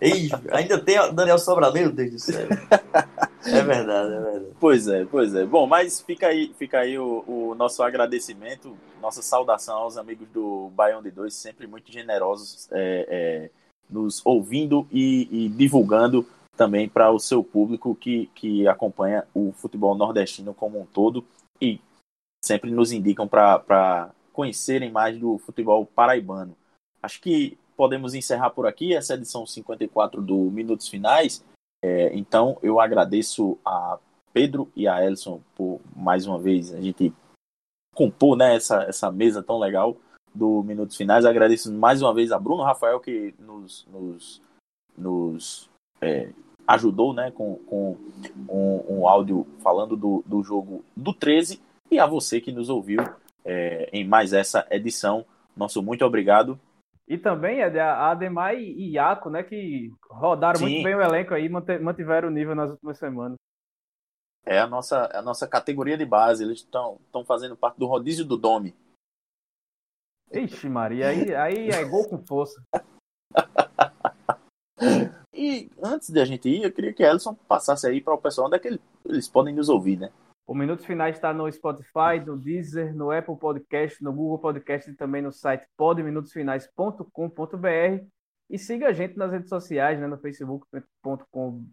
Ei, 0.01 0.31
ainda 0.53 0.79
tem 0.79 0.97
Daniel 1.13 1.39
Sobral, 1.39 1.73
meu 1.73 1.91
Deus 1.93 2.11
do 2.11 2.19
céu. 2.19 2.49
É 3.43 3.63
verdade, 3.63 4.13
é 4.13 4.21
verdade. 4.21 4.47
Pois 4.61 4.87
é, 4.87 5.07
pois 5.07 5.35
é. 5.35 5.47
Bom, 5.47 5.67
mas 5.67 5.99
fica 5.99 6.27
aí, 6.27 6.53
fica 6.59 6.81
aí 6.81 6.99
o, 6.99 7.25
o 7.27 7.55
nosso 7.55 7.83
agradecimento, 7.83 8.77
nossa 9.01 9.23
saudação 9.23 9.79
aos 9.79 9.97
amigos 9.97 10.29
do 10.29 10.71
Baião 10.75 11.03
de 11.03 11.11
Dois, 11.11 11.33
sempre 11.33 11.67
muito 11.67 11.91
generosos, 11.91 12.69
é, 12.71 13.07
é, 13.09 13.51
nos 13.89 14.21
ouvindo 14.27 14.87
e, 14.93 15.47
e 15.47 15.49
divulgando 15.49 16.27
também 16.61 16.91
para 16.91 17.11
o 17.11 17.19
seu 17.19 17.43
público 17.43 17.95
que, 17.95 18.27
que 18.35 18.69
acompanha 18.69 19.27
o 19.33 19.51
futebol 19.51 19.95
nordestino 19.95 20.53
como 20.53 20.79
um 20.79 20.85
todo 20.85 21.25
e 21.59 21.81
sempre 22.45 22.71
nos 22.71 22.93
indicam 22.93 23.27
para 23.27 24.11
conhecerem 24.31 24.91
mais 24.91 25.19
do 25.19 25.39
futebol 25.39 25.87
paraibano. 25.87 26.55
Acho 27.03 27.19
que 27.19 27.57
podemos 27.79 28.13
encerrar 28.13 28.51
por 28.51 28.67
aqui 28.67 28.95
essa 28.95 29.15
edição 29.15 29.47
54 29.47 30.21
do 30.21 30.37
Minutos 30.51 30.87
Finais. 30.87 31.43
É, 31.83 32.15
então, 32.15 32.59
eu 32.63 32.79
agradeço 32.79 33.57
a 33.65 33.99
Pedro 34.31 34.71
e 34.77 34.87
a 34.87 35.03
Elson 35.03 35.41
por 35.57 35.81
mais 35.97 36.27
uma 36.27 36.39
vez 36.39 36.75
a 36.75 36.81
gente 36.83 37.11
compor 37.95 38.37
né, 38.37 38.55
essa, 38.55 38.83
essa 38.83 39.11
mesa 39.11 39.43
tão 39.43 39.59
legal 39.59 39.97
do 40.35 40.63
Minutos 40.63 40.95
Finais. 40.95 41.25
Agradeço 41.25 41.73
mais 41.73 42.03
uma 42.03 42.13
vez 42.13 42.31
a 42.31 42.39
Bruno 42.39 42.63
Rafael 42.63 43.01
que 43.01 43.35
nos, 43.39 43.87
nos, 43.91 44.43
nos 44.95 45.71
é, 46.03 46.31
ajudou 46.67 47.13
né, 47.13 47.31
com, 47.31 47.57
com 47.67 47.97
um, 48.49 48.99
um, 48.99 49.09
áudio 49.09 49.47
falando 49.63 49.97
do, 49.97 50.23
do 50.27 50.43
jogo 50.43 50.85
do 50.97 51.13
13 51.13 51.61
e 51.91 51.99
a 51.99 52.07
você 52.07 52.41
que 52.41 52.53
nos 52.53 52.69
ouviu 52.69 53.01
é, 53.45 53.89
em 53.93 54.07
mais 54.07 54.33
essa 54.33 54.67
edição. 54.71 55.25
Nosso 55.57 55.83
muito 55.83 56.05
obrigado 56.05 56.59
e 57.11 57.19
também 57.19 57.61
a 57.61 58.09
Ademar 58.09 58.55
e 58.55 58.93
Iaco, 58.93 59.29
né, 59.31 59.43
que 59.43 59.93
rodaram 60.09 60.61
Sim. 60.61 60.67
muito 60.67 60.85
bem 60.85 60.95
o 60.95 61.03
elenco 61.03 61.35
aí, 61.35 61.49
mantiveram 61.49 62.29
o 62.29 62.31
nível 62.31 62.55
nas 62.55 62.71
últimas 62.71 62.99
semanas. 62.99 63.37
É 64.47 64.61
a 64.61 64.67
nossa, 64.69 65.11
é 65.13 65.17
a 65.17 65.23
nossa 65.23 65.49
categoria 65.49 65.99
de 65.99 66.07
base, 66.07 66.45
eles 66.45 66.61
estão 66.61 67.25
fazendo 67.27 67.57
parte 67.57 67.79
do 67.79 67.87
rodízio 67.87 68.25
do 68.25 68.37
Dome. 68.37 68.77
Ixi, 70.33 70.69
Maria, 70.69 71.09
aí, 71.09 71.35
aí 71.35 71.71
é 71.71 71.85
gol 71.85 72.09
com 72.09 72.25
força. 72.25 72.63
e 75.41 75.71
antes 75.83 76.11
de 76.11 76.21
a 76.21 76.25
gente 76.27 76.51
ir, 76.51 76.63
eu 76.63 76.71
queria 76.71 76.93
que 76.93 77.03
Ellison 77.03 77.35
passasse 77.49 77.87
aí 77.87 77.99
para 77.99 78.13
o 78.13 78.21
pessoal 78.21 78.47
onde 78.47 78.57
é 78.57 78.59
que 78.59 78.79
eles 79.07 79.27
podem 79.27 79.55
nos 79.55 79.71
ouvir, 79.71 79.99
né? 79.99 80.13
O 80.47 80.55
Minutos 80.55 80.85
Finais 80.85 81.17
está 81.17 81.33
no 81.33 81.51
Spotify, 81.51 82.21
no 82.27 82.37
Deezer, 82.37 82.95
no 82.95 83.11
Apple 83.11 83.39
Podcast, 83.39 84.05
no 84.05 84.13
Google 84.13 84.39
Podcast 84.39 84.91
e 84.91 84.95
também 84.95 85.23
no 85.23 85.33
site 85.33 85.67
podminutosfinais.com.br. 85.79 88.05
E 88.51 88.59
siga 88.59 88.89
a 88.89 88.93
gente 88.93 89.17
nas 89.17 89.33
redes 89.33 89.49
sociais, 89.49 89.99
né, 89.99 90.07
no 90.07 90.19
facebook.com 90.19 91.65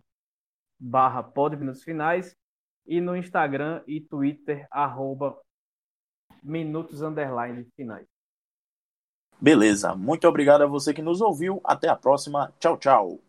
barra 0.80 1.22
podminutosfinais 1.22 2.38
e 2.86 3.02
no 3.02 3.18
Instagram 3.18 3.84
e 3.86 4.00
Twitter, 4.00 4.66
arroba 4.72 5.38
minutos 6.42 7.02
underline 7.02 7.68
finais. 7.76 8.08
Beleza, 9.42 9.94
muito 9.94 10.26
obrigado 10.26 10.62
a 10.62 10.68
você 10.68 10.94
que 10.94 11.02
nos 11.02 11.20
ouviu. 11.20 11.60
Até 11.66 11.90
a 11.90 11.98
próxima. 11.98 12.54
Tchau, 12.60 12.78
tchau. 12.78 13.27